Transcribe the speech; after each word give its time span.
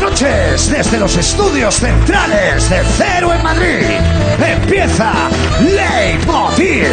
Noches 0.00 0.70
desde 0.70 0.98
los 0.98 1.16
estudios 1.16 1.76
centrales 1.76 2.68
de 2.68 2.82
Cero 2.96 3.32
en 3.32 3.42
Madrid. 3.42 3.86
Empieza 4.38 5.12
Leitmotiv. 5.60 6.86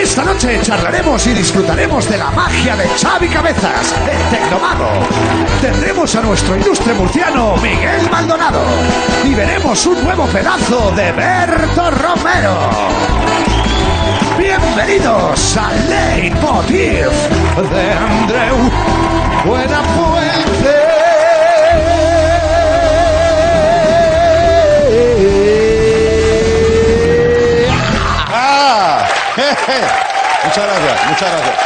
Esta 0.00 0.24
noche 0.24 0.60
charlaremos 0.62 1.26
y 1.26 1.34
disfrutaremos 1.34 2.08
de 2.08 2.16
la 2.16 2.30
magia 2.30 2.74
de 2.74 2.88
Xavi 2.88 3.28
Cabezas, 3.28 3.94
el 4.10 4.38
Tecnomago. 4.38 4.90
Tendremos 5.60 6.14
a 6.16 6.22
nuestro 6.22 6.56
ilustre 6.56 6.94
murciano 6.94 7.56
Miguel 7.56 8.08
Maldonado 8.10 8.62
y 9.24 9.34
veremos 9.34 9.84
un 9.86 10.02
nuevo 10.04 10.26
pedazo 10.26 10.90
de 10.92 11.12
Berto 11.12 11.90
Romero. 11.90 12.70
Bienvenidos 14.38 15.56
a 15.56 15.72
Leitmotiv 15.88 17.10
de 17.70 17.92
Andreu 17.92 18.56
Buenafuente. 19.44 20.17
¡Ah! 28.30 29.08
Muchas 30.44 30.64
gracias, 30.64 31.06
muchas 31.08 31.30
gracias. 31.30 31.56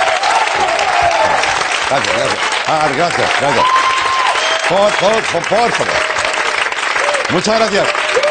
Gracias, 1.89 2.17
gracias. 2.17 2.39
Ah, 2.67 2.89
gracias, 2.97 3.31
gracias. 3.41 3.67
Por, 4.69 4.91
por, 4.93 5.23
por, 5.23 5.49
por 5.49 5.73
favor. 5.73 5.93
Muchas 7.31 7.59
gracias. 7.59 8.22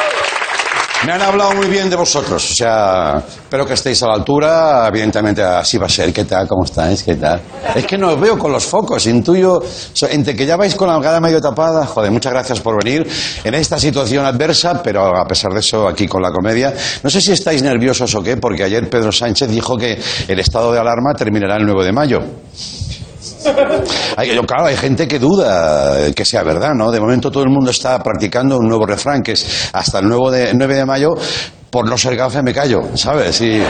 Me 1.03 1.13
han 1.13 1.21
hablado 1.23 1.55
muy 1.55 1.65
bien 1.65 1.89
de 1.89 1.95
vosotros, 1.95 2.51
o 2.51 2.53
sea, 2.53 3.23
espero 3.25 3.65
que 3.65 3.73
estéis 3.73 4.03
a 4.03 4.07
la 4.07 4.13
altura, 4.13 4.87
evidentemente 4.87 5.41
así 5.41 5.79
va 5.79 5.87
a 5.87 5.89
ser. 5.89 6.13
¿Qué 6.13 6.25
tal? 6.25 6.47
¿Cómo 6.47 6.63
estáis? 6.63 7.01
¿Qué 7.01 7.15
tal? 7.15 7.41
Es 7.73 7.87
que 7.87 7.97
no 7.97 8.09
os 8.09 8.21
veo 8.21 8.37
con 8.37 8.51
los 8.51 8.63
focos, 8.65 9.07
intuyo, 9.07 9.63
entre 10.11 10.35
que 10.35 10.45
ya 10.45 10.57
vais 10.57 10.75
con 10.75 10.87
la 10.87 11.01
cara 11.01 11.19
medio 11.19 11.41
tapada, 11.41 11.87
joder, 11.87 12.11
muchas 12.11 12.31
gracias 12.31 12.59
por 12.59 12.83
venir 12.83 13.09
en 13.43 13.53
esta 13.55 13.79
situación 13.79 14.27
adversa, 14.27 14.83
pero 14.83 15.17
a 15.17 15.25
pesar 15.25 15.51
de 15.53 15.61
eso, 15.61 15.87
aquí 15.87 16.07
con 16.07 16.21
la 16.21 16.31
comedia. 16.31 16.71
No 17.01 17.09
sé 17.09 17.19
si 17.19 17.31
estáis 17.31 17.63
nerviosos 17.63 18.13
o 18.13 18.21
qué, 18.21 18.37
porque 18.37 18.63
ayer 18.63 18.87
Pedro 18.87 19.11
Sánchez 19.11 19.49
dijo 19.49 19.75
que 19.75 19.99
el 20.27 20.39
estado 20.39 20.71
de 20.71 20.77
alarma 20.77 21.15
terminará 21.17 21.55
el 21.55 21.65
9 21.65 21.83
de 21.83 21.91
mayo. 21.91 22.19
Hay, 24.17 24.29
claro, 24.45 24.65
hay 24.65 24.75
gente 24.75 25.07
que 25.07 25.19
duda 25.19 26.11
que 26.13 26.25
sea 26.25 26.43
verdad, 26.43 26.73
¿no? 26.73 26.91
De 26.91 26.99
momento 26.99 27.31
todo 27.31 27.43
el 27.43 27.49
mundo 27.49 27.71
está 27.71 27.99
practicando 27.99 28.57
un 28.57 28.67
nuevo 28.67 28.85
refrán 28.85 29.21
que 29.21 29.33
es 29.33 29.69
hasta 29.73 29.99
el 29.99 30.07
nuevo 30.07 30.31
de, 30.31 30.53
9 30.53 30.75
de 30.75 30.85
mayo 30.85 31.15
por 31.71 31.89
no 31.89 31.97
ser 31.97 32.17
gafe 32.17 32.43
me 32.43 32.53
callo, 32.53 32.81
¿sabes? 32.95 33.39
Y, 33.39 33.61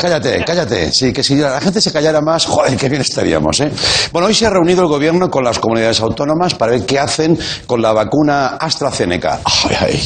cállate, 0.00 0.44
cállate. 0.44 0.92
Sí, 0.92 1.14
que 1.14 1.22
si 1.22 1.36
la 1.36 1.60
gente 1.62 1.80
se 1.80 1.90
callara 1.90 2.20
más, 2.20 2.44
joder, 2.44 2.76
qué 2.76 2.90
bien 2.90 3.00
estaríamos, 3.00 3.58
¿eh? 3.60 3.72
Bueno, 4.12 4.28
hoy 4.28 4.34
se 4.34 4.44
ha 4.44 4.50
reunido 4.50 4.82
el 4.82 4.88
gobierno 4.88 5.30
con 5.30 5.42
las 5.42 5.58
comunidades 5.58 6.00
autónomas 6.02 6.54
para 6.54 6.72
ver 6.72 6.84
qué 6.84 6.98
hacen 6.98 7.38
con 7.66 7.80
la 7.80 7.92
vacuna 7.92 8.58
AstraZeneca. 8.60 9.40
Ay, 9.44 9.76
ay. 9.80 10.00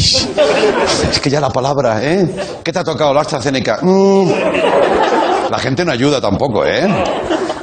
Es 1.10 1.18
que 1.20 1.28
ya 1.28 1.40
la 1.40 1.50
palabra, 1.50 1.98
¿eh? 2.00 2.28
¿Qué 2.62 2.72
te 2.72 2.78
ha 2.78 2.84
tocado 2.84 3.12
la 3.12 3.22
AstraZeneca? 3.22 3.80
Mm. 3.82 4.30
La 5.50 5.58
gente 5.58 5.84
no 5.84 5.90
ayuda 5.90 6.20
tampoco, 6.20 6.64
¿eh? 6.64 6.86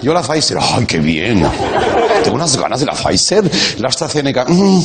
Yo 0.04 0.14
la 0.14 0.22
Pfizer, 0.22 0.58
¡ay, 0.60 0.86
qué 0.86 1.00
bien! 1.00 1.42
Tengo 2.24 2.36
unas 2.36 2.58
ganas 2.58 2.82
de 2.82 2.86
la 2.86 2.92
Pfizer, 2.92 3.50
la 3.80 3.88
AstraZeneca. 3.88 4.44
mm. 4.46 4.82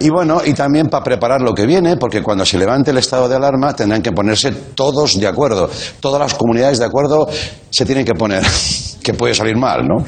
Y 0.00 0.10
bueno, 0.10 0.42
y 0.44 0.52
también 0.52 0.88
para 0.88 1.02
preparar 1.02 1.40
lo 1.40 1.54
que 1.54 1.64
viene, 1.64 1.96
porque 1.96 2.22
cuando 2.22 2.44
se 2.44 2.58
levante 2.58 2.90
el 2.90 2.98
estado 2.98 3.26
de 3.26 3.36
alarma 3.36 3.74
tendrán 3.74 4.02
que 4.02 4.12
ponerse 4.12 4.52
todos 4.74 5.18
de 5.18 5.26
acuerdo. 5.26 5.70
Todas 5.98 6.20
las 6.20 6.34
comunidades 6.34 6.78
de 6.78 6.84
acuerdo 6.84 7.26
se 7.70 7.86
tienen 7.86 8.04
que 8.04 8.12
poner. 8.12 8.42
Que 9.02 9.14
puede 9.14 9.34
salir 9.34 9.56
mal, 9.56 9.86
¿no? 9.86 10.04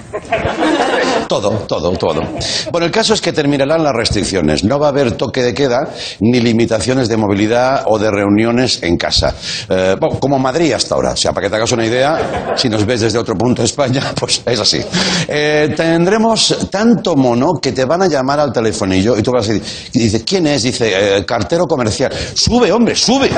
Todo, 1.28 1.50
todo, 1.66 1.92
todo. 1.92 2.22
Bueno, 2.70 2.86
el 2.86 2.92
caso 2.92 3.14
es 3.14 3.20
que 3.20 3.32
terminarán 3.32 3.82
las 3.82 3.92
restricciones. 3.92 4.62
No 4.62 4.78
va 4.78 4.86
a 4.86 4.90
haber 4.90 5.12
toque 5.12 5.42
de 5.42 5.54
queda 5.54 5.88
ni 6.20 6.40
limitaciones 6.40 7.08
de 7.08 7.16
movilidad 7.16 7.82
o 7.86 7.98
de 7.98 8.10
reuniones 8.10 8.82
en 8.82 8.96
casa. 8.96 9.34
Eh, 9.68 9.96
como 10.20 10.38
Madrid 10.38 10.72
hasta 10.72 10.94
ahora. 10.94 11.12
O 11.12 11.16
sea, 11.16 11.32
para 11.32 11.46
que 11.46 11.50
te 11.50 11.56
hagas 11.56 11.72
una 11.72 11.84
idea, 11.84 12.54
si 12.56 12.68
nos 12.68 12.86
ves 12.86 13.00
desde 13.00 13.18
otro 13.18 13.34
punto 13.34 13.62
de 13.62 13.66
España, 13.66 14.12
pues 14.20 14.42
es 14.46 14.60
así. 14.60 14.80
Eh, 15.26 15.74
tendremos 15.76 16.68
tanto 16.70 17.16
mono 17.16 17.54
que 17.60 17.72
te 17.72 17.84
van 17.84 18.02
a 18.02 18.06
llamar 18.06 18.40
al 18.40 18.52
telefonillo 18.52 19.16
y 19.16 19.22
tú 19.22 19.32
vas 19.32 19.48
a 19.48 19.52
decir, 19.52 19.90
y 19.92 19.98
dices, 19.98 20.22
¿quién 20.24 20.46
es? 20.46 20.62
Dice, 20.62 21.18
eh, 21.18 21.24
cartero 21.24 21.66
comercial. 21.66 22.12
Sube, 22.34 22.70
hombre, 22.70 22.94
sube. 22.94 23.30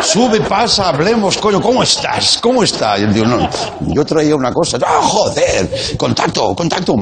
Sube, 0.00 0.40
pasa, 0.40 0.88
hablemos, 0.88 1.38
coño, 1.38 1.60
¿cómo 1.60 1.82
estás? 1.82 2.38
¿Cómo 2.40 2.62
estás? 2.62 3.00
Yo 3.14 3.24
no, 3.24 3.48
yo 3.80 4.04
traía 4.04 4.34
una 4.34 4.52
cosa. 4.52 4.78
¡Ah, 4.84 5.00
joder! 5.02 5.70
Contacto, 5.96 6.54
contacto. 6.54 6.96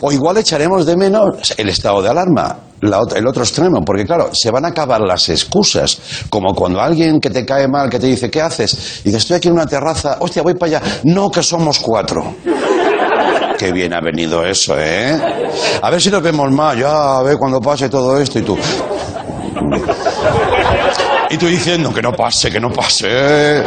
O 0.00 0.12
igual 0.12 0.36
echaremos 0.36 0.84
de 0.84 0.96
menos 0.96 1.54
el 1.56 1.68
estado 1.68 2.02
de 2.02 2.10
alarma, 2.10 2.56
el 2.80 3.26
otro 3.26 3.42
extremo, 3.42 3.80
porque 3.84 4.04
claro, 4.04 4.30
se 4.32 4.50
van 4.50 4.64
a 4.64 4.68
acabar 4.68 5.00
las 5.00 5.28
excusas, 5.28 5.98
como 6.28 6.54
cuando 6.54 6.80
alguien 6.80 7.20
que 7.20 7.30
te 7.30 7.44
cae 7.44 7.66
mal, 7.66 7.88
que 7.88 7.98
te 7.98 8.06
dice, 8.06 8.30
¿qué 8.30 8.42
haces? 8.42 9.00
Y 9.00 9.04
dices, 9.04 9.22
estoy 9.22 9.36
aquí 9.36 9.48
en 9.48 9.54
una 9.54 9.66
terraza, 9.66 10.18
hostia, 10.20 10.42
voy 10.42 10.54
para 10.54 10.78
allá. 10.78 11.00
No, 11.04 11.30
que 11.30 11.42
somos 11.42 11.78
cuatro. 11.78 12.34
Qué 13.58 13.72
bien 13.72 13.94
ha 13.94 14.00
venido 14.00 14.44
eso, 14.44 14.74
¿eh? 14.78 15.16
A 15.80 15.88
ver 15.88 16.00
si 16.00 16.10
nos 16.10 16.22
vemos 16.22 16.50
más, 16.50 16.76
ya, 16.76 17.18
a 17.18 17.22
ver 17.22 17.38
cuando 17.38 17.60
pase 17.60 17.88
todo 17.88 18.18
esto 18.18 18.40
y 18.40 18.42
tú. 18.42 18.58
Y 21.34 21.36
tú 21.36 21.48
diciendo 21.48 21.92
que 21.92 22.00
no 22.00 22.12
pase, 22.12 22.48
que 22.48 22.60
no 22.60 22.70
pase. 22.70 23.60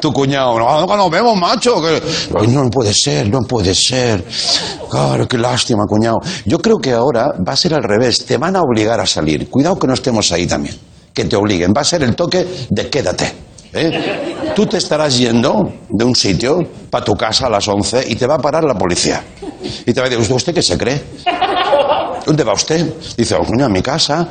Tu 0.00 0.10
cuñado, 0.10 0.58
no, 0.58 0.86
no 0.86 0.96
nos 0.96 1.10
vemos, 1.10 1.36
macho. 1.36 1.82
Ay, 1.84 2.46
no 2.46 2.70
puede 2.70 2.94
ser, 2.94 3.28
no 3.28 3.40
puede 3.42 3.74
ser. 3.74 4.24
Claro, 4.88 5.28
qué 5.28 5.36
lástima, 5.36 5.84
cuñado. 5.86 6.16
Yo 6.46 6.58
creo 6.60 6.78
que 6.78 6.92
ahora 6.92 7.34
va 7.46 7.52
a 7.52 7.56
ser 7.56 7.74
al 7.74 7.82
revés. 7.82 8.24
Te 8.24 8.38
van 8.38 8.56
a 8.56 8.62
obligar 8.62 8.98
a 9.00 9.06
salir. 9.06 9.50
Cuidado 9.50 9.78
que 9.78 9.86
no 9.86 9.92
estemos 9.92 10.32
ahí 10.32 10.46
también. 10.46 10.74
Que 11.12 11.26
te 11.26 11.36
obliguen. 11.36 11.74
Va 11.76 11.82
a 11.82 11.84
ser 11.84 12.02
el 12.04 12.16
toque 12.16 12.46
de 12.70 12.88
quédate. 12.88 13.34
¿eh? 13.74 14.52
Tú 14.56 14.64
te 14.64 14.78
estarás 14.78 15.18
yendo 15.18 15.74
de 15.90 16.04
un 16.06 16.16
sitio 16.16 16.66
para 16.88 17.04
tu 17.04 17.14
casa 17.16 17.48
a 17.48 17.50
las 17.50 17.68
11 17.68 18.02
y 18.08 18.16
te 18.16 18.26
va 18.26 18.36
a 18.36 18.38
parar 18.38 18.64
la 18.64 18.74
policía. 18.74 19.22
Y 19.84 19.92
te 19.92 20.00
va 20.00 20.06
a 20.06 20.08
decir, 20.08 20.22
¿usted, 20.22 20.36
usted 20.36 20.54
qué 20.54 20.62
se 20.62 20.78
cree? 20.78 21.02
¿Dónde 22.30 22.44
va 22.44 22.52
usted? 22.52 22.94
Dice, 23.16 23.34
"Oh, 23.34 23.64
a 23.64 23.68
mi 23.68 23.82
casa. 23.82 24.28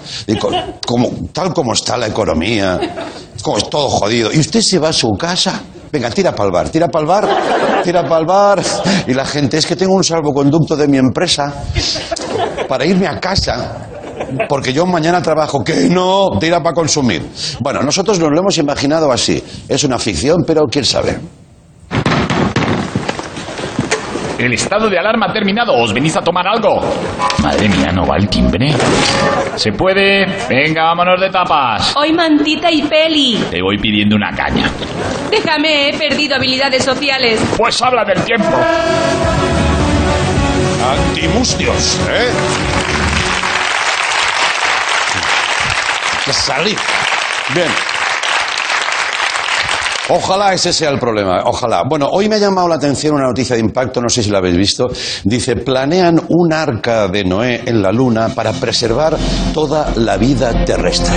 Como, 0.87 1.11
tal 1.33 1.53
como 1.53 1.73
está 1.73 1.97
la 1.97 2.07
economía, 2.07 2.79
como 3.41 3.57
es 3.57 3.69
todo 3.69 3.89
jodido. 3.89 4.31
¿Y 4.31 4.39
usted 4.39 4.61
se 4.61 4.79
va 4.79 4.87
a 4.87 4.93
su 4.93 5.09
casa? 5.17 5.61
Venga, 5.91 6.09
tira 6.09 6.33
para 6.33 6.45
el 6.45 6.53
bar, 6.53 6.69
tira 6.69 6.87
para 6.87 7.01
el 7.01 7.07
bar, 7.07 7.83
tira 7.83 8.03
para 8.03 8.21
el 8.21 8.25
bar. 8.25 8.63
Y 9.05 9.13
la 9.13 9.25
gente, 9.25 9.57
es 9.57 9.65
que 9.65 9.75
tengo 9.75 9.95
un 9.95 10.03
salvoconducto 10.05 10.77
de 10.77 10.87
mi 10.87 10.95
empresa 10.95 11.53
para 12.69 12.85
irme 12.85 13.05
a 13.05 13.19
casa. 13.19 13.89
Porque 14.47 14.71
yo 14.71 14.85
mañana 14.85 15.21
trabajo, 15.21 15.61
que 15.61 15.89
no, 15.89 16.29
tira 16.39 16.63
para 16.63 16.73
consumir. 16.73 17.29
Bueno, 17.59 17.81
nosotros 17.81 18.17
nos 18.17 18.31
lo 18.31 18.39
hemos 18.39 18.57
imaginado 18.57 19.11
así. 19.11 19.43
Es 19.67 19.83
una 19.83 19.99
ficción, 19.99 20.37
pero 20.47 20.61
quién 20.71 20.85
sabe. 20.85 21.19
El 24.39 24.53
estado 24.53 24.89
de 24.89 24.97
alarma 24.97 25.25
ha 25.27 25.33
terminado. 25.33 25.73
¿Os 25.75 25.93
venís 25.93 26.15
a 26.15 26.21
tomar 26.21 26.47
algo? 26.47 26.79
Madre 27.43 27.67
mía, 27.67 27.91
no 27.93 28.05
va 28.05 28.15
el 28.15 28.29
timbre. 28.29 28.71
¿Se 29.55 29.73
puede? 29.73 30.25
Venga, 30.47 30.83
vámonos 30.85 31.19
de 31.19 31.29
tapas. 31.29 31.93
Hoy 31.97 32.13
mantita 32.13 32.71
y 32.71 32.83
peli. 32.83 33.43
Te 33.51 33.61
voy 33.61 33.77
pidiendo 33.77 34.15
una 34.15 34.31
caña. 34.31 34.71
Déjame, 35.29 35.89
he 35.89 35.97
perdido 35.97 36.37
habilidades 36.37 36.85
sociales. 36.85 37.41
Pues 37.57 37.81
habla 37.81 38.05
del 38.05 38.23
tiempo. 38.23 38.47
Antimustios, 41.09 41.99
¿eh? 42.09 42.31
Que 46.23 46.31
salir. 46.31 46.77
Bien. 47.53 47.67
Ojalá 50.11 50.53
ese 50.53 50.73
sea 50.73 50.89
el 50.89 50.97
problema, 50.97 51.43
ojalá. 51.45 51.83
Bueno, 51.87 52.09
hoy 52.11 52.27
me 52.27 52.35
ha 52.35 52.39
llamado 52.39 52.67
la 52.67 52.75
atención 52.75 53.13
una 53.13 53.27
noticia 53.27 53.55
de 53.55 53.61
impacto, 53.61 54.01
no 54.01 54.09
sé 54.09 54.23
si 54.23 54.31
la 54.31 54.39
habéis 54.39 54.57
visto. 54.57 54.87
Dice, 55.23 55.55
planean 55.55 56.19
un 56.29 56.51
arca 56.51 57.07
de 57.07 57.23
Noé 57.23 57.61
en 57.65 57.83
la 57.83 57.91
Luna 57.91 58.29
para 58.29 58.51
preservar 58.53 59.15
toda 59.53 59.93
la 59.97 60.17
vida 60.17 60.65
terrestre. 60.65 61.13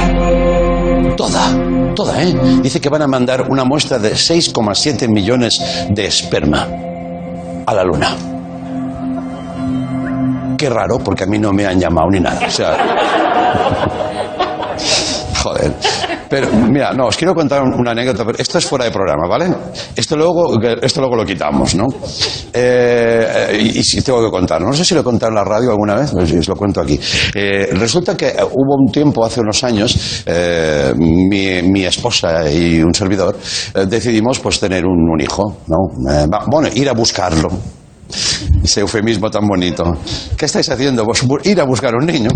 Toda, 1.17 1.95
toda, 1.95 2.23
¿eh? 2.23 2.35
Dice 2.63 2.83
que 2.83 2.91
van 2.91 3.01
a 3.01 3.07
mandar 3.07 3.47
una 3.49 3.65
muestra 3.65 3.99
de 3.99 4.13
6,7 4.13 5.09
millones 5.09 5.59
de 5.89 6.05
esperma 6.05 6.69
a 7.65 7.75
la 7.75 7.85
Luna. 7.85 8.15
Qué 10.59 10.69
raro, 10.69 10.99
porque 10.99 11.25
a 11.25 11.27
mí 11.27 11.39
no 11.39 11.51
me 11.53 11.67
han 11.67 11.81
llamado 11.81 12.11
ni 12.11 12.21
nada. 12.21 12.47
O 12.47 12.51
sea. 12.51 12.77
Joder. 15.43 15.73
Pero, 16.33 16.49
mira, 16.51 16.95
no, 16.95 17.09
os 17.09 17.17
quiero 17.19 17.35
contar 17.35 17.63
un- 17.63 17.75
una 17.75 17.91
anécdota, 17.91 18.25
pero 18.25 18.39
esto 18.39 18.57
es 18.57 18.65
fuera 18.65 18.87
de 18.87 18.91
programa, 18.91 19.29
¿vale? 19.29 19.53
Esto 19.95 20.17
luego, 20.17 20.59
esto 20.81 21.01
luego 21.03 21.15
lo 21.15 21.27
quitamos, 21.27 21.75
¿no? 21.75 21.87
Eh, 22.55 23.71
y, 23.75 23.85
si 23.85 24.01
tengo 24.01 24.25
que 24.25 24.31
contarlo. 24.31 24.69
No 24.69 24.73
sé 24.73 24.83
si 24.83 24.95
lo 24.95 25.03
he 25.03 25.05
contado 25.05 25.29
en 25.29 25.35
la 25.37 25.45
radio 25.45 25.71
alguna 25.73 25.95
vez, 25.95 26.11
pues 26.11 26.33
os 26.33 26.49
lo 26.49 26.57
cuento 26.57 26.81
aquí. 26.81 26.99
Eh, 27.35 27.69
resulta 27.73 28.17
que 28.17 28.35
hubo 28.51 28.77
un 28.83 28.91
tiempo, 28.91 29.27
hace 29.27 29.41
unos 29.41 29.63
años, 29.63 30.23
eh, 30.25 30.95
mi, 30.97 31.61
mi 31.71 31.85
esposa 31.85 32.51
y 32.51 32.81
un 32.83 32.95
servidor 32.95 33.37
eh, 33.75 33.85
decidimos 33.87 34.39
pues 34.41 34.59
tener 34.59 34.87
un, 34.87 35.21
hijo, 35.21 35.59
¿no? 35.67 35.77
Bueno, 36.51 36.69
ir 36.75 36.89
a 36.89 36.95
buscarlo. 36.95 37.51
Ese 38.63 38.81
eufemismo 38.81 39.31
tan 39.31 39.47
bonito. 39.47 39.97
¿Qué 40.37 40.47
estáis 40.47 40.69
haciendo? 40.69 41.05
Vos 41.05 41.25
bu- 41.27 41.41
ir 41.45 41.61
a 41.61 41.65
buscar 41.65 41.95
un 41.95 42.07
niño. 42.07 42.31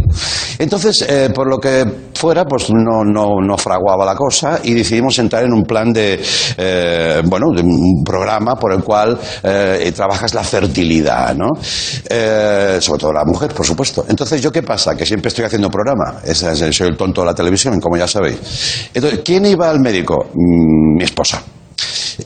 Entonces, 0.59 1.05
eh, 1.09 1.31
por 1.35 1.49
lo 1.49 1.59
que 1.59 1.85
fuera, 2.15 2.45
pues 2.45 2.71
no, 2.71 3.05
no, 3.05 3.41
no 3.47 3.57
fraguaba 3.59 4.05
la 4.05 4.15
cosa 4.15 4.61
y 4.65 4.75
decidimos 4.75 5.19
entrar 5.19 5.45
en 5.45 5.53
un 5.53 5.63
plan 5.65 5.93
de, 5.93 6.21
eh, 6.57 7.23
bueno, 7.25 7.47
de 7.55 7.63
un 7.63 8.03
programa 8.05 8.55
por 8.57 8.73
el 8.73 8.83
cual 8.83 9.19
eh, 9.43 9.93
trabajas 9.95 10.35
la 10.35 10.43
fertilidad, 10.43 11.35
¿no? 11.37 11.51
Sobre 11.61 13.01
todo 13.01 13.13
la 13.13 13.25
mujer, 13.25 13.53
por 13.55 13.67
supuesto. 13.67 14.05
Entonces, 14.09 14.41
¿yo 14.43 14.51
qué 14.51 14.63
pasa? 14.63 14.97
Que 14.97 15.05
siempre 15.07 15.29
estoy 15.29 15.45
haciendo 15.45 15.69
programa. 15.71 16.21
Es- 16.25 16.39
soy 16.39 16.87
el 16.89 16.97
tonto 16.97 17.21
de 17.21 17.27
la 17.27 17.35
televisión, 17.35 17.79
como 17.81 17.97
ya 17.97 18.09
sabéis. 18.09 18.91
Entonces, 18.95 19.21
¿quién 19.25 19.47
iba 19.47 19.69
al 19.71 19.81
médico? 19.81 20.27
Mm, 20.35 20.97
mi 20.99 21.05
esposa. 21.05 21.43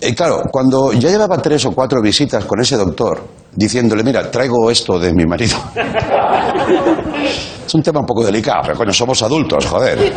Eh, 0.01 0.15
claro, 0.15 0.43
cuando 0.51 0.93
ya 0.93 1.09
llevaba 1.09 1.39
tres 1.39 1.65
o 1.65 1.73
cuatro 1.73 2.01
visitas 2.01 2.45
con 2.45 2.61
ese 2.61 2.77
doctor, 2.77 3.23
diciéndole, 3.55 4.05
mira, 4.05 4.31
traigo 4.31 4.71
esto 4.71 4.99
de 4.99 5.13
mi 5.13 5.25
marido. 5.25 5.57
Es 7.71 7.75
un 7.77 7.85
tema 7.85 8.01
un 8.01 8.07
poco 8.07 8.25
delicado, 8.25 8.63
pero 8.65 8.77
coño, 8.77 8.93
somos 8.93 9.23
adultos, 9.23 9.65
joder. 9.65 10.13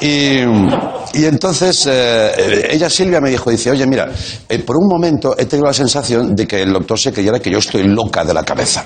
Y, 0.00 0.40
entonces 1.24 1.86
eh, 1.88 2.70
ella, 2.72 2.90
Silvia, 2.90 3.20
me 3.20 3.30
dijo, 3.30 3.50
dice, 3.50 3.70
oye, 3.70 3.86
mira, 3.86 4.10
eh, 4.48 4.58
por 4.58 4.76
un 4.76 4.88
momento 4.88 5.36
he 5.38 5.46
tenido 5.46 5.68
la 5.68 5.74
sensación 5.74 6.34
de 6.34 6.44
que 6.44 6.60
el 6.60 6.72
doctor 6.72 6.98
se 6.98 7.12
creyera 7.12 7.38
que 7.38 7.52
yo 7.52 7.58
estoy 7.58 7.84
loca 7.84 8.24
de 8.24 8.34
la 8.34 8.42
cabeza. 8.42 8.84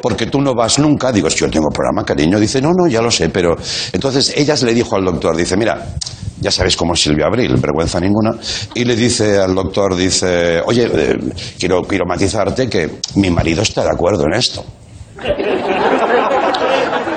Porque 0.00 0.28
tú 0.28 0.40
no 0.40 0.54
vas 0.54 0.78
nunca, 0.78 1.12
digo, 1.12 1.28
yo 1.28 1.50
tengo 1.50 1.68
programa, 1.68 2.06
cariño. 2.06 2.40
Dice, 2.40 2.62
no, 2.62 2.72
no, 2.72 2.88
ya 2.88 3.02
lo 3.02 3.10
sé, 3.10 3.28
pero... 3.28 3.54
Entonces 3.92 4.32
ella 4.34 4.54
le 4.62 4.72
dijo 4.72 4.96
al 4.96 5.04
doctor, 5.04 5.36
dice, 5.36 5.58
mira, 5.58 5.96
ya 6.40 6.50
sabéis 6.50 6.76
cómo 6.76 6.94
es 6.94 7.02
Silvia 7.02 7.26
Abril, 7.26 7.56
vergüenza 7.56 8.00
ninguna, 8.00 8.32
y 8.74 8.84
le 8.84 8.96
dice 8.96 9.38
al 9.38 9.54
doctor, 9.54 9.94
dice, 9.94 10.60
oye, 10.64 10.90
eh, 10.92 11.18
quiero, 11.58 11.82
quiero 11.82 12.04
matizarte 12.06 12.68
que 12.68 13.00
mi 13.16 13.30
marido 13.30 13.62
está 13.62 13.84
de 13.84 13.90
acuerdo 13.90 14.24
en 14.24 14.34
esto. 14.34 14.64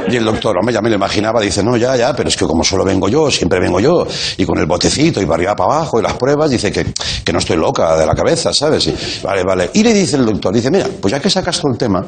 Y 0.10 0.18
el 0.18 0.26
doctor, 0.26 0.58
hombre, 0.60 0.74
ya 0.74 0.82
me 0.82 0.90
lo 0.90 0.96
imaginaba, 0.96 1.40
dice, 1.40 1.64
no, 1.64 1.78
ya, 1.78 1.96
ya, 1.96 2.14
pero 2.14 2.28
es 2.28 2.36
que 2.36 2.46
como 2.46 2.64
solo 2.64 2.84
vengo 2.84 3.08
yo, 3.08 3.32
siempre 3.32 3.60
vengo 3.60 3.80
yo, 3.80 4.06
y 4.38 4.46
con 4.46 4.60
el 4.60 4.66
botecito, 4.66 5.22
y 5.22 5.26
para 5.26 5.36
arriba, 5.36 5.56
para 5.56 5.76
abajo, 5.76 6.00
y 6.00 6.04
las 6.04 6.14
pruebas, 6.14 6.52
dice 6.52 6.72
que, 6.72 6.94
que 7.24 7.34
no 7.34 7.40
estoy 7.40 7.56
loca 7.56 7.96
de 7.96 8.06
la 8.06 8.14
cabeza, 8.14 8.54
¿sabes? 8.54 9.22
Vale, 9.24 9.44
vale. 9.44 9.70
Y 9.74 9.82
le 9.82 9.94
dice 9.94 10.18
el 10.18 10.26
doctor, 10.26 10.54
dice, 10.54 10.70
mira, 10.70 10.88
pues 11.02 11.14
ya 11.14 11.20
que 11.20 11.30
sacas 11.30 11.60
todo 11.60 11.72
el 11.72 11.78
tema, 11.78 12.06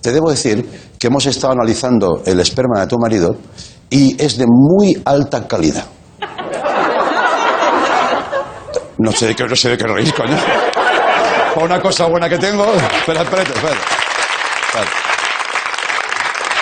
te 0.00 0.12
debo 0.12 0.30
decir 0.30 0.64
que 0.98 1.06
hemos 1.06 1.26
estado 1.26 1.54
analizando 1.54 2.22
el 2.26 2.38
esperma 2.38 2.80
de 2.80 2.86
tu 2.86 2.98
marido 2.98 3.36
y 3.90 4.20
es 4.22 4.36
de 4.38 4.46
muy 4.46 5.00
alta 5.04 5.46
calidad. 5.46 5.84
No 8.98 9.12
sé 9.12 9.26
de 9.26 9.34
qué, 9.34 9.44
no 9.44 9.56
sé 9.56 9.70
de 9.70 9.78
qué 9.78 9.84
reís, 9.86 10.12
coño. 10.12 10.36
Una 11.56 11.80
cosa 11.80 12.06
buena 12.06 12.28
que 12.28 12.38
tengo. 12.38 12.64
Espera, 12.64 13.22
espérate, 13.22 13.52
espérate. 13.52 13.80
Espérate. 14.66 15.13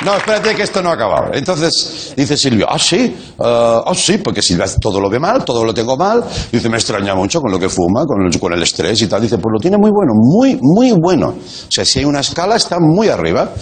No, 0.05 0.17
espérate 0.17 0.55
que 0.55 0.63
esto 0.63 0.83
no 0.83 0.91
ha 0.91 0.95
acabado. 0.95 1.33
Entonces 1.33 2.13
dice 2.17 2.37
Silvio, 2.37 2.67
ah, 2.69 2.79
sí, 2.79 3.17
ah, 3.39 3.85
ah, 3.87 3.95
sí, 3.95 4.19
porque 4.19 4.43
Silvia 4.43 4.67
todo 4.81 5.01
lo 5.01 5.09
ve 5.09 5.21
mal, 5.21 5.45
todo 5.45 5.65
lo 5.65 5.73
tengo 5.73 5.97
mal. 5.97 6.25
Dice, 6.51 6.69
me 6.69 6.77
extraña 6.77 7.15
mucho 7.15 7.41
con 7.41 7.53
lo 7.53 7.59
que 7.59 7.69
fuma, 7.69 8.05
con 8.05 8.27
el, 8.27 8.41
con 8.41 8.53
el 8.53 8.63
estrés 8.63 9.01
y 9.03 9.07
tal. 9.07 9.23
Dice, 9.23 9.39
pues 9.39 9.53
lo 9.53 9.61
tiene 9.61 9.79
muy 9.79 9.91
bueno, 9.91 10.13
muy, 10.15 10.59
muy 10.61 10.93
bueno. 11.01 11.29
O 11.29 11.71
sea, 11.71 11.85
si 11.85 12.01
hay 12.01 12.05
una 12.05 12.21
escala, 12.21 12.57
está 12.57 12.79
muy 12.81 13.09
arriba. 13.09 13.53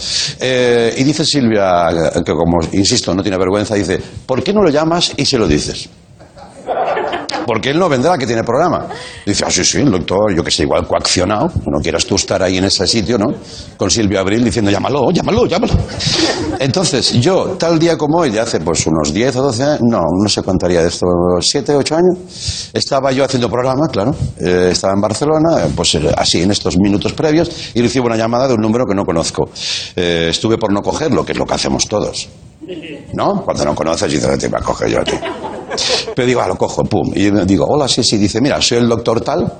Eh, 0.40 0.94
y 0.96 1.04
dice 1.04 1.24
Silvia, 1.24 1.88
que 2.24 2.32
como, 2.32 2.58
insisto, 2.72 3.14
no 3.14 3.22
tiene 3.22 3.36
vergüenza, 3.36 3.74
dice, 3.74 4.00
¿por 4.24 4.42
qué 4.42 4.52
no 4.54 4.62
lo 4.62 4.70
llamas 4.70 5.12
y 5.16 5.26
se 5.26 5.36
lo 5.36 5.46
dices? 5.46 5.88
Porque 7.50 7.70
él 7.70 7.80
no 7.80 7.88
vendrá, 7.88 8.16
que 8.16 8.28
tiene 8.28 8.44
programa. 8.44 8.86
Dice, 9.26 9.44
ah, 9.44 9.50
sí, 9.50 9.64
sí, 9.64 9.78
el 9.78 9.90
doctor, 9.90 10.32
yo 10.32 10.44
que 10.44 10.52
sé, 10.52 10.62
igual 10.62 10.86
coaccionado. 10.86 11.50
No 11.66 11.80
quieras 11.82 12.06
tú 12.06 12.14
estar 12.14 12.40
ahí 12.40 12.58
en 12.58 12.64
ese 12.66 12.86
sitio, 12.86 13.18
¿no? 13.18 13.26
Con 13.76 13.90
Silvio 13.90 14.20
Abril 14.20 14.44
diciendo, 14.44 14.70
llámalo, 14.70 15.10
llámalo, 15.10 15.46
llámalo. 15.46 15.72
Entonces, 16.60 17.14
yo, 17.14 17.56
tal 17.58 17.76
día 17.80 17.98
como 17.98 18.18
hoy, 18.18 18.30
de 18.30 18.38
hace 18.38 18.60
pues 18.60 18.86
unos 18.86 19.12
10 19.12 19.34
o 19.34 19.42
12 19.42 19.62
años, 19.64 19.80
no, 19.82 19.98
no 19.98 20.28
sé 20.28 20.44
cuántaría 20.44 20.80
de 20.80 20.90
esto, 20.90 21.06
7, 21.40 21.74
8 21.74 21.96
años, 21.96 22.70
estaba 22.72 23.10
yo 23.10 23.24
haciendo 23.24 23.50
programa, 23.50 23.88
claro. 23.88 24.14
Eh, 24.38 24.68
estaba 24.70 24.92
en 24.92 25.00
Barcelona, 25.00 25.64
eh, 25.64 25.72
pues 25.74 25.96
eh, 25.96 26.08
así, 26.16 26.42
en 26.42 26.52
estos 26.52 26.78
minutos 26.78 27.14
previos, 27.14 27.50
y 27.74 27.82
recibo 27.82 28.06
una 28.06 28.16
llamada 28.16 28.46
de 28.46 28.54
un 28.54 28.60
número 28.60 28.84
que 28.86 28.94
no 28.94 29.04
conozco. 29.04 29.50
Estuve 29.96 30.56
por 30.56 30.72
no 30.72 30.82
cogerlo, 30.82 31.24
que 31.24 31.32
es 31.32 31.38
lo 31.38 31.46
que 31.46 31.54
hacemos 31.54 31.88
todos. 31.88 32.28
¿No? 33.14 33.42
Cuando 33.44 33.64
no 33.64 33.74
conoces, 33.74 34.12
dices, 34.12 34.38
te 34.38 34.48
va 34.48 34.58
a 34.58 34.62
coger 34.62 34.90
yo 34.90 35.00
a 35.00 35.04
ti. 35.04 35.16
Pero 36.14 36.26
digo, 36.26 36.40
ah, 36.40 36.48
lo 36.48 36.56
cojo, 36.56 36.84
pum. 36.84 37.12
Y 37.14 37.24
yo 37.26 37.44
digo, 37.44 37.64
hola, 37.66 37.88
sí, 37.88 38.02
sí. 38.02 38.18
Dice, 38.18 38.40
mira, 38.40 38.60
soy 38.60 38.78
el 38.78 38.88
doctor 38.88 39.20
tal, 39.20 39.50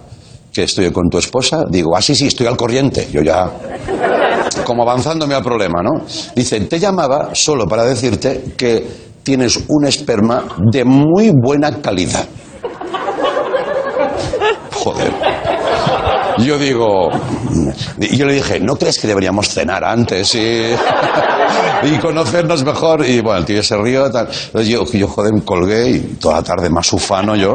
que 0.53 0.65
estoy 0.65 0.91
con 0.93 1.09
tu 1.09 1.19
esposa. 1.19 1.65
Digo, 1.69 1.97
ah, 1.97 2.03
sí, 2.03 2.15
sí, 2.15 2.27
estoy 2.27 2.47
al 2.47 2.57
corriente. 2.57 3.09
Yo 3.13 3.23
ya, 3.23 3.51
como 4.65 4.83
avanzándome 4.83 5.35
al 5.35 5.43
problema, 5.43 5.83
¿no? 5.83 6.05
Dice, 6.35 6.61
te 6.61 6.79
llamaba 6.79 7.31
solo 7.35 7.67
para 7.67 7.85
decirte 7.85 8.55
que 8.57 8.87
tienes 9.23 9.59
un 9.69 9.87
esperma 9.87 10.45
de 10.71 10.85
muy 10.85 11.33
buena 11.33 11.81
calidad. 11.81 12.27
Joder. 14.73 15.40
Yo 16.45 16.59
digo, 16.59 17.11
yo 17.99 18.27
le 18.27 18.35
dije, 18.35 18.61
¿no 18.61 18.77
crees 18.77 18.99
que 18.99 19.07
deberíamos 19.07 19.49
cenar 19.49 19.85
antes 19.85 20.35
y, 20.35 20.39
y 21.83 21.99
conocernos 21.99 22.65
mejor? 22.65 23.05
Y 23.07 23.21
bueno, 23.21 23.41
el 23.41 23.45
tío 23.45 23.63
se 23.63 23.77
rió. 23.77 24.11
Tal. 24.11 24.29
Yo, 24.65 24.85
yo, 24.85 25.09
joder, 25.09 25.35
me 25.35 25.43
colgué 25.43 25.91
y 25.91 26.01
toda 26.21 26.37
la 26.37 26.43
tarde 26.43 26.71
más 26.71 26.93
ufano 26.93 27.37
yo. 27.37 27.55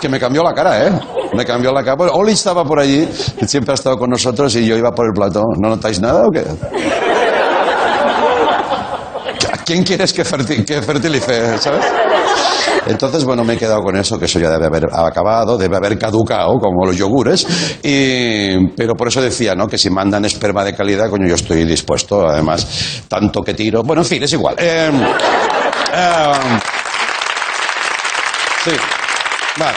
Que 0.00 0.08
me 0.08 0.20
cambió 0.20 0.42
la 0.42 0.52
cara, 0.52 0.86
¿eh? 0.86 0.92
Me 1.32 1.44
cambió 1.44 1.72
la 1.72 1.82
cara. 1.82 1.96
Bueno, 1.96 2.12
Oli 2.14 2.32
estaba 2.32 2.64
por 2.64 2.80
allí, 2.80 3.08
siempre 3.46 3.72
ha 3.72 3.74
estado 3.74 3.96
con 3.96 4.10
nosotros 4.10 4.54
y 4.56 4.66
yo 4.66 4.76
iba 4.76 4.92
por 4.92 5.06
el 5.06 5.12
plató. 5.12 5.42
¿No 5.58 5.68
notáis 5.68 6.00
nada 6.00 6.26
o 6.26 6.30
qué? 6.30 6.44
¿A 9.52 9.56
quién 9.64 9.82
quieres 9.84 10.12
que 10.12 10.24
fertilice, 10.24 11.58
sabes? 11.58 11.84
Entonces, 12.86 13.24
bueno, 13.24 13.44
me 13.44 13.54
he 13.54 13.56
quedado 13.56 13.82
con 13.82 13.96
eso, 13.96 14.18
que 14.18 14.26
eso 14.26 14.38
ya 14.38 14.50
debe 14.50 14.66
haber 14.66 14.84
acabado, 14.92 15.56
debe 15.56 15.76
haber 15.76 15.98
caducado, 15.98 16.58
como 16.58 16.86
los 16.86 16.96
yogures. 16.96 17.46
Y, 17.82 18.68
pero 18.76 18.94
por 18.94 19.08
eso 19.08 19.20
decía, 19.20 19.54
¿no? 19.54 19.66
Que 19.66 19.78
si 19.78 19.90
mandan 19.90 20.24
esperma 20.24 20.64
de 20.64 20.74
calidad, 20.74 21.10
coño, 21.10 21.26
yo 21.26 21.34
estoy 21.34 21.64
dispuesto, 21.64 22.26
además, 22.28 23.02
tanto 23.08 23.42
que 23.42 23.54
tiro. 23.54 23.82
Bueno, 23.82 24.02
en 24.02 24.08
fin, 24.08 24.22
es 24.22 24.32
igual. 24.32 24.54
Eh, 24.58 24.90
eh, 25.92 26.32
sí. 28.64 28.72
Vale. 29.58 29.76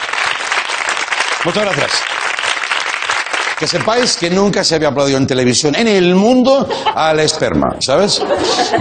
Muchas 1.46 1.64
gracias. 1.64 2.19
Que 3.60 3.68
sepáis 3.68 4.16
que 4.16 4.30
nunca 4.30 4.64
se 4.64 4.76
había 4.76 4.88
aplaudido 4.88 5.18
en 5.18 5.28
televisión 5.28 5.76
en 5.76 5.88
el 5.90 6.16
mundo 6.16 6.66
al 6.96 7.20
esperma, 7.20 7.76
¿sabes? 7.82 8.22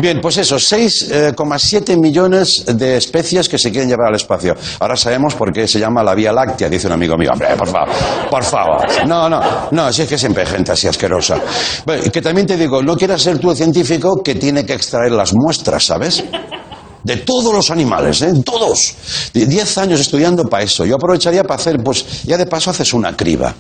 Bien, 0.01 0.21
pues 0.23 0.37
eso, 0.37 0.55
6,7 0.57 1.97
millones 2.01 2.65
de 2.65 2.97
especies 2.97 3.49
que 3.49 3.59
se 3.59 3.73
quieren 3.73 3.89
llevar 3.89 4.07
al 4.11 4.15
espacio. 4.15 4.55
Ahora 4.79 4.97
sabemos 4.97 5.35
por 5.35 5.53
qué 5.53 5.67
se 5.67 5.81
llama 5.81 6.05
la 6.05 6.15
Vía 6.15 6.33
Láctea, 6.33 6.69
dice 6.69 6.87
un 6.87 6.93
amigo 6.93 7.17
mío. 7.17 7.31
Hombre, 7.33 7.49
por 7.57 7.67
favor, 7.69 7.89
por 8.31 8.45
favor. 8.45 8.87
No, 9.07 9.29
no, 9.29 9.41
no, 9.73 9.93
si 9.93 10.03
es 10.03 10.09
que 10.09 10.17
siempre 10.17 10.45
hay 10.45 10.49
gente 10.49 10.71
así 10.71 10.87
asquerosa. 10.87 11.41
Que 12.13 12.23
también 12.23 12.47
te 12.47 12.57
digo, 12.57 12.81
no 12.81 12.97
quieras 12.97 13.21
ser 13.21 13.39
tú 13.41 13.51
el 13.51 13.57
científico 13.57 14.23
que 14.23 14.37
tiene 14.37 14.65
que 14.65 14.75
extraer 14.75 15.11
las 15.11 15.35
muestras, 15.35 15.85
¿sabes? 15.87 16.23
De 17.03 17.17
todos 17.17 17.53
los 17.53 17.71
animales, 17.73 18.23
¿eh? 18.23 18.33
Todos. 18.45 18.95
Die- 19.35 19.47
Diez 19.47 19.77
años 19.79 19.99
estudiando 19.99 20.45
para 20.45 20.63
eso. 20.63 20.85
Yo 20.85 20.95
aprovecharía 20.95 21.43
para 21.43 21.57
hacer, 21.57 21.79
pues, 21.83 22.23
ya 22.25 22.37
de 22.37 22.47
paso 22.47 22.71
haces 22.71 22.93
una 22.93 23.17
criba. 23.17 23.53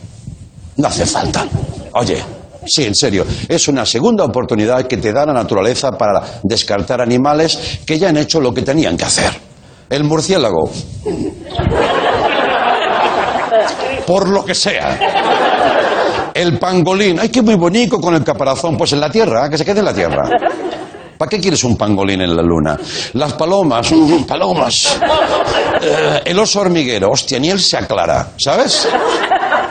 No 0.79 0.87
hace 0.87 1.05
falta. 1.07 1.45
Oye, 1.95 2.23
sí, 2.65 2.85
en 2.85 2.95
serio, 2.95 3.27
es 3.49 3.67
una 3.67 3.85
segunda 3.85 4.25
oportunidad 4.25 4.87
que 4.87 4.97
te 4.97 5.13
da 5.13 5.27
la 5.27 5.33
naturaleza 5.33 5.91
para 5.93 6.41
descartar 6.45 7.01
animales 7.01 7.81
que 7.85 7.99
ya 7.99 8.11
han 8.11 8.17
hecho 8.17 8.41
lo 8.41 8.55
que 8.55 8.63
tenían 8.63 8.97
que 8.97 9.05
hacer. 9.05 9.33
El 9.91 10.05
murciélago. 10.05 10.71
Por 14.07 14.29
lo 14.29 14.45
que 14.45 14.55
sea. 14.55 16.31
El 16.33 16.59
pangolín. 16.59 17.19
Ay, 17.19 17.31
qué 17.31 17.43
muy 17.43 17.57
bonito 17.57 18.01
con 18.01 18.15
el 18.15 18.23
caparazón. 18.23 18.77
Pues 18.77 18.93
en 18.93 19.01
la 19.01 19.11
tierra, 19.11 19.51
que 19.51 19.59
se 19.59 19.65
quede 19.65 19.81
en 19.81 19.85
la 19.85 19.95
tierra. 19.95 20.31
¿Para 21.19 21.29
qué 21.29 21.41
quieres 21.41 21.65
un 21.65 21.77
pangolín 21.77 22.21
en 22.21 22.37
la 22.37 22.43
luna? 22.43 22.79
Las 23.15 23.33
palomas, 23.33 23.91
mm, 23.91 24.23
palomas. 24.23 25.01
Eh, 25.83 26.23
el 26.27 26.39
oso 26.39 26.61
hormiguero, 26.61 27.11
hostia, 27.11 27.41
ni 27.41 27.51
él 27.51 27.59
se 27.59 27.77
aclara, 27.77 28.29
¿sabes? 28.37 28.89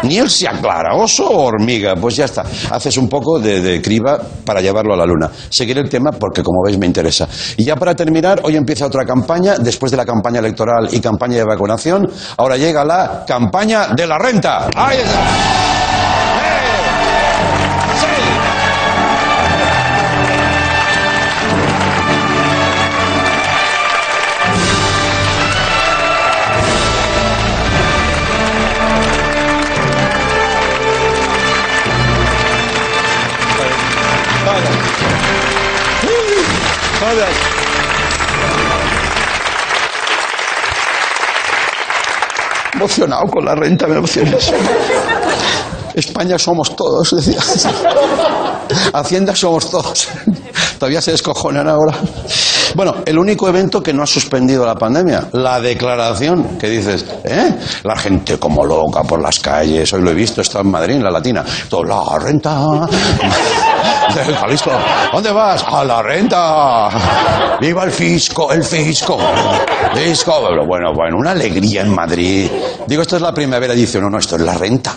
Ni 0.03 0.17
él 0.17 0.29
se 0.29 0.47
aclara, 0.47 0.95
oso 0.95 1.29
o 1.29 1.45
hormiga, 1.45 1.95
pues 1.95 2.15
ya 2.15 2.25
está. 2.25 2.43
Haces 2.71 2.97
un 2.97 3.09
poco 3.09 3.39
de, 3.39 3.61
de 3.61 3.81
criba 3.81 4.19
para 4.45 4.61
llevarlo 4.61 4.93
a 4.93 4.97
la 4.97 5.05
luna. 5.05 5.29
Seguiré 5.49 5.81
el 5.81 5.89
tema 5.89 6.11
porque, 6.11 6.43
como 6.43 6.63
veis, 6.65 6.77
me 6.77 6.85
interesa. 6.85 7.27
Y 7.57 7.63
ya 7.63 7.75
para 7.75 7.95
terminar, 7.95 8.41
hoy 8.43 8.55
empieza 8.55 8.85
otra 8.85 9.05
campaña, 9.05 9.55
después 9.57 9.91
de 9.91 9.97
la 9.97 10.05
campaña 10.05 10.39
electoral 10.39 10.89
y 10.91 10.99
campaña 10.99 11.37
de 11.37 11.45
vacunación, 11.45 12.09
ahora 12.37 12.57
llega 12.57 12.83
la 12.83 13.23
campaña 13.27 13.87
de 13.95 14.07
la 14.07 14.17
renta. 14.17 14.69
Emocionado 42.73 43.27
con 43.27 43.45
la 43.45 43.55
renta, 43.55 43.87
me. 43.87 43.99
España 45.93 46.37
somos 46.37 46.75
todos, 46.75 47.15
decía. 47.15 47.39
Hacienda 48.93 49.35
somos 49.35 49.69
todos. 49.69 50.07
Todavía 50.79 51.01
se 51.01 51.11
descojonan 51.11 51.67
ahora. 51.67 51.97
Bueno, 52.75 52.95
el 53.05 53.17
único 53.17 53.47
evento 53.47 53.81
que 53.81 53.93
no 53.93 54.03
ha 54.03 54.07
suspendido 54.07 54.65
la 54.65 54.75
pandemia, 54.75 55.29
la 55.33 55.59
declaración, 55.59 56.57
que 56.59 56.69
dices, 56.69 57.05
¿eh? 57.23 57.55
La 57.83 57.95
gente 57.95 58.37
como 58.37 58.65
loca 58.65 59.03
por 59.03 59.21
las 59.21 59.39
calles, 59.39 59.91
hoy 59.93 60.01
lo 60.01 60.11
he 60.11 60.13
visto, 60.13 60.41
está 60.41 60.59
en 60.59 60.69
Madrid, 60.69 60.95
en 60.95 61.03
la 61.03 61.11
Latina, 61.11 61.43
todo, 61.69 61.83
la 61.83 62.19
renta 62.19 62.59
del 64.15 64.35
Jalisco, 64.35 64.71
¿dónde 65.11 65.31
vas? 65.31 65.63
A 65.67 65.83
la 65.83 66.01
renta, 66.01 66.89
viva 67.59 67.83
el 67.83 67.91
fisco, 67.91 68.51
el 68.51 68.63
fisco, 68.63 69.17
fisco, 69.93 70.41
bueno, 70.65 70.93
bueno, 70.93 71.17
una 71.17 71.31
alegría 71.31 71.81
en 71.81 71.93
Madrid. 71.93 72.49
Digo, 72.85 73.01
esto 73.01 73.15
es 73.15 73.21
la 73.21 73.33
primavera, 73.33 73.73
dice, 73.73 73.99
no, 73.99 74.09
no, 74.09 74.17
esto 74.17 74.35
es 74.35 74.41
la 74.41 74.53
renta. 74.53 74.95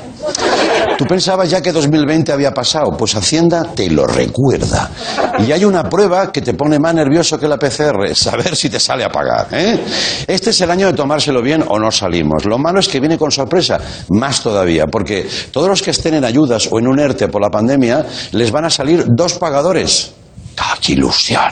Tú 1.01 1.07
pensabas 1.07 1.49
ya 1.49 1.63
que 1.63 1.73
2020 1.73 2.31
había 2.31 2.53
pasado, 2.53 2.91
pues 2.91 3.17
Hacienda 3.17 3.63
te 3.75 3.89
lo 3.89 4.07
recuerda. 4.07 4.91
Y 5.39 5.51
hay 5.51 5.65
una 5.65 5.89
prueba 5.89 6.31
que 6.31 6.43
te 6.43 6.53
pone 6.53 6.79
más 6.79 6.93
nervioso 6.93 7.41
que 7.41 7.49
la 7.49 7.57
PCR, 7.57 8.15
saber 8.15 8.55
si 8.55 8.69
te 8.69 8.79
sale 8.79 9.03
a 9.03 9.09
pagar. 9.09 9.49
¿eh? 9.51 9.83
Este 10.27 10.51
es 10.51 10.61
el 10.61 10.71
año 10.71 10.89
de 10.89 10.93
tomárselo 10.93 11.41
bien 11.41 11.65
o 11.67 11.79
no 11.79 11.91
salimos. 11.91 12.45
Lo 12.45 12.59
malo 12.59 12.81
es 12.81 12.89
que 12.89 13.01
viene 13.01 13.17
con 13.17 13.31
sorpresa, 13.31 13.81
más 14.11 14.43
todavía, 14.43 14.89
porque 14.89 15.27
todos 15.51 15.71
los 15.71 15.81
que 15.81 15.93
estén 15.93 16.13
en 16.13 16.25
ayudas 16.27 16.69
o 16.71 16.79
en 16.79 16.87
un 16.87 17.01
ERTE 17.01 17.29
por 17.29 17.41
la 17.41 17.49
pandemia, 17.49 18.05
les 18.33 18.51
van 18.51 18.67
a 18.67 18.71
salir 18.71 19.07
dos 19.09 19.39
pagadores. 19.39 20.13
¡Ah, 20.59 20.77
¡Qué 20.83 20.93
ilusión! 20.93 21.49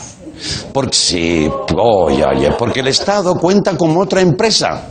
Porque 0.75 0.95
sí, 0.95 1.50
oye, 1.75 2.23
oye, 2.23 2.50
porque 2.59 2.81
el 2.81 2.88
Estado 2.88 3.35
cuenta 3.37 3.78
como 3.78 4.00
otra 4.00 4.21
empresa. 4.21 4.88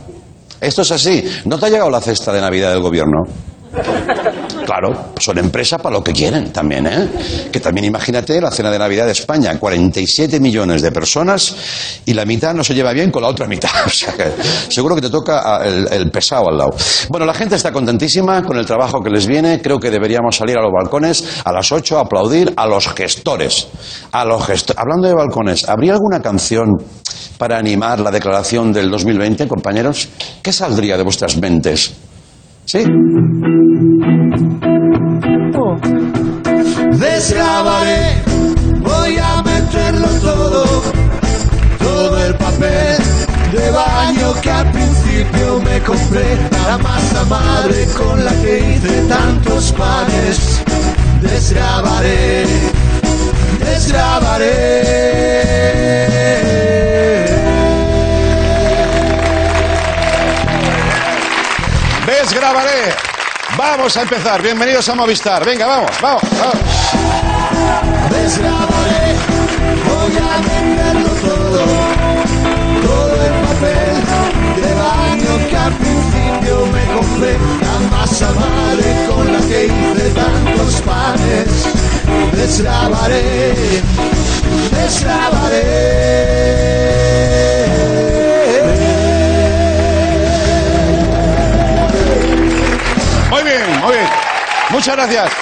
Esto 0.60 0.82
es 0.82 0.90
así. 0.90 1.24
¿No 1.44 1.60
te 1.60 1.66
ha 1.66 1.68
llegado 1.68 1.90
la 1.90 2.00
cesta 2.00 2.32
de 2.32 2.40
Navidad 2.40 2.72
del 2.72 2.82
gobierno? 2.82 3.22
Claro, 4.68 5.12
son 5.18 5.38
empresas 5.38 5.80
para 5.80 5.96
lo 5.96 6.04
que 6.04 6.12
quieren 6.12 6.52
también, 6.52 6.86
¿eh? 6.86 7.08
Que 7.50 7.58
también 7.58 7.86
imagínate 7.86 8.38
la 8.38 8.50
cena 8.50 8.70
de 8.70 8.78
Navidad 8.78 9.06
de 9.06 9.12
España, 9.12 9.58
47 9.58 10.40
millones 10.40 10.82
de 10.82 10.92
personas 10.92 11.56
y 12.04 12.12
la 12.12 12.26
mitad 12.26 12.52
no 12.52 12.62
se 12.62 12.74
lleva 12.74 12.92
bien 12.92 13.10
con 13.10 13.22
la 13.22 13.28
otra 13.28 13.46
mitad. 13.46 13.70
O 13.86 13.88
sea 13.88 14.12
que 14.12 14.30
seguro 14.68 14.94
que 14.94 15.00
te 15.00 15.08
toca 15.08 15.64
el, 15.64 15.88
el 15.90 16.10
pesado 16.10 16.50
al 16.50 16.58
lado. 16.58 16.76
Bueno, 17.08 17.24
la 17.24 17.32
gente 17.32 17.54
está 17.54 17.72
contentísima 17.72 18.42
con 18.42 18.58
el 18.58 18.66
trabajo 18.66 19.00
que 19.00 19.08
les 19.08 19.26
viene. 19.26 19.62
Creo 19.62 19.80
que 19.80 19.90
deberíamos 19.90 20.36
salir 20.36 20.58
a 20.58 20.60
los 20.60 20.70
balcones 20.70 21.24
a 21.46 21.50
las 21.50 21.72
8 21.72 21.96
a 21.96 22.02
aplaudir. 22.02 22.52
A 22.54 22.66
los 22.66 22.88
gestores. 22.88 23.68
Hablando 24.12 25.08
de 25.08 25.14
balcones, 25.14 25.66
¿habría 25.66 25.94
alguna 25.94 26.20
canción 26.20 26.76
para 27.38 27.56
animar 27.56 28.00
la 28.00 28.10
declaración 28.10 28.70
del 28.70 28.90
2020, 28.90 29.48
compañeros? 29.48 30.10
¿Qué 30.42 30.52
saldría 30.52 30.98
de 30.98 31.04
vuestras 31.04 31.38
mentes? 31.38 31.94
¿Sí? 32.68 32.84
Desgrabaré, 36.98 38.22
voy 38.82 39.16
a 39.16 39.42
meterlo 39.42 40.06
todo, 40.20 40.82
todo 41.78 42.26
el 42.26 42.34
papel 42.34 42.98
de 43.52 43.70
baño 43.70 44.34
que 44.42 44.50
al 44.50 44.70
principio 44.70 45.60
me 45.64 45.80
compré, 45.80 46.36
la 46.66 46.76
masa 46.76 47.24
madre 47.24 47.86
con 47.96 48.22
la 48.22 48.32
que 48.42 48.58
hice 48.58 49.00
tantos 49.08 49.72
panes. 49.72 50.62
Desgrabaré, 51.22 52.44
desgrabaré. 53.64 54.68
Vamos 63.56 63.96
a 63.96 64.02
empezar. 64.02 64.40
Bienvenidos 64.40 64.88
a 64.88 64.94
Movistar. 64.94 65.44
Venga, 65.44 65.66
vamos, 65.66 65.90
vamos, 66.00 66.22
vamos. 66.38 66.56
Desgrabaré, 68.10 69.16
voy 69.84 70.16
a 70.16 70.38
meterlo 70.38 71.08
todo, 71.20 71.66
todo 72.86 73.14
el 73.26 73.32
papel 73.44 73.96
de 74.62 74.70
baño 74.74 75.32
que 75.50 75.56
al 75.56 75.72
principio 75.72 76.66
me 76.66 76.84
compré, 76.94 77.36
la 77.60 77.78
masa 77.90 78.30
madre 78.32 79.06
con 79.08 79.32
la 79.32 79.40
que 79.40 79.66
hice 79.66 80.10
tantos 80.10 80.80
panes. 80.82 81.66
Desgrabaré, 82.34 83.82
desgrabaré. 84.70 85.98
Muchas 94.78 94.94
gracias. 94.94 95.32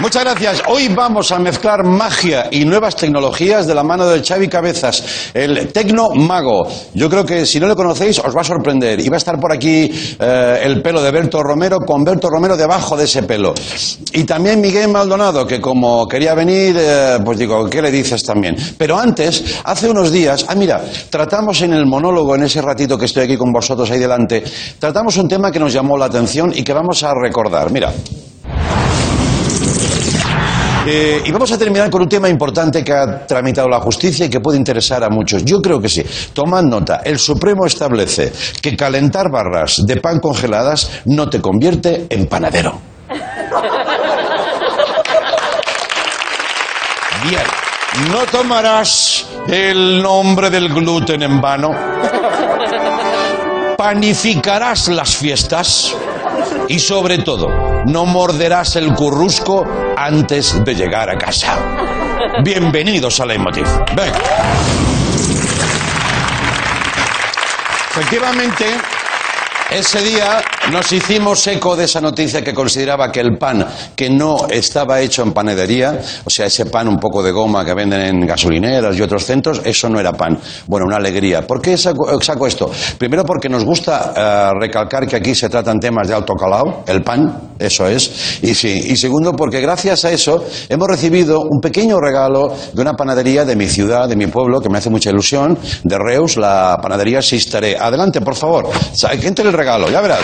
Muchas 0.00 0.24
gracias. 0.24 0.62
Hoy 0.68 0.88
vamos 0.88 1.32
a 1.32 1.38
mezclar 1.38 1.84
magia 1.84 2.48
y 2.50 2.66
nuevas 2.66 2.94
tecnologías 2.94 3.66
de 3.66 3.74
la 3.74 3.82
mano 3.82 4.06
de 4.06 4.22
Xavi 4.22 4.46
Cabezas, 4.46 5.30
el 5.32 5.72
tecno 5.72 6.10
mago. 6.10 6.68
Yo 6.92 7.08
creo 7.08 7.24
que 7.24 7.46
si 7.46 7.58
no 7.58 7.66
le 7.66 7.74
conocéis 7.74 8.18
os 8.18 8.36
va 8.36 8.42
a 8.42 8.44
sorprender. 8.44 9.00
Y 9.00 9.08
va 9.08 9.16
a 9.16 9.24
estar 9.24 9.40
por 9.40 9.50
aquí 9.50 9.90
eh, 10.20 10.60
el 10.64 10.82
pelo 10.82 11.00
de 11.00 11.10
Berto 11.10 11.42
Romero 11.42 11.78
con 11.78 12.04
Berto 12.04 12.28
Romero 12.28 12.58
debajo 12.58 12.94
de 12.94 13.04
ese 13.04 13.22
pelo. 13.22 13.54
Y 14.12 14.24
también 14.24 14.60
Miguel 14.60 14.88
Maldonado, 14.88 15.46
que 15.46 15.62
como 15.62 16.06
quería 16.06 16.34
venir, 16.34 16.76
eh, 16.78 17.18
pues 17.24 17.38
digo, 17.38 17.70
¿qué 17.70 17.80
le 17.80 17.90
dices 17.90 18.22
también? 18.22 18.54
Pero 18.76 18.98
antes, 18.98 19.62
hace 19.64 19.88
unos 19.88 20.12
días, 20.12 20.44
ah 20.46 20.54
mira, 20.54 20.84
tratamos 21.08 21.62
en 21.62 21.72
el 21.72 21.86
monólogo, 21.86 22.34
en 22.34 22.42
ese 22.42 22.60
ratito 22.60 22.98
que 22.98 23.06
estoy 23.06 23.24
aquí 23.24 23.38
con 23.38 23.50
vosotros 23.50 23.90
ahí 23.90 23.98
delante, 23.98 24.44
tratamos 24.78 25.16
un 25.16 25.26
tema 25.26 25.50
que 25.50 25.58
nos 25.58 25.72
llamó 25.72 25.96
la 25.96 26.04
atención 26.04 26.52
y 26.54 26.62
que 26.62 26.74
vamos 26.74 27.02
a 27.02 27.14
recordar. 27.14 27.72
Mira. 27.72 27.94
Eh, 30.90 31.22
y 31.26 31.30
vamos 31.32 31.52
a 31.52 31.58
terminar 31.58 31.90
con 31.90 32.00
un 32.00 32.08
tema 32.08 32.30
importante 32.30 32.82
que 32.82 32.94
ha 32.94 33.26
tramitado 33.26 33.68
la 33.68 33.78
justicia 33.78 34.24
y 34.24 34.30
que 34.30 34.40
puede 34.40 34.56
interesar 34.56 35.04
a 35.04 35.10
muchos. 35.10 35.44
Yo 35.44 35.60
creo 35.60 35.78
que 35.82 35.88
sí. 35.90 36.02
Tomad 36.32 36.62
nota. 36.62 37.02
El 37.04 37.18
Supremo 37.18 37.66
establece 37.66 38.32
que 38.62 38.74
calentar 38.74 39.30
barras 39.30 39.84
de 39.86 40.00
pan 40.00 40.18
congeladas 40.18 41.02
no 41.04 41.28
te 41.28 41.42
convierte 41.42 42.06
en 42.08 42.26
panadero. 42.26 42.80
Bien. 47.28 47.42
No 48.10 48.24
tomarás 48.32 49.26
el 49.46 50.02
nombre 50.02 50.48
del 50.48 50.70
gluten 50.70 51.22
en 51.22 51.38
vano. 51.38 51.70
Panificarás 53.76 54.88
las 54.88 55.14
fiestas. 55.14 55.94
Y 56.66 56.78
sobre 56.78 57.18
todo, 57.18 57.48
no 57.84 58.06
morderás 58.06 58.76
el 58.76 58.94
currusco 58.94 59.66
antes 60.04 60.64
de 60.64 60.74
llegar 60.74 61.10
a 61.10 61.18
casa. 61.18 61.58
Bienvenidos 62.42 63.18
a 63.20 63.26
Leitmotiv. 63.26 63.66
Ven. 63.96 64.12
Efectivamente, 67.90 68.64
ese 69.70 70.00
día 70.02 70.42
nos 70.72 70.90
hicimos 70.92 71.46
eco 71.46 71.76
de 71.76 71.84
esa 71.84 72.00
noticia 72.00 72.42
que 72.42 72.54
consideraba 72.54 73.12
que 73.12 73.20
el 73.20 73.36
pan 73.36 73.66
que 73.94 74.08
no 74.08 74.46
estaba 74.48 75.00
hecho 75.00 75.22
en 75.22 75.32
panadería, 75.32 76.00
o 76.24 76.30
sea, 76.30 76.46
ese 76.46 76.66
pan 76.66 76.88
un 76.88 76.96
poco 76.96 77.22
de 77.22 77.32
goma 77.32 77.64
que 77.64 77.74
venden 77.74 78.00
en 78.00 78.26
gasolineras 78.26 78.96
y 78.96 79.02
otros 79.02 79.24
centros, 79.24 79.60
eso 79.64 79.88
no 79.88 80.00
era 80.00 80.12
pan. 80.12 80.38
Bueno, 80.66 80.86
una 80.86 80.96
alegría. 80.96 81.46
¿Por 81.46 81.60
qué 81.60 81.76
saco, 81.76 82.46
esto? 82.46 82.70
Primero 82.98 83.24
porque 83.24 83.48
nos 83.48 83.64
gusta 83.64 84.52
uh, 84.54 84.58
recalcar 84.58 85.06
que 85.06 85.16
aquí 85.16 85.34
se 85.34 85.48
tratan 85.48 85.78
temas 85.78 86.08
de 86.08 86.14
alto 86.14 86.34
calado, 86.34 86.84
el 86.86 87.02
pan, 87.02 87.54
eso 87.58 87.86
es. 87.86 88.40
Y, 88.42 88.54
sí, 88.54 88.86
y 88.88 88.96
segundo 88.96 89.32
porque 89.32 89.60
gracias 89.60 90.04
a 90.04 90.10
eso 90.10 90.44
hemos 90.68 90.88
recibido 90.88 91.40
un 91.40 91.60
pequeño 91.60 91.98
regalo 91.98 92.54
de 92.72 92.80
una 92.80 92.94
panadería 92.94 93.44
de 93.44 93.56
mi 93.56 93.68
ciudad, 93.68 94.08
de 94.08 94.16
mi 94.16 94.26
pueblo, 94.26 94.60
que 94.60 94.68
me 94.68 94.78
hace 94.78 94.90
mucha 94.90 95.10
ilusión, 95.10 95.58
de 95.84 95.98
Reus, 95.98 96.36
la 96.36 96.78
panadería 96.80 97.20
Sistaré. 97.20 97.76
Adelante, 97.78 98.20
por 98.20 98.34
favor. 98.34 98.68
Entre 99.22 99.46
el 99.46 99.57
regalo, 99.58 99.90
ya 99.90 100.00
verás. 100.00 100.20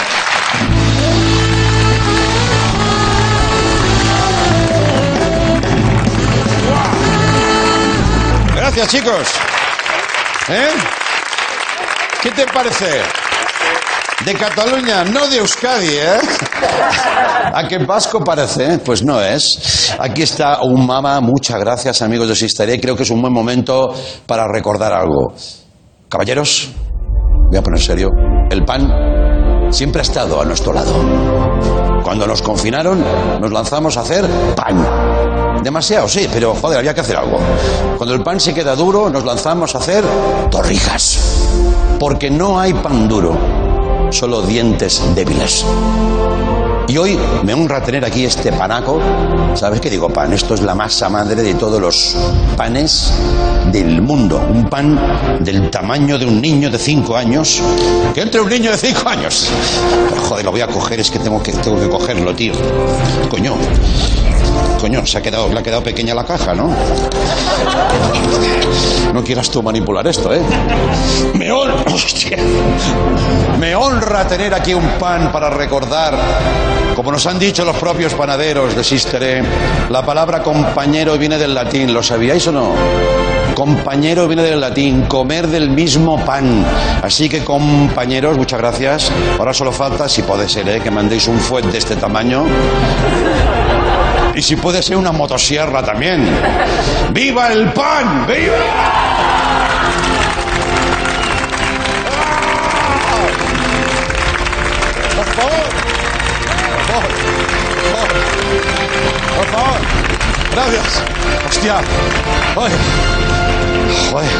Gracias, 8.55 8.88
chicos. 8.88 9.29
¿Eh? 10.49 10.69
¿Qué 12.23 12.31
te 12.31 12.47
parece? 12.47 13.03
De 14.25 14.35
Cataluña, 14.35 15.05
no 15.05 15.26
de 15.29 15.38
Euskadi, 15.38 15.97
¿eh? 15.97 16.19
¿A 17.53 17.69
qué 17.69 17.79
vasco 17.79 18.21
parece? 18.25 18.79
Pues 18.79 19.03
no 19.05 19.21
es. 19.21 19.95
Aquí 19.99 20.23
está 20.23 20.62
un 20.62 20.87
mama. 20.87 21.21
Muchas 21.21 21.59
gracias, 21.61 22.00
amigos 22.03 22.29
de 22.29 22.35
Sistaré. 22.35 22.81
Creo 22.81 22.97
que 22.97 23.03
es 23.03 23.11
un 23.11 23.21
buen 23.21 23.33
momento 23.33 23.95
para 24.26 24.47
recordar 24.49 24.93
algo. 24.93 25.35
Caballeros, 26.09 26.71
voy 27.54 27.61
a 27.61 27.62
poner 27.62 27.80
serio. 27.80 28.12
El 28.50 28.64
pan 28.64 29.70
siempre 29.70 30.00
ha 30.00 30.02
estado 30.02 30.40
a 30.40 30.44
nuestro 30.44 30.73
lado. 30.73 30.92
Cuando 32.02 32.26
nos 32.26 32.42
confinaron, 32.42 33.00
nos 33.40 33.52
lanzamos 33.52 33.96
a 33.96 34.00
hacer 34.00 34.26
pan. 34.56 35.62
Demasiado, 35.62 36.08
sí, 36.08 36.28
pero 36.32 36.52
joder, 36.54 36.78
había 36.78 36.92
que 36.92 37.02
hacer 37.02 37.16
algo. 37.16 37.38
Cuando 37.96 38.12
el 38.16 38.25
pan 38.25 38.40
se 38.40 38.52
queda 38.52 38.75
duro, 38.75 39.08
nos 39.08 39.25
lanzamos 39.25 39.73
a 39.76 39.78
hacer 39.78 40.04
torrijas. 40.50 41.46
Porque 42.00 42.28
no 42.28 42.58
hay 42.58 42.75
pan 42.75 43.08
duro, 43.08 43.38
solo 44.11 44.42
dientes 44.42 45.00
débiles. 45.14 45.64
Y 46.87 46.97
hoy 46.99 47.19
me 47.43 47.55
honra 47.55 47.83
tener 47.83 48.05
aquí 48.05 48.25
este 48.25 48.53
panaco. 48.53 49.00
¿Sabes 49.55 49.81
qué 49.81 49.88
digo 49.88 50.09
pan? 50.11 50.33
Esto 50.33 50.55
es 50.55 50.62
la 50.62 50.75
masa 50.75 51.09
madre 51.09 51.43
de 51.43 51.55
todos 51.55 51.81
los 51.81 52.17
panes 52.57 53.12
del 53.73 54.03
mundo. 54.03 54.47
Un 54.53 54.69
pan 54.69 54.99
del 55.41 55.71
tamaño 55.71 56.19
de 56.19 56.26
un 56.26 56.41
niño 56.41 56.71
de 56.71 56.79
5 56.79 57.17
años. 57.17 57.62
Que 58.14 58.21
entre 58.21 58.41
un 58.41 58.50
niño 58.50 58.71
de 58.71 58.76
5 58.76 59.09
años. 59.09 59.49
Joder, 60.29 60.45
lo 60.45 60.53
voy 60.53 60.61
a 60.61 60.67
coger, 60.67 61.00
es 61.00 61.11
que 61.11 61.19
tengo 61.19 61.43
que, 61.43 61.53
tengo 61.53 61.81
que 61.81 61.88
cogerlo, 61.88 62.35
tío. 62.35 62.53
Coño. 63.31 63.55
Coño, 64.80 65.06
se 65.06 65.18
ha 65.18 65.23
quedado, 65.23 65.49
le 65.49 65.58
ha 65.58 65.62
quedado 65.62 65.82
pequeña 65.82 66.14
la 66.14 66.25
caja, 66.25 66.54
¿no? 66.54 66.70
No 69.12 69.23
quieras 69.23 69.50
tú 69.50 69.62
manipular 69.62 70.06
esto, 70.06 70.34
¿eh? 70.34 70.40
Me 71.34 71.50
honra, 71.50 71.84
hostia. 71.94 72.37
Me 73.58 73.75
honra 73.75 74.26
tener 74.26 74.52
aquí 74.54 74.75
un 74.75 74.87
pan 74.99 75.30
para 75.32 75.49
recordar, 75.50 76.14
como 76.94 77.12
nos 77.12 77.26
han 77.26 77.38
dicho 77.38 77.64
los 77.64 77.76
propios 77.76 78.14
panaderos 78.14 78.75
de 78.75 78.84
Sisteré, 78.84 79.42
la 79.88 80.04
palabra 80.04 80.42
compañero 80.42 81.16
viene 81.16 81.38
del 81.38 81.54
latín, 81.54 81.94
¿lo 81.94 82.02
sabíais 82.02 82.46
o 82.49 82.52
no? 82.52 82.73
Compañero 83.54 84.26
viene 84.26 84.42
del 84.42 84.61
latín, 84.61 85.02
comer 85.02 85.46
del 85.46 85.70
mismo 85.70 86.18
pan. 86.25 86.64
Así 87.02 87.28
que 87.28 87.44
compañeros, 87.44 88.37
muchas 88.37 88.58
gracias. 88.58 89.12
Ahora 89.38 89.54
solo 89.54 89.70
falta, 89.70 90.08
si 90.08 90.23
puede 90.23 90.49
ser, 90.49 90.68
¿eh? 90.68 90.80
que 90.80 90.90
mandéis 90.90 91.28
un 91.28 91.38
fuet 91.38 91.64
de 91.64 91.78
este 91.78 91.94
tamaño. 91.94 92.44
Y 94.35 94.43
si 94.43 94.57
puede 94.57 94.83
ser 94.83 94.97
una 94.97 95.12
motosierra 95.12 95.83
también. 95.85 96.29
¡Viva 97.12 97.53
el 97.53 97.73
pan! 97.73 98.26
¡Viva! 98.26 98.55
Por 105.17 105.26
favor. 105.26 105.53
Por 106.73 106.85
favor. 106.87 107.11
Por 107.76 107.91
favor. 107.93 108.11
Por 109.37 109.47
favor. 109.47 109.81
Gracias. 110.53 111.03
Hostia. 111.49 111.76
Oye. 112.57 112.75
Joder. 114.11 114.31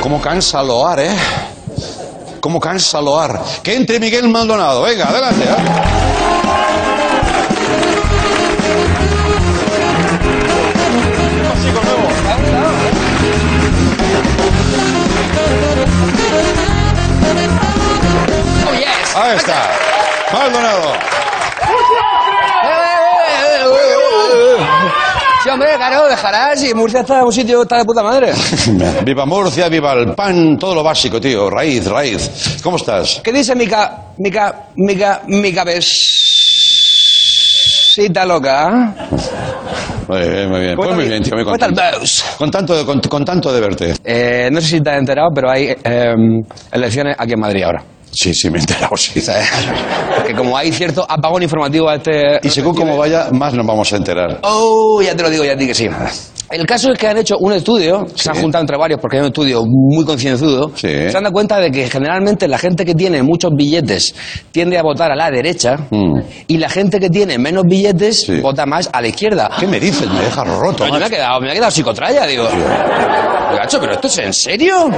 Cómo 0.00 0.20
cansa 0.20 0.62
loar, 0.62 1.00
¿eh? 1.00 1.16
Cómo 2.40 2.60
cansa 2.60 3.00
loar. 3.00 3.40
Que 3.62 3.74
entre 3.74 3.98
Miguel 3.98 4.28
Maldonado. 4.28 4.82
Venga, 4.82 5.08
adelante. 5.08 5.44
¿eh? 5.44 6.45
Ahí 19.18 19.34
está. 19.34 19.70
Maldonado. 20.30 20.92
Sí, 25.42 25.48
hombre, 25.48 25.74
claro, 25.76 26.06
dejarás 26.06 26.62
y 26.62 26.74
Murcia 26.74 27.00
está 27.00 27.20
en 27.20 27.24
un 27.24 27.32
sitio 27.32 27.62
está 27.62 27.78
de 27.78 27.86
puta 27.86 28.02
madre. 28.02 28.34
Viva 29.06 29.24
Murcia, 29.24 29.70
viva 29.70 29.94
el 29.94 30.14
pan, 30.14 30.58
todo 30.58 30.74
lo 30.74 30.82
básico, 30.82 31.18
tío. 31.18 31.48
Raíz, 31.48 31.86
raíz. 31.86 32.58
¿Cómo 32.62 32.76
estás? 32.76 33.22
¿Qué 33.24 33.32
dice 33.32 33.54
Mica, 33.54 34.02
Mica, 34.18 34.66
Mica, 34.76 35.22
mi 35.28 35.50
cabecita 35.50 35.86
loca? 38.26 38.92
Muy 40.08 40.28
bien, 40.28 40.50
muy 40.50 40.60
bien. 40.60 40.76
Pues 40.76 40.94
muy 40.94 41.08
bien, 41.08 41.22
tío, 41.22 41.36
muy 41.36 41.44
¿Cómo 41.44 41.56
está 41.56 41.66
el 41.68 41.74
contento. 41.74 42.06
Con 42.36 42.50
tanto, 42.50 42.76
de, 42.76 42.84
con, 42.84 43.00
con 43.00 43.24
tanto 43.24 43.50
de 43.50 43.60
verte. 43.62 43.94
Eh, 44.04 44.50
no 44.52 44.60
sé 44.60 44.66
si 44.66 44.82
te 44.82 44.90
has 44.90 44.98
enterado, 44.98 45.30
pero 45.34 45.50
hay 45.50 45.74
eh, 45.82 46.14
elecciones 46.70 47.16
aquí 47.18 47.32
en 47.32 47.40
Madrid 47.40 47.62
ahora. 47.62 47.82
Sí, 48.16 48.32
sí, 48.32 48.48
me 48.48 48.56
he 48.56 48.60
enterado, 48.60 48.96
sí. 48.96 49.22
Como 50.34 50.56
hay 50.56 50.72
cierto 50.72 51.04
apagón 51.06 51.42
informativo 51.42 51.90
a 51.90 51.96
este... 51.96 52.40
Y 52.42 52.48
según 52.48 52.74
cómo 52.74 52.96
vaya, 52.96 53.28
más 53.30 53.52
nos 53.52 53.66
vamos 53.66 53.92
a 53.92 53.96
enterar. 53.96 54.38
Oh, 54.42 55.02
ya 55.02 55.14
te 55.14 55.22
lo 55.22 55.28
digo, 55.28 55.44
ya 55.44 55.52
a 55.52 55.56
ti 55.56 55.66
que 55.66 55.74
sí. 55.74 55.90
El 56.50 56.64
caso 56.66 56.92
es 56.92 56.98
que 56.98 57.08
han 57.08 57.16
hecho 57.18 57.36
un 57.40 57.52
estudio, 57.52 58.06
se 58.14 58.30
han 58.30 58.36
juntado 58.36 58.62
entre 58.62 58.76
varios 58.76 59.00
porque 59.00 59.16
hay 59.16 59.22
un 59.22 59.26
estudio 59.28 59.64
muy 59.66 60.04
concienzudo, 60.04 60.70
Sí. 60.76 60.88
se 60.88 61.06
han 61.16 61.24
dado 61.24 61.32
cuenta 61.32 61.58
de 61.58 61.70
que 61.72 61.88
generalmente 61.90 62.46
la 62.46 62.56
gente 62.58 62.84
que 62.84 62.94
tiene 62.94 63.22
muchos 63.22 63.50
billetes 63.56 64.14
tiende 64.52 64.78
a 64.78 64.82
votar 64.82 65.10
a 65.10 65.16
la 65.16 65.28
derecha 65.30 65.76
Mm. 65.90 66.20
y 66.46 66.58
la 66.58 66.68
gente 66.68 67.00
que 67.00 67.10
tiene 67.10 67.36
menos 67.38 67.64
billetes 67.66 68.22
Sí. 68.22 68.40
vota 68.40 68.64
más 68.64 68.88
a 68.92 69.00
la 69.00 69.08
izquierda. 69.08 69.50
¿Qué 69.58 69.66
me 69.66 69.80
dices? 69.80 70.08
Me 70.08 70.20
dejas 70.20 70.46
roto. 70.48 70.84
Me 70.84 70.90
ha 70.90 70.92
macho. 71.00 71.10
quedado, 71.10 71.40
me 71.40 71.50
ha 71.50 71.54
quedado 71.54 71.70
psicotraya, 71.72 72.26
digo. 72.26 72.44
Gacho, 73.56 73.78
pero 73.80 73.92
esto 73.94 74.06
es 74.06 74.18
en 74.18 74.32
serio. 74.32 74.88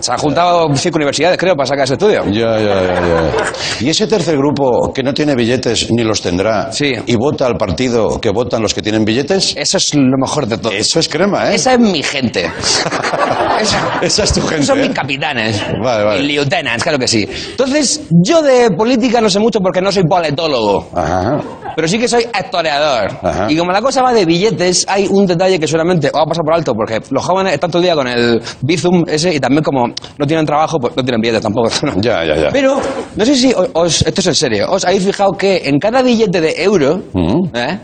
Se 0.00 0.12
han 0.12 0.18
juntado 0.18 0.68
cinco 0.74 0.96
universidades, 0.96 1.36
creo, 1.38 1.54
para 1.54 1.66
sacar 1.66 1.84
ese 1.84 1.94
estudio. 1.94 2.24
Ya, 2.26 2.58
ya, 2.58 2.82
ya, 2.82 2.94
ya. 2.94 3.32
Y 3.80 3.88
ese 3.90 4.06
tercer 4.06 4.36
grupo 4.36 4.92
que 4.94 5.02
no 5.02 5.12
tiene 5.12 5.34
billetes 5.34 5.90
ni 5.90 6.02
los 6.04 6.20
tendrá 6.22 6.70
Sí. 6.72 6.92
y 7.06 7.16
vota 7.16 7.46
al 7.46 7.56
partido 7.56 8.20
que 8.20 8.30
votan 8.30 8.62
los 8.62 8.72
que 8.74 8.82
tienen 8.82 9.04
billetes, 9.04 9.54
Eso 9.56 9.76
es 9.78 9.94
lo 9.94 10.16
mejor 10.18 10.46
de 10.46 10.55
todo. 10.58 10.72
eso 10.72 11.00
es 11.00 11.08
crema, 11.08 11.50
¿eh? 11.50 11.54
Esa 11.56 11.74
es 11.74 11.78
mi 11.80 12.02
gente. 12.02 12.50
Esa- 13.60 13.98
Esa 14.02 14.24
es 14.24 14.32
tu 14.32 14.40
gente. 14.42 14.64
Son 14.66 14.78
¿eh? 14.78 14.82
mis 14.82 14.90
capitanes. 14.92 15.62
Vale, 15.82 16.04
vale. 16.04 16.20
Mis 16.20 16.28
lieutenants, 16.28 16.82
claro 16.82 16.98
que 16.98 17.08
sí. 17.08 17.26
Entonces, 17.50 18.02
yo 18.10 18.42
de 18.42 18.70
política 18.70 19.20
no 19.20 19.30
sé 19.30 19.38
mucho 19.38 19.60
porque 19.60 19.80
no 19.80 19.90
soy 19.90 20.04
politólogo. 20.04 20.88
Ajá. 20.94 21.38
Pero 21.74 21.88
sí 21.88 21.98
que 21.98 22.08
soy 22.08 22.26
historiador. 22.42 23.18
Ajá. 23.22 23.46
Y 23.50 23.56
como 23.56 23.72
la 23.72 23.80
cosa 23.82 24.02
va 24.02 24.12
de 24.12 24.24
billetes, 24.24 24.84
hay 24.88 25.06
un 25.10 25.26
detalle 25.26 25.58
que 25.58 25.66
solamente 25.66 26.10
va 26.10 26.22
a 26.22 26.26
pasar 26.26 26.44
por 26.44 26.54
alto, 26.54 26.72
porque 26.74 27.00
los 27.10 27.24
jóvenes 27.24 27.52
están 27.54 27.70
todo 27.70 27.80
el 27.80 27.84
día 27.84 27.94
con 27.94 28.06
el 28.08 28.42
Bizum 28.62 29.04
ese 29.06 29.34
y 29.34 29.40
también 29.40 29.62
como 29.62 29.86
no 29.86 30.26
tienen 30.26 30.44
trabajo, 30.46 30.78
pues 30.78 30.96
no 30.96 31.02
tienen 31.02 31.20
billetes 31.20 31.42
tampoco. 31.42 31.70
¿no? 31.82 31.94
Ya, 32.00 32.24
ya, 32.24 32.36
ya. 32.36 32.48
Pero, 32.52 32.80
no 33.16 33.24
sé 33.24 33.34
si 33.36 33.52
os, 33.54 34.02
esto 34.02 34.20
es 34.20 34.26
en 34.26 34.34
serio, 34.34 34.66
os 34.70 34.84
habéis 34.84 35.04
fijado 35.04 35.32
que 35.32 35.62
en 35.64 35.78
cada 35.78 36.02
billete 36.02 36.40
de 36.40 36.54
euro 36.62 37.00
Mm. 37.12 37.56
¿eh? 37.56 37.78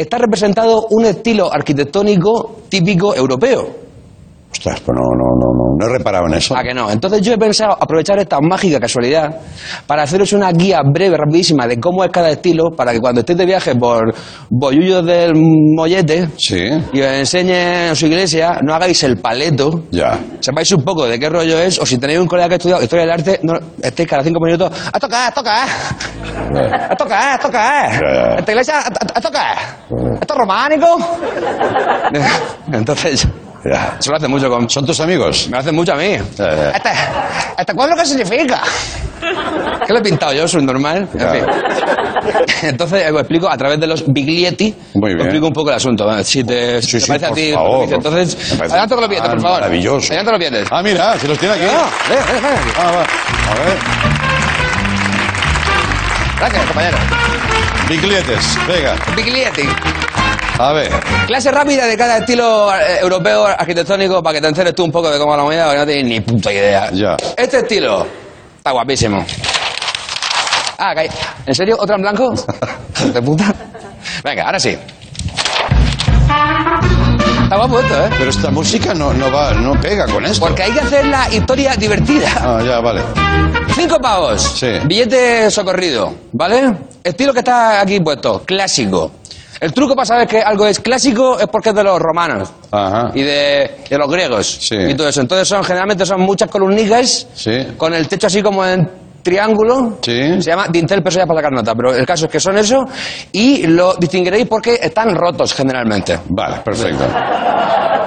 Está 0.00 0.18
representado 0.18 0.86
un 0.90 1.04
estilo 1.06 1.52
arquitectónico 1.52 2.56
típico 2.68 3.14
europeo. 3.14 3.87
Ostras, 4.50 4.80
pues 4.80 4.96
no, 4.96 5.02
no, 5.02 5.36
no, 5.38 5.52
no, 5.52 5.76
no 5.78 5.86
he 5.86 5.98
reparado 5.98 6.26
en 6.26 6.34
eso. 6.34 6.56
¿A 6.56 6.62
que 6.62 6.72
no? 6.72 6.90
Entonces 6.90 7.20
yo 7.20 7.34
he 7.34 7.38
pensado 7.38 7.76
aprovechar 7.78 8.18
esta 8.18 8.40
mágica 8.40 8.80
casualidad 8.80 9.36
para 9.86 10.02
haceros 10.04 10.32
una 10.32 10.50
guía 10.52 10.80
breve, 10.82 11.16
rapidísima 11.18 11.66
de 11.66 11.78
cómo 11.78 12.02
es 12.02 12.10
cada 12.10 12.30
estilo, 12.30 12.70
para 12.74 12.92
que 12.92 12.98
cuando 13.00 13.20
estéis 13.20 13.38
de 13.38 13.46
viaje 13.46 13.76
por 13.76 14.14
Bollullos 14.48 15.04
del 15.04 15.34
Mollete 15.36 16.30
Sí, 16.38 16.66
y 16.92 17.00
os 17.00 17.08
enseñe 17.12 17.88
en 17.88 17.96
su 17.96 18.06
iglesia, 18.06 18.58
no 18.62 18.74
hagáis 18.74 19.02
el 19.04 19.18
paleto, 19.18 19.84
ya. 19.90 20.18
sepáis 20.40 20.72
un 20.72 20.82
poco 20.82 21.06
de 21.06 21.18
qué 21.18 21.28
rollo 21.28 21.58
es, 21.58 21.78
o 21.78 21.84
si 21.84 21.98
tenéis 21.98 22.18
un 22.18 22.26
colega 22.26 22.48
que 22.48 22.54
ha 22.54 22.56
estudiado 22.56 22.82
historia 22.82 23.04
del 23.04 23.12
arte, 23.12 23.40
no 23.42 23.52
estéis 23.82 24.08
cada 24.08 24.24
cinco 24.24 24.40
minutos, 24.40 24.72
a 24.92 24.98
tocar, 24.98 25.28
a 25.28 25.34
tocar, 25.34 25.68
a 26.90 26.96
tocar, 26.96 27.32
a 27.34 27.38
tocar, 27.38 28.38
esta 28.38 28.50
iglesia, 28.50 28.74
a 29.14 29.20
tocar, 29.20 29.56
esto 30.20 30.34
es 30.34 30.38
románico. 30.38 30.86
Entonces, 32.72 33.28
ya. 33.72 33.96
eso 34.00 34.10
lo 34.10 34.16
hace 34.16 34.28
mucho 34.28 34.48
con... 34.48 34.68
¿Son 34.68 34.84
tus 34.86 34.98
amigos? 35.00 35.46
Me 35.48 35.52
lo 35.54 35.58
hacen 35.60 35.74
mucho 35.74 35.92
a 35.92 35.96
mí. 35.96 36.12
¿Este, 36.14 36.44
¿Este 37.58 37.74
cuadro 37.74 37.96
qué 37.96 38.04
significa? 38.06 38.62
¿Qué 39.86 39.92
le 39.92 39.98
he 39.98 40.02
pintado 40.02 40.32
yo? 40.32 40.46
Soy 40.48 40.64
normal. 40.64 41.08
En 41.14 41.30
fin. 41.30 41.44
Entonces, 42.62 43.02
eh, 43.06 43.10
os 43.12 43.18
explico 43.20 43.48
a 43.48 43.56
través 43.56 43.80
de 43.80 43.86
los 43.86 44.04
biglietti. 44.06 44.74
Muy 44.94 45.10
os 45.12 45.16
bien. 45.16 45.20
explico 45.26 45.46
un 45.46 45.52
poco 45.52 45.70
el 45.70 45.76
asunto. 45.76 46.04
¿vale? 46.06 46.24
Si 46.24 46.44
te, 46.44 46.80
si 46.82 46.88
Sí, 46.88 46.92
te 46.98 47.00
sí, 47.00 47.06
parece 47.08 47.26
a 47.26 47.28
por 47.28 47.36
ti. 47.38 47.52
favor, 47.52 47.78
Patricia. 47.80 47.96
Entonces, 47.96 48.34
parece 48.56 48.72
adelante 48.74 48.94
con 48.94 49.00
los 49.02 49.10
billetes, 49.10 49.30
por 49.30 49.40
favor. 49.40 49.60
maravilloso. 49.60 50.12
Adelante 50.12 50.30
los 50.32 50.38
billetes. 50.40 50.68
Ah, 50.70 50.82
mira, 50.82 51.18
se 51.18 51.28
los 51.28 51.38
tiene 51.38 51.54
aquí. 51.54 51.64
No, 51.64 51.70
ven, 52.08 52.42
ven 52.42 52.52
aquí. 52.52 52.70
Ah, 52.78 52.90
va. 52.92 53.00
A 53.02 53.54
ver. 53.64 53.78
Gracias, 56.38 56.64
compañero. 56.66 56.98
Biglietes, 57.88 58.58
venga. 58.68 58.94
Biglietti. 59.16 59.68
A 60.58 60.72
ver. 60.72 60.90
Clase 61.26 61.50
rápida 61.52 61.86
de 61.86 61.96
cada 61.96 62.18
estilo 62.18 62.74
eh, 62.74 62.98
europeo 63.00 63.46
arquitectónico 63.46 64.22
para 64.22 64.34
que 64.34 64.40
te 64.40 64.48
enteres 64.48 64.74
tú 64.74 64.84
un 64.84 64.90
poco 64.90 65.08
de 65.10 65.18
cómo 65.18 65.32
es 65.32 65.38
la 65.38 65.44
moneda, 65.44 65.64
porque 65.66 65.78
no 65.78 65.86
tienes 65.86 66.04
ni 66.04 66.20
puta 66.20 66.52
idea. 66.52 66.90
Ya. 66.92 67.16
Este 67.36 67.58
estilo 67.58 68.06
está 68.56 68.72
guapísimo. 68.72 69.24
Ah, 70.78 70.94
hay- 70.96 71.08
¿en 71.46 71.54
serio? 71.54 71.76
¿Otra 71.78 71.96
en 71.96 72.02
blanco? 72.02 72.34
¿De 73.12 73.22
puta? 73.22 73.54
Venga, 74.24 74.44
ahora 74.46 74.58
sí. 74.58 74.76
Está 77.44 77.56
guapo 77.56 77.80
esto, 77.80 77.94
¿eh? 78.04 78.10
Pero 78.18 78.30
esta 78.30 78.50
música 78.50 78.94
no, 78.94 79.12
no 79.14 79.30
va, 79.32 79.52
no 79.54 79.80
pega 79.80 80.06
con 80.06 80.24
esto. 80.26 80.44
Porque 80.44 80.64
hay 80.64 80.72
que 80.72 80.80
hacer 80.80 81.06
la 81.06 81.28
historia 81.32 81.74
divertida. 81.76 82.30
Ah, 82.36 82.60
ya, 82.66 82.80
vale. 82.80 83.02
Cinco 83.74 83.98
pavos. 84.00 84.42
Sí. 84.42 84.72
Billete 84.84 85.50
socorrido, 85.50 86.14
¿vale? 86.32 86.74
Estilo 87.02 87.32
que 87.32 87.38
está 87.38 87.80
aquí 87.80 88.00
puesto, 88.00 88.42
clásico. 88.44 89.12
El 89.60 89.72
truco 89.72 89.94
para 89.96 90.06
saber 90.06 90.28
que 90.28 90.40
algo 90.40 90.66
es 90.66 90.78
clásico 90.80 91.38
es 91.40 91.46
porque 91.48 91.70
es 91.70 91.74
de 91.74 91.82
los 91.84 91.98
romanos 92.00 92.50
Ajá. 92.70 93.10
y 93.14 93.22
de, 93.22 93.78
de 93.90 93.98
los 93.98 94.08
griegos 94.10 94.46
Sí. 94.46 94.76
y 94.76 94.94
todo 94.94 95.08
eso. 95.08 95.20
Entonces 95.20 95.48
son 95.48 95.64
generalmente 95.64 96.06
son 96.06 96.20
muchas 96.20 96.48
columnicas 96.50 97.26
Sí. 97.34 97.56
con 97.76 97.92
el 97.94 98.06
techo 98.08 98.28
así 98.28 98.40
como 98.42 98.64
en 98.64 98.88
triángulo. 99.22 99.98
Sí. 100.00 100.40
Se 100.40 100.50
llama 100.50 100.66
dintel, 100.70 101.00
pero 101.00 101.10
eso 101.10 101.18
ya 101.18 101.26
para 101.26 101.40
sacar 101.40 101.52
nota. 101.52 101.74
Pero 101.74 101.94
el 101.94 102.06
caso 102.06 102.26
es 102.26 102.30
que 102.32 102.40
son 102.40 102.56
eso 102.56 102.84
y 103.32 103.66
lo 103.66 103.94
distinguiréis 103.96 104.46
porque 104.46 104.78
están 104.80 105.14
rotos 105.14 105.52
generalmente. 105.54 106.18
Vale, 106.28 106.58
perfecto. 106.64 107.04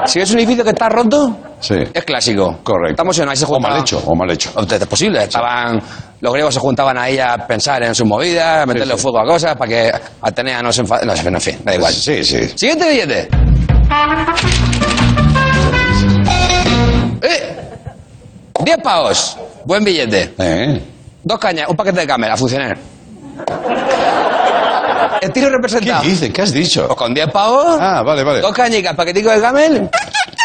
Si 0.06 0.20
es 0.20 0.32
un 0.32 0.40
edificio 0.40 0.64
que 0.64 0.72
está 0.72 0.90
roto, 0.90 1.38
Sí. 1.60 1.76
es 1.94 2.04
clásico. 2.06 2.60
Correcto. 2.64 2.92
Estamos 2.92 3.20
en 3.20 3.30
ahí 3.30 3.36
se 3.36 3.46
O 3.48 3.60
mal 3.60 3.80
hecho, 3.80 4.02
o 4.06 4.16
mal 4.16 4.32
hecho. 4.32 4.50
Es 4.58 4.88
posible. 4.88 5.24
Estaban, 5.24 5.80
los 6.22 6.32
griegos 6.34 6.54
se 6.54 6.60
juntaban 6.60 6.98
ahí 6.98 7.18
a 7.20 7.36
pensar 7.48 7.82
en 7.84 7.94
sus 7.96 8.06
movidas, 8.08 8.64
a 8.64 8.66
meterle 8.66 8.96
sí. 8.96 9.02
fuego 9.02 9.20
a 9.20 9.26
cosas 9.26 9.56
para 9.56 9.70
que 9.70 9.92
Atenea 10.22 10.62
no 10.62 10.72
se 10.72 10.82
enfade. 10.82 11.06
No, 11.06 11.14
en 11.14 11.42
fin, 11.42 11.58
da 11.64 11.76
igual. 11.76 11.94
Sí, 11.94 12.24
sí. 12.24 12.48
Siguiente 12.56 12.90
billete. 12.90 13.28
¡Eh! 17.22 17.58
10 18.64 18.78
pavos. 18.84 19.38
Buen 19.66 19.84
billete. 19.84 20.34
¿Eh? 20.38 20.82
Dos 21.24 21.40
cañas, 21.40 21.68
un 21.70 21.76
paquete 21.76 22.02
de 22.02 22.08
cámara, 22.08 22.34
a 22.34 22.38
funcionar. 22.38 22.78
Estilo 25.22 25.48
¿Qué 25.48 25.54
representado. 25.56 26.04
dices? 26.04 26.32
¿Qué 26.32 26.42
has 26.42 26.52
dicho? 26.52 26.88
Pues 26.88 26.98
con 26.98 27.14
10 27.14 27.28
pavos, 27.32 27.78
Ah, 27.80 28.02
vale, 28.04 28.24
vale. 28.24 28.42
dos 28.42 28.54
cañicas, 28.54 28.96
paquetico 28.96 29.30
de 29.30 29.40
camel 29.42 29.90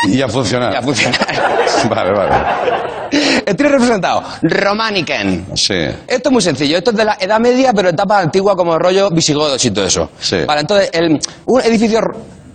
Y 0.09 0.21
a 0.21 0.29
funcionar. 0.29 0.73
y 0.73 0.77
a 0.77 0.83
funcionar. 0.83 1.21
Vale, 1.91 2.11
vale. 2.13 2.96
Estilo 3.47 3.69
representado. 3.71 4.23
Romanican. 4.43 5.47
Sí. 5.55 5.75
Esto 6.07 6.29
es 6.29 6.33
muy 6.33 6.43
sencillo. 6.43 6.79
Esto 6.79 6.91
es 6.91 6.97
de 6.97 7.05
la 7.05 7.17
Edad 7.21 7.39
Media, 7.41 7.73
pero 7.73 7.89
etapa 7.91 8.21
antigua 8.21 8.55
como 8.57 8.79
rollo 8.79 9.11
visigodos 9.11 9.65
y 9.65 9.71
todo 9.71 9.87
eso. 9.87 10.11
Sí. 10.19 10.39
Vale, 10.47 10.61
entonces, 10.63 10.91
el- 10.93 11.19
un 11.47 11.61
edificio 11.63 12.01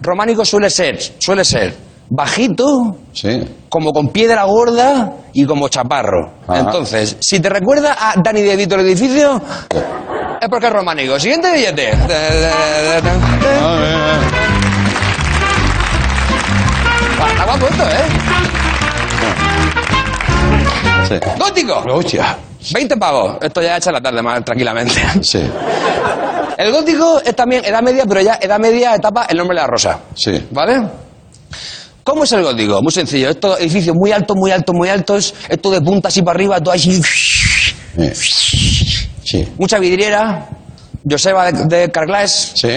románico 0.01 0.43
suele 0.45 0.69
ser, 0.69 0.99
suele 1.19 1.43
ser 1.45 1.73
bajito, 2.09 2.97
Sí. 3.13 3.41
como 3.69 3.93
con 3.93 4.09
piedra 4.09 4.43
gorda 4.43 5.13
y 5.33 5.45
como 5.45 5.69
chaparro. 5.69 6.33
Ajá. 6.47 6.59
Entonces, 6.59 7.15
si 7.21 7.39
te 7.39 7.49
recuerda 7.49 7.95
a 7.99 8.13
Danny 8.21 8.41
DeVito 8.41 8.75
el 8.75 8.81
edificio, 8.81 9.41
es 10.41 10.49
porque 10.49 10.67
es 10.67 10.73
románico. 10.73 11.17
Siguiente 11.19 11.53
billete. 11.53 11.91
Está 17.29 17.45
guapo 17.45 17.67
esto, 17.67 17.83
¿eh? 17.83 19.50
Sí. 21.19 21.39
Gótico. 21.39 21.83
Hostia. 21.91 22.37
20 22.73 22.97
pavos. 22.97 23.37
Esto 23.41 23.61
ya 23.61 23.77
echa 23.77 23.91
la 23.91 24.01
tarde 24.01 24.21
más 24.21 24.43
tranquilamente. 24.45 24.93
Sí. 25.21 25.41
El 26.57 26.71
gótico 26.71 27.21
es 27.25 27.35
también 27.35 27.65
edad 27.65 27.81
media, 27.81 28.05
pero 28.07 28.21
ya 28.21 28.37
edad 28.39 28.59
media 28.59 28.93
etapa 28.95 29.25
el 29.29 29.37
nombre 29.37 29.55
de 29.55 29.61
la 29.61 29.67
rosa. 29.67 29.99
Sí. 30.13 30.47
¿Vale? 30.51 30.79
¿Cómo 32.03 32.23
es 32.23 32.31
el 32.33 32.43
gótico? 32.43 32.81
Muy 32.81 32.91
sencillo. 32.91 33.29
Estos 33.29 33.59
edificios 33.59 33.95
muy 33.95 34.11
altos, 34.11 34.35
muy 34.37 34.51
altos, 34.51 34.75
muy 34.75 34.89
altos. 34.89 35.33
Esto 35.49 35.71
de 35.71 35.81
punta 35.81 36.09
así 36.09 36.21
para 36.21 36.35
arriba, 36.37 36.59
todo 36.59 36.73
así. 36.73 37.01
Sí. 37.01 38.09
Sí. 39.23 39.47
Mucha 39.57 39.79
vidriera. 39.79 40.47
Joseba 41.09 41.51
de, 41.51 41.65
de 41.65 41.91
Carglass. 41.91 42.51
Sí. 42.55 42.69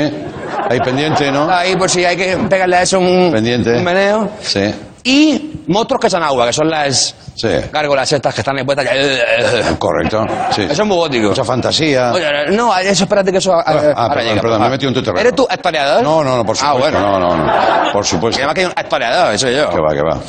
Ahí 0.71 0.81
pendiente, 0.81 1.31
¿no? 1.31 1.51
Ahí 1.51 1.77
por 1.77 1.91
si 1.91 2.05
hay 2.05 2.17
que 2.17 2.37
pegarle 2.49 2.77
a 2.77 2.83
eso 2.83 2.99
un, 2.99 3.31
Pendiente. 3.33 3.71
un 3.77 3.85
meneo. 3.85 4.31
Sí. 4.41 4.73
Y 5.05 5.61
monstruos 5.67 6.01
que 6.01 6.07
echan 6.07 6.23
agua, 6.23 6.47
que 6.47 6.53
son 6.55 6.71
las 6.71 7.15
Sí. 7.37 7.49
gárgolas 7.73 8.13
estas 8.13 8.33
que 8.35 8.41
están 8.43 8.57
ahí 8.59 8.65
puestas. 8.65 8.87
que- 8.89 9.77
Correcto. 9.79 10.25
Sí. 10.55 10.63
Eso 10.63 10.83
es 10.83 10.89
muy 10.89 10.97
gótico. 10.97 11.29
Mucha 11.29 11.45
fantasía. 11.45 12.13
Oye, 12.13 12.27
no, 12.51 12.77
eso 12.79 13.05
espérate 13.05 13.33
que 13.33 13.39
eso 13.39 13.53
ah, 13.55 13.65
ah, 13.67 14.09
perdón, 14.09 14.29
llega. 14.29 14.41
perdón, 14.43 14.61
me 14.61 14.67
he 14.69 14.71
metido 14.71 14.89
en 14.91 14.95
tu 14.95 15.03
terreno. 15.03 15.21
¿Eres 15.21 15.35
tú 15.35 15.47
historiador? 15.51 16.03
No, 16.03 16.23
no, 16.23 16.37
no, 16.37 16.45
por 16.45 16.57
Ah, 16.61 16.73
supuesto. 16.75 16.99
bueno. 17.01 17.19
No, 17.19 17.37
no, 17.37 17.37
no. 17.37 17.93
Por 17.93 18.03
Que 18.03 18.09
supuesto. 18.09 18.39
además 18.41 18.55
que 18.55 18.61
hay 18.61 18.67
un 18.67 18.73
historiador, 18.85 19.35
eso 19.35 19.51
yo. 19.51 19.69
Que 19.71 19.81
va, 19.81 19.95
que 19.95 20.03
va. 20.03 20.21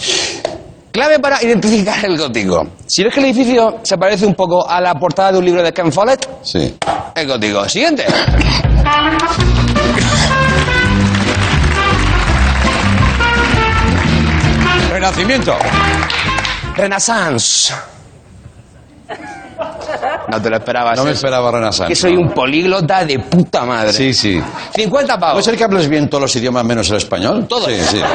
Clave 0.91 1.19
para 1.19 1.43
identificar 1.43 2.03
el 2.05 2.17
gótico. 2.17 2.65
Si 2.87 3.03
ves 3.03 3.13
que 3.13 3.19
el 3.19 3.25
edificio 3.27 3.79
se 3.83 3.97
parece 3.97 4.25
un 4.25 4.33
poco 4.33 4.67
a 4.67 4.79
la 4.81 4.95
portada 4.95 5.33
de 5.33 5.37
un 5.39 5.45
libro 5.45 5.61
de 5.61 5.73
Ken 5.73 5.91
Follett, 5.91 6.27
Sí. 6.41 6.75
es 7.13 7.27
gótico. 7.27 7.67
Siguiente. 7.67 8.05
Renacimiento. 14.91 15.57
Renaissance. 16.75 17.73
No 20.27 20.41
te 20.41 20.49
lo 20.49 20.57
esperabas. 20.57 20.97
No 20.97 21.03
me 21.03 21.11
¿eh? 21.11 21.13
esperaba 21.13 21.51
Renaissance. 21.51 21.87
Que 21.89 21.95
soy 21.95 22.15
un 22.15 22.29
políglota 22.31 23.05
de 23.05 23.19
puta 23.19 23.63
madre. 23.65 23.93
Sí, 23.93 24.13
sí. 24.13 24.41
50 24.75 25.19
pavos. 25.19 25.33
¿Puede 25.35 25.43
ser 25.43 25.57
que 25.57 25.63
hables 25.63 25.87
bien 25.87 26.09
todos 26.09 26.23
los 26.23 26.35
idiomas 26.35 26.65
menos 26.65 26.89
el 26.89 26.97
español? 26.97 27.45
Todos. 27.47 27.65
Sí, 27.65 27.79
sí. 27.81 28.01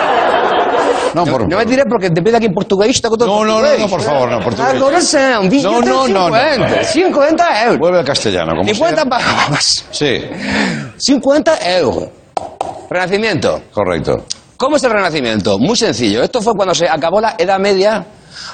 No, 1.12 1.24
por 1.24 1.48
No 1.48 1.56
me 1.56 1.64
diré 1.64 1.82
porque 1.86 2.08
te 2.10 2.22
pide 2.22 2.36
aquí 2.36 2.46
en 2.46 2.54
portugués. 2.54 3.00
todo 3.00 3.26
No, 3.26 3.44
no, 3.44 3.60
no, 3.60 3.88
por 3.88 4.00
favor, 4.00 4.30
no, 4.30 4.38
portugués. 4.40 4.80
Ahora 4.80 5.00
son, 5.00 5.48
No, 5.60 5.80
no, 5.80 6.06
no, 6.06 6.28
no. 6.30 6.36
50, 6.36 6.84
50 6.84 7.64
euros. 7.64 7.78
Vuelve 7.78 7.98
al 7.98 8.04
castellano. 8.04 8.52
Como 8.52 8.64
50 8.64 8.94
sea. 9.02 9.10
pavos. 9.10 9.84
Sí, 9.90 10.20
50 10.98 11.78
euros. 11.78 12.04
Renacimiento. 12.88 13.62
correcto. 13.72 14.24
¿Cómo 14.60 14.76
es 14.76 14.84
el 14.84 14.90
Renacimiento? 14.90 15.58
Muy 15.58 15.74
sencillo. 15.74 16.22
Esto 16.22 16.42
fue 16.42 16.52
cuando 16.52 16.74
se 16.74 16.86
acabó 16.86 17.18
la 17.18 17.34
Edad 17.38 17.58
Media. 17.58 18.04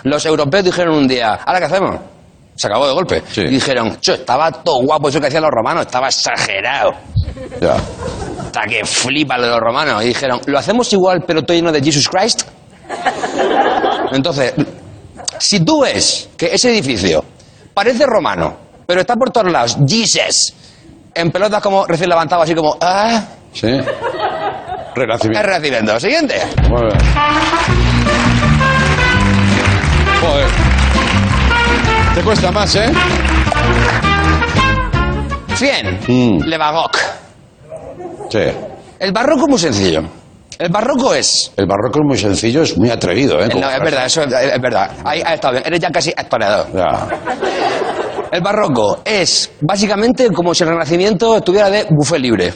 Los 0.04 0.24
europeos 0.24 0.62
dijeron 0.62 0.94
un 0.94 1.08
día, 1.08 1.34
¿ahora 1.44 1.58
qué 1.58 1.64
hacemos? 1.64 1.96
Se 2.54 2.68
acabó 2.68 2.86
de 2.86 2.92
golpe. 2.92 3.24
Sí. 3.28 3.40
Y 3.40 3.48
dijeron, 3.54 3.98
"Cho, 4.00 4.14
estaba 4.14 4.52
todo 4.52 4.82
guapo 4.84 5.08
eso 5.08 5.20
que 5.20 5.26
hacían 5.26 5.42
los 5.42 5.50
romanos, 5.50 5.86
estaba 5.86 6.06
exagerado. 6.06 6.92
Ya. 7.60 7.74
Hasta 8.40 8.60
que 8.68 8.84
flipa 8.84 9.36
lo 9.36 9.46
de 9.46 9.50
los 9.50 9.58
romanos. 9.58 10.04
Y 10.04 10.06
dijeron, 10.06 10.40
¿lo 10.46 10.56
hacemos 10.60 10.92
igual 10.92 11.24
pero 11.26 11.42
todo 11.42 11.56
lleno 11.56 11.72
de 11.72 11.82
Jesus 11.82 12.08
Christ? 12.08 12.42
Entonces, 14.12 14.54
si 15.40 15.58
tú 15.64 15.80
ves 15.80 16.28
que 16.36 16.54
ese 16.54 16.70
edificio 16.70 17.24
parece 17.74 18.06
romano, 18.06 18.56
pero 18.86 19.00
está 19.00 19.16
por 19.16 19.32
todos 19.32 19.50
lados, 19.50 19.76
Jesus, 19.88 20.54
en 21.12 21.32
pelotas 21.32 21.60
como 21.60 21.84
recién 21.84 22.08
levantado, 22.08 22.42
así 22.42 22.54
como, 22.54 22.76
ah, 22.80 23.24
Sí. 23.56 23.68
Es 24.96 25.08
Renacimiento. 25.08 25.46
Renacimiento. 25.46 26.00
Siguiente. 26.00 26.34
Muy 26.68 26.82
bien. 26.82 26.98
Joder. 30.20 30.48
Te 32.14 32.22
cuesta 32.22 32.50
más, 32.50 32.74
¿eh? 32.76 32.90
100. 35.54 36.00
Mm. 36.08 36.44
Le 36.44 36.58
Baroque. 36.58 36.98
Sí. 38.30 38.38
El 38.98 39.12
barroco 39.12 39.42
es 39.42 39.48
muy 39.48 39.58
sencillo. 39.58 40.02
El 40.58 40.70
barroco 40.70 41.14
es... 41.14 41.52
El 41.56 41.66
barroco 41.66 41.98
es 42.00 42.06
muy 42.06 42.16
sencillo, 42.16 42.62
es 42.62 42.76
muy 42.78 42.90
atrevido, 42.90 43.38
¿eh? 43.40 43.50
Como 43.50 43.64
No, 43.64 43.70
es 43.70 43.80
verdad, 43.80 44.06
eso 44.06 44.22
es, 44.22 44.32
es 44.32 44.60
verdad. 44.60 44.90
Ahí 45.04 45.22
ha 45.24 45.34
estado 45.34 45.52
bien. 45.52 45.64
Eres 45.66 45.80
ya 45.80 45.90
casi 45.90 46.14
historiador. 46.18 46.66
Ya. 46.74 47.08
El 48.32 48.40
barroco 48.40 49.00
es 49.04 49.50
básicamente 49.60 50.30
como 50.30 50.54
si 50.54 50.64
el 50.64 50.70
renacimiento 50.70 51.36
estuviera 51.36 51.68
de 51.68 51.86
buffet 51.90 52.18
libre. 52.18 52.54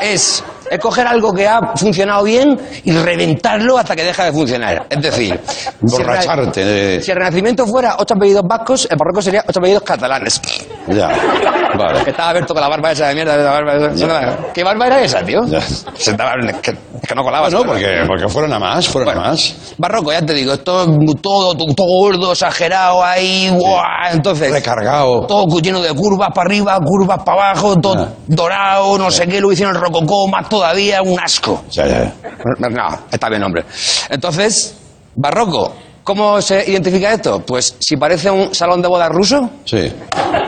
Es, 0.00 0.44
es 0.70 0.78
coger 0.78 1.06
algo 1.06 1.32
que 1.32 1.46
ha 1.46 1.60
funcionado 1.76 2.24
bien 2.24 2.58
y 2.84 2.92
reventarlo 2.92 3.78
hasta 3.78 3.94
que 3.96 4.04
deja 4.04 4.24
de 4.26 4.32
funcionar. 4.32 4.86
Es 4.90 5.00
decir, 5.02 5.38
Borracharte. 5.80 6.64
de- 6.64 7.02
si 7.02 7.10
el 7.10 7.16
renacimiento 7.18 7.66
fuera 7.66 7.96
ocho 7.98 8.14
apellidos 8.14 8.44
vascos, 8.46 8.88
el 8.90 8.96
barroco 8.96 9.22
sería 9.22 9.44
ocho 9.48 9.58
apellidos 9.60 9.82
catalanes. 9.82 10.40
Ya. 10.88 11.12
Que 12.04 12.10
estaba 12.10 12.30
abierto 12.30 12.54
con 12.54 12.62
la 12.62 12.68
barba 12.68 12.92
esa 12.92 13.08
de 13.08 13.14
mierda. 13.14 13.36
la 13.36 13.50
barba 13.50 13.74
esa. 13.92 14.52
¿Qué 14.52 14.64
barba 14.64 14.86
era 14.86 15.02
esa, 15.02 15.24
tío? 15.24 15.40
Ya. 15.46 15.60
Se 15.60 16.16
que, 16.62 16.76
que 17.06 17.14
no 17.14 17.22
colaba. 17.22 17.48
No, 17.50 17.62
porque, 17.64 18.04
porque 18.06 18.28
fueron 18.28 18.52
a 18.52 18.58
más, 18.58 18.88
fueron 18.88 19.16
a 19.16 19.20
más. 19.20 19.74
Barroco, 19.78 20.12
ya 20.12 20.22
te 20.24 20.32
digo, 20.34 20.56
todo, 20.58 20.86
todo, 21.20 21.54
todo 21.56 21.86
gordo, 21.86 22.32
exagerado 22.32 23.02
ahí, 23.04 23.50
¡guau! 23.50 23.82
entonces... 24.12 24.50
Recargado. 24.52 25.26
Todo 25.26 25.58
lleno 25.60 25.80
de 25.80 25.92
curvas 25.94 26.30
para 26.34 26.46
arriba, 26.48 26.78
curvas 26.84 27.22
para 27.24 27.50
abajo, 27.50 27.76
todo 27.80 27.94
Ah. 28.04 28.08
dorado, 28.26 28.98
no 28.98 29.10
sé 29.10 29.26
qué, 29.26 29.40
lo 29.40 29.52
hicieron 29.52 29.74
el 29.76 29.80
rococó, 29.80 30.26
más 30.28 30.48
todavía, 30.48 31.00
un 31.02 31.18
asco. 31.20 31.64
Ya, 31.70 31.86
ya. 31.86 32.12
No, 32.58 32.98
está 33.10 33.28
bien, 33.28 33.42
hombre. 33.42 33.64
Entonces, 34.10 34.76
barroco, 35.14 35.72
¿cómo 36.04 36.40
se 36.40 36.70
identifica 36.70 37.12
esto? 37.12 37.40
Pues 37.40 37.74
si 37.80 37.96
parece 37.96 38.30
un 38.30 38.54
salón 38.54 38.80
de 38.82 38.88
bodas 38.88 39.08
ruso, 39.10 39.50
Sí. 39.64 39.92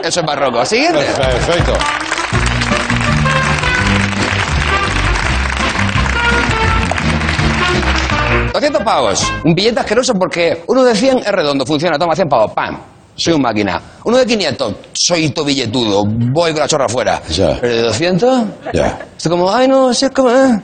eso 0.03 0.19
es 0.21 0.25
barroco. 0.25 0.63
Siguiente. 0.65 0.99
Perfecto. 1.17 1.73
Sí. 1.73 3.07
200 8.53 8.83
pavos. 8.83 9.31
Un 9.45 9.53
billete 9.53 9.79
asqueroso 9.79 10.13
porque 10.13 10.63
uno 10.67 10.83
de 10.83 10.95
100 10.95 11.19
es 11.19 11.27
redondo, 11.31 11.65
funciona, 11.65 11.97
toma 11.97 12.15
100 12.15 12.27
pavos, 12.27 12.51
¡pam! 12.53 12.77
Soy 13.15 13.33
un 13.33 13.41
máquina. 13.41 13.81
Uno 14.03 14.17
de 14.17 14.25
500, 14.25 14.73
soy 14.93 15.29
tobilletudo, 15.29 16.03
voy 16.05 16.51
con 16.51 16.59
la 16.59 16.67
chorra 16.67 16.85
afuera. 16.85 17.21
Ya. 17.29 17.57
Pero 17.59 17.73
de 17.75 17.81
200, 17.83 18.43
Ya. 18.73 18.99
estoy 19.17 19.31
como, 19.31 19.51
ay 19.53 19.67
no, 19.67 19.93
si 19.93 20.05
es 20.05 20.11
como, 20.11 20.29
eh. 20.29 20.59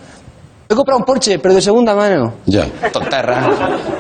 He 0.74 0.76
comprado 0.76 0.98
un 0.98 1.06
Porsche, 1.06 1.38
pero 1.38 1.54
de 1.54 1.62
segunda 1.62 1.94
mano. 1.94 2.34
Ya. 2.48 2.66
Tonterra. 2.92 3.48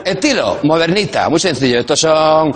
Estilo, 0.03 0.57
modernista, 0.63 1.29
muy 1.29 1.39
sencillo. 1.39 1.81
Estos 1.81 1.99
son 1.99 2.51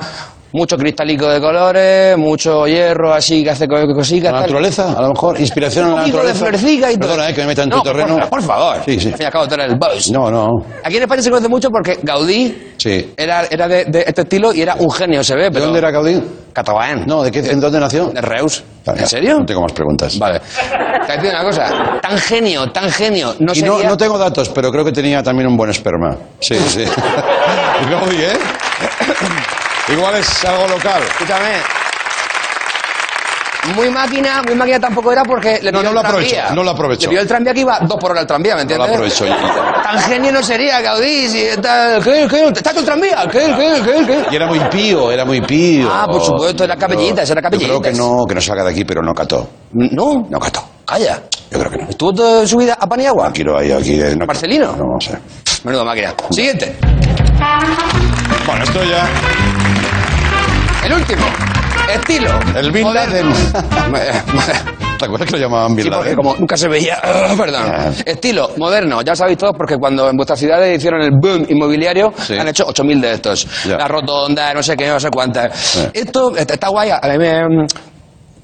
Mucho 0.54 0.78
cristalico 0.78 1.28
de 1.28 1.42
colores, 1.42 2.18
mucho 2.18 2.66
hierro 2.68 3.14
así 3.14 3.44
que 3.44 3.50
hace 3.50 3.68
co- 3.68 3.86
cositas. 3.94 4.32
¿La 4.32 4.40
tal. 4.40 4.42
naturaleza? 4.48 4.94
A 4.98 5.02
lo 5.02 5.10
mejor, 5.10 5.40
inspiración 5.40 5.88
en 5.90 5.96
la 5.96 6.02
de 6.02 6.08
naturaleza. 6.08 6.40
florecilla 6.40 6.92
y 6.92 6.98
todo. 6.98 7.10
Perdona, 7.10 7.30
eh, 7.30 7.34
que 7.34 7.42
me 7.42 7.48
meta 7.48 7.64
en 7.64 7.70
tu 7.70 7.78
No, 7.78 7.84
terreno. 7.84 8.16
Por, 8.18 8.30
por 8.30 8.42
favor. 8.44 8.78
Sí, 8.86 9.00
sí. 9.00 9.08
Al 9.10 9.14
fin 9.16 9.22
y 9.22 9.26
al 9.26 9.32
cabo, 9.32 9.48
tú 9.48 9.54
eres 9.56 9.72
el 9.72 9.78
boss. 9.78 10.10
No, 10.12 10.32
no. 10.32 10.48
Aquí 10.84 10.96
en 10.98 11.04
España 11.04 11.22
se 11.22 11.30
conoce 11.30 11.50
mucho 11.50 11.70
porque 11.70 12.00
Gaudí 12.02 12.74
Sí. 12.78 13.14
era, 13.18 13.44
era 13.50 13.68
de, 13.68 13.86
de 13.86 14.04
este 14.08 14.22
estilo 14.22 14.54
y 14.54 14.62
era 14.62 14.76
un 14.76 14.90
genio, 14.90 15.22
se 15.24 15.36
ve. 15.36 15.44
¿De 15.44 15.52
Pero 15.52 15.66
dónde 15.66 15.80
era 15.80 15.92
Gaudí? 15.92 16.22
Catalán. 16.54 17.04
No, 17.06 17.24
¿de 17.24 17.30
qué, 17.32 17.40
¿en 17.40 17.60
dónde 17.60 17.80
nació? 17.80 18.08
De 18.08 18.22
Reus. 18.22 18.64
¿En 18.86 19.06
serio? 19.08 19.40
No 19.40 19.46
tengo 19.46 19.62
más 19.62 19.74
preguntas. 19.74 20.18
Vale. 20.18 20.40
Te 21.06 21.18
voy 21.18 21.28
a 21.28 21.32
una 21.32 21.44
cosa. 21.44 22.00
Tan 22.02 22.18
genio, 22.18 22.72
tan 22.72 22.90
genio. 22.90 23.36
No 23.40 23.54
y 23.54 23.62
no, 23.62 23.84
no 23.84 23.98
tengo 23.98 24.18
datos, 24.18 24.50
pero 24.50 24.72
creo 24.72 24.86
que 24.86 24.92
tenía 24.94 25.22
también 25.22 25.48
un 25.50 25.58
buen 25.58 25.70
esperma. 25.70 26.16
Sí, 26.40 26.56
sí. 26.56 26.84
Gaudí, 27.92 28.16
¿eh? 28.24 28.38
Igual 29.90 30.16
es 30.16 30.46
algo 30.46 30.68
local. 30.68 31.02
Escúchame. 31.04 31.52
Muy 33.76 33.90
máquina, 33.90 34.42
muy 34.46 34.56
máquina 34.56 34.80
tampoco 34.80 35.12
era 35.12 35.24
porque 35.24 35.60
le 35.62 35.72
No, 35.74 35.84
no 35.84 35.90
el 35.90 35.96
lo 35.96 36.00
aprovecho, 36.00 36.36
tranvía. 36.36 36.56
no 36.56 36.64
lo 36.64 36.72
aprovecho. 36.72 37.12
Le 37.12 37.20
el 37.20 37.28
tranvía 37.28 37.54
que 37.54 37.60
iba 37.62 37.80
dos 37.82 37.98
por 38.00 38.12
hora 38.12 38.22
el 38.22 38.28
tranvía, 38.28 38.56
¿me 38.56 38.64
No 38.64 38.78
lo 38.78 38.86
entiendes? 38.86 39.20
aprovecho. 39.20 39.84
Tan 39.84 40.00
genio 40.04 40.32
no 40.32 40.42
sería, 40.42 40.80
Gaudí, 40.80 41.28
si 41.28 41.48
tal, 41.62 42.02
¿qué, 42.02 42.28
qué? 42.30 42.48
¿Está 42.48 42.70
con 42.72 42.80
el 42.80 42.86
tranvía? 42.86 43.28
¿Qué, 43.30 43.40
qué, 43.58 43.82
qué, 43.84 44.06
qué? 44.06 44.26
Y 44.32 44.36
era 44.38 44.48
muy 44.48 44.60
pío, 44.72 45.12
era 45.12 45.26
muy 45.26 45.42
pío. 45.42 45.90
Ah, 45.92 46.08
por 46.10 46.22
supuesto, 46.24 46.64
era 46.64 46.78
capellitas, 46.78 47.30
era 47.30 47.42
Yo 47.42 47.50
creo 47.50 47.60
que 47.82 47.90
capellitas. 47.92 47.98
no, 47.98 48.26
que 48.26 48.36
no 48.36 48.42
salga 48.42 48.64
de 48.64 48.72
aquí, 48.72 48.86
pero 48.86 49.02
no 49.02 49.14
cató. 49.14 49.50
No, 49.74 50.26
No 50.30 50.40
cató. 50.40 50.64
calla. 50.86 51.22
Yo 51.52 51.60
creo 51.60 51.72
que 51.72 51.78
no. 51.78 51.90
¿Estuvo 51.90 52.14
toda 52.14 52.48
su 52.48 52.58
vida 52.58 52.78
a 52.80 52.88
pan 52.88 53.02
y 53.02 53.06
agua? 53.06 53.32
Quiero 53.34 53.58
ahí, 53.58 53.72
aquí. 53.74 54.00
eh, 54.00 54.16
No, 54.18 54.26
¿Marcelino? 54.26 54.68
No, 54.78 54.84
no 54.94 55.00
sé. 55.02 55.18
Menudo 55.66 55.84
máquina. 55.84 56.14
Siguiente. 56.30 56.78
Bueno, 58.46 58.64
esto 58.64 58.82
ya. 58.86 59.10
El 60.84 60.94
último. 60.94 61.26
Estilo. 61.94 62.40
El 62.56 62.72
Bin 62.72 62.84
Moderno. 62.84 63.34
¿Te 65.00 65.06
acuerdas 65.06 65.28
que 65.30 65.38
lo 65.38 65.42
llamaban 65.44 65.76
Bin 65.76 65.84
Sí, 65.86 65.90
porque 65.92 66.10
Laden? 66.10 66.16
como 66.16 66.36
nunca 66.36 66.58
se 66.58 66.68
veía. 66.68 66.98
Ah, 67.04 67.34
perdón. 67.38 67.94
Estilo 68.06 68.52
moderno, 68.58 69.02
ya 69.02 69.16
sabéis 69.16 69.38
todos, 69.38 69.54
porque 69.58 69.76
cuando 69.78 70.10
en 70.10 70.16
vuestras 70.16 70.40
ciudades 70.40 70.78
hicieron 70.78 71.02
el 71.02 71.12
boom 71.12 71.46
inmobiliario, 71.50 72.14
Sí. 72.18 72.38
han 72.38 72.48
hecho 72.48 72.66
8.000 72.68 73.00
de 73.02 73.14
estos. 73.14 73.48
La 73.66 73.88
rotonda, 73.88 74.54
no 74.54 74.64
sé 74.64 74.76
qué, 74.76 74.88
no 74.88 75.00
sé 75.00 75.10
cuántas. 75.10 75.90
Esto 75.94 76.36
está 76.36 76.54
está 76.56 76.70
guay, 76.70 76.90
a 76.92 77.00
mí 77.04 77.18
me, 77.18 77.42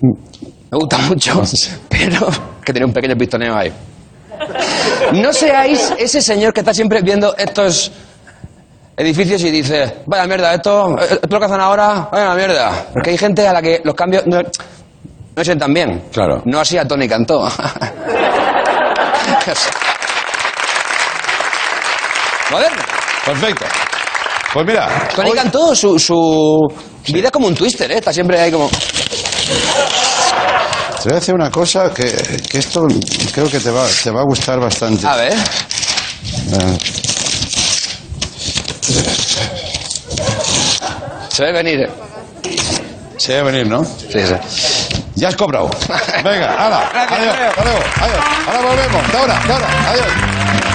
me 0.01 0.77
gusta 0.77 0.97
mucho, 0.99 1.41
pero 1.89 2.27
que 2.63 2.71
tiene 2.73 2.85
un 2.85 2.93
pequeño 2.93 3.15
pistoneo 3.15 3.55
ahí. 3.55 3.71
No 5.13 5.31
seáis 5.33 5.93
ese 5.97 6.21
señor 6.21 6.53
que 6.53 6.59
está 6.61 6.73
siempre 6.73 7.01
viendo 7.01 7.35
estos 7.37 7.91
edificios 8.97 9.41
y 9.43 9.51
dice, 9.51 10.01
vaya 10.05 10.27
mierda, 10.27 10.53
esto, 10.53 10.97
esto 10.99 11.15
es 11.23 11.31
lo 11.31 11.39
que 11.39 11.45
hacen 11.45 11.59
ahora, 11.61 12.09
vaya 12.11 12.33
mierda. 12.35 12.71
Porque 12.93 13.11
hay 13.11 13.17
gente 13.17 13.47
a 13.47 13.53
la 13.53 13.61
que 13.61 13.81
los 13.83 13.95
cambios 13.95 14.25
no, 14.27 14.41
no 15.35 15.43
sientan 15.43 15.73
bien. 15.73 16.03
Claro. 16.11 16.41
No 16.45 16.59
así 16.59 16.77
a 16.77 16.87
Tony 16.87 17.07
Cantó. 17.07 17.41
Moderno. 22.51 22.81
Perfecto. 23.25 23.65
Pues 24.53 24.65
mira. 24.65 25.07
Tony 25.15 25.29
hoy- 25.31 25.35
Cantó, 25.37 25.75
su, 25.75 25.97
su 25.97 26.67
vida 27.07 27.27
es 27.27 27.31
como 27.31 27.47
un 27.47 27.55
twister, 27.55 27.91
¿eh? 27.91 27.97
Está 27.97 28.13
siempre 28.13 28.39
ahí 28.39 28.51
como... 28.51 28.69
Te 28.69 28.75
voy 31.09 31.13
a 31.13 31.15
decir 31.19 31.33
una 31.33 31.49
cosa 31.51 31.91
que, 31.93 32.11
que 32.49 32.59
esto 32.59 32.87
creo 33.33 33.49
que 33.49 33.59
te 33.59 33.71
va, 33.71 33.85
te 34.03 34.09
va 34.11 34.21
a 34.21 34.23
gustar 34.23 34.59
bastante. 34.59 35.05
A 35.05 35.15
ver. 35.17 35.33
Eh, 35.33 36.77
Se 41.29 41.43
ve 41.43 41.51
venir. 41.51 41.81
¿eh? 41.81 41.89
se 43.17 43.33
debe 43.33 43.51
venir, 43.51 43.67
¿no? 43.67 43.83
Sí, 43.85 44.19
sí. 44.25 44.35
Ya 45.15 45.29
has 45.29 45.35
cobrado. 45.35 45.69
Venga, 46.23 46.53
hala. 46.53 46.89
Adiós, 47.09 47.35
Leo. 47.37 47.49
hasta 47.49 47.63
luego, 47.63 47.79
adiós. 48.01 48.19
Ahora 48.47 48.61
volvemos. 48.61 49.05
Hasta 49.05 49.19
ahora, 49.19 49.37
hasta 49.37 49.53
ahora. 49.53 49.67
Adiós. 49.91 50.72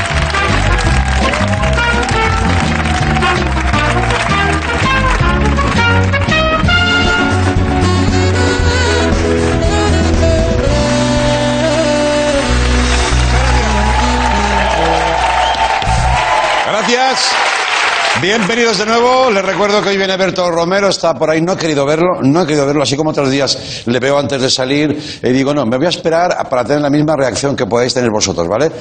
Bienvenidos 18.21 18.79
de 18.79 18.87
nuevo. 18.87 19.31
Les 19.31 19.45
recuerdo 19.45 19.81
que 19.81 19.91
hoy 19.91 19.97
viene 19.97 20.17
Berto 20.17 20.51
Romero, 20.51 20.89
está 20.89 21.15
por 21.15 21.31
ahí. 21.31 21.41
No 21.41 21.53
he 21.53 21.57
querido 21.57 21.87
verlo, 21.87 22.21
no 22.21 22.43
he 22.43 22.47
querido 22.47 22.67
verlo, 22.67 22.83
así 22.83 22.97
como 22.97 23.11
otros 23.11 23.31
días 23.31 23.83
le 23.87 24.01
veo 24.01 24.19
antes 24.19 24.43
de 24.43 24.51
salir 24.51 25.21
y 25.23 25.29
digo, 25.31 25.55
no, 25.55 25.65
me 25.65 25.77
voy 25.77 25.87
a 25.87 25.91
esperar 25.91 26.49
para 26.49 26.65
tener 26.65 26.83
la 26.83 26.91
misma 26.91 27.15
reacción 27.17 27.55
que 27.55 27.67
podáis 27.67 27.95
tener 27.95 28.11
vosotros, 28.11 28.49
¿vale? 28.49 28.73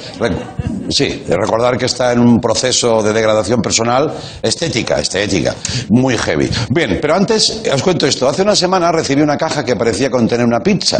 Sí, 0.90 1.22
recordar 1.28 1.76
que 1.76 1.84
está 1.86 2.12
en 2.12 2.18
un 2.18 2.40
proceso 2.40 3.00
de 3.02 3.12
degradación 3.12 3.60
personal 3.60 4.12
estética, 4.42 4.98
estética, 4.98 5.54
muy 5.90 6.16
heavy. 6.18 6.50
Bien, 6.70 6.98
pero 7.00 7.14
antes 7.14 7.62
os 7.72 7.82
cuento 7.82 8.06
esto. 8.06 8.28
Hace 8.28 8.42
una 8.42 8.56
semana 8.56 8.90
recibí 8.90 9.22
una 9.22 9.36
caja 9.36 9.64
que 9.64 9.76
parecía 9.76 10.10
contener 10.10 10.46
una 10.46 10.60
pizza, 10.60 10.98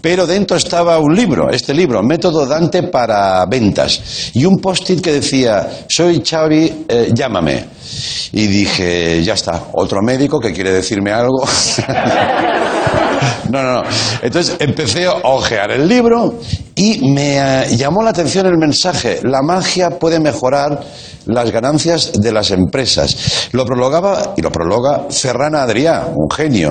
pero 0.00 0.26
dentro 0.26 0.56
estaba 0.56 0.98
un 0.98 1.14
libro, 1.14 1.50
este 1.50 1.74
libro, 1.74 2.02
Método 2.02 2.46
Dante 2.46 2.84
para 2.84 3.44
ventas, 3.46 4.30
y 4.32 4.46
un 4.46 4.58
post-it 4.58 5.02
que 5.02 5.12
decía, 5.12 5.84
soy 5.88 6.22
Xavi, 6.24 6.86
eh, 6.88 7.10
llámame. 7.12 7.65
Y 8.32 8.46
dije, 8.46 9.22
ya 9.22 9.34
está, 9.34 9.68
otro 9.72 10.02
médico 10.02 10.40
que 10.40 10.52
quiere 10.52 10.72
decirme 10.72 11.12
algo. 11.12 11.44
No, 13.50 13.62
no, 13.62 13.74
no. 13.74 13.82
Entonces 14.22 14.56
empecé 14.58 15.06
a 15.06 15.12
ojear 15.22 15.70
el 15.70 15.88
libro 15.88 16.34
y 16.74 17.10
me 17.10 17.38
eh, 17.38 17.76
llamó 17.76 18.02
la 18.02 18.10
atención 18.10 18.46
el 18.46 18.58
mensaje. 18.58 19.20
La 19.22 19.40
magia 19.42 19.90
puede 19.90 20.18
mejorar 20.18 20.80
las 21.26 21.50
ganancias 21.50 22.12
de 22.14 22.32
las 22.32 22.50
empresas. 22.50 23.48
Lo 23.52 23.64
prologaba 23.64 24.34
y 24.36 24.42
lo 24.42 24.50
prologa 24.50 25.06
Ferran 25.10 25.54
Adrià, 25.54 26.06
un 26.14 26.30
genio. 26.30 26.70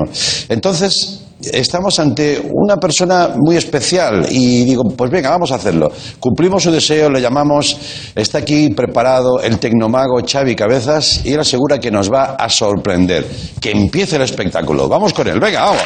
Entonces, 0.49 1.24
estamos 1.53 1.99
ante 1.99 2.41
una 2.51 2.77
persona 2.77 3.29
muy 3.36 3.58
especial 3.58 4.27
y 4.29 4.63
digo, 4.63 4.84
pues 4.95 5.12
venga, 5.12 5.29
vamos 5.29 5.51
a 5.51 5.55
hacerlo. 5.55 5.91
Cumplimos 6.19 6.63
su 6.63 6.71
deseo, 6.71 7.10
le 7.10 7.21
llamamos, 7.21 7.77
está 8.15 8.39
aquí 8.39 8.69
preparado 8.69 9.41
el 9.41 9.60
tecnomago 9.60 10.21
Xavi 10.25 10.55
Cabezas 10.55 11.25
y 11.25 11.34
él 11.34 11.39
asegura 11.39 11.79
que 11.79 11.91
nos 11.91 12.12
va 12.12 12.36
a 12.36 12.49
sorprender. 12.49 13.25
Que 13.62 13.71
empiece 13.71 14.15
el 14.15 14.23
espectáculo. 14.23 14.88
Vamos 14.88 15.13
con 15.13 15.27
él, 15.27 15.39
venga, 15.39 15.65
vamos. 15.65 15.81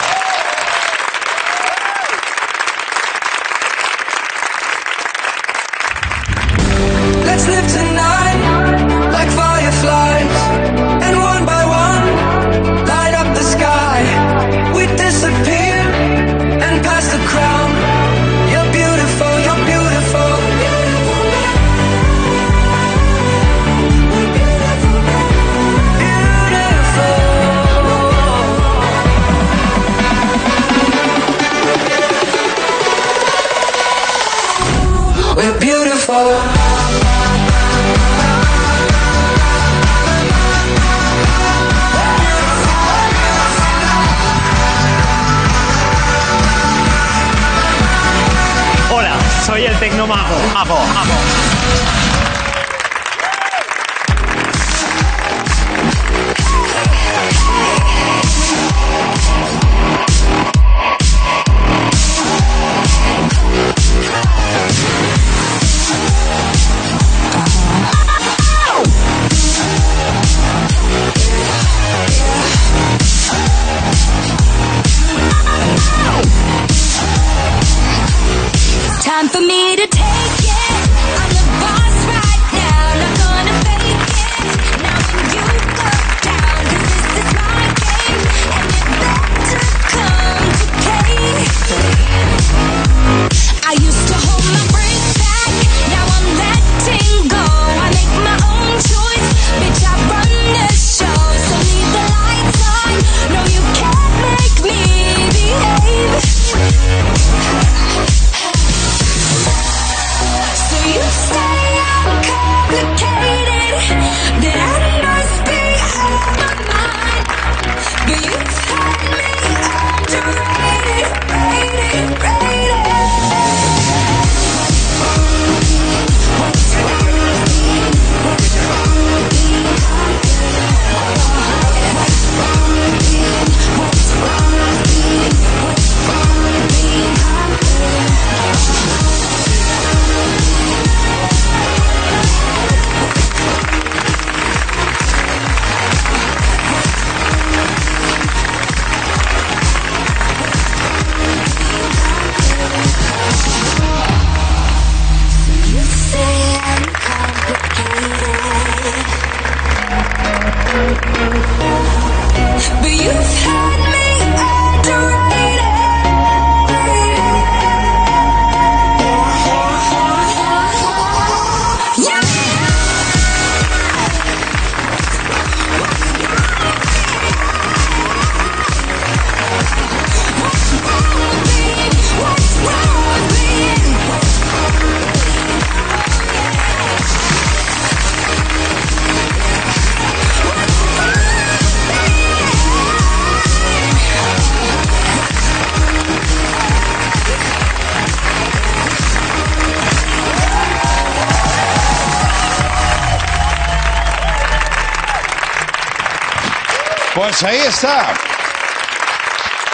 Pues 207.30 207.44
ahí 207.44 207.60
está. 207.60 208.12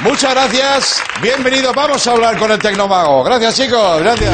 Muchas 0.01 0.31
gracias. 0.31 1.03
Bienvenido. 1.21 1.71
Vamos 1.73 2.05
a 2.05 2.11
hablar 2.11 2.37
con 2.37 2.51
el 2.51 2.59
Tecnomago. 2.59 3.23
Gracias, 3.23 3.55
chicos. 3.55 3.99
Gracias. 4.01 4.33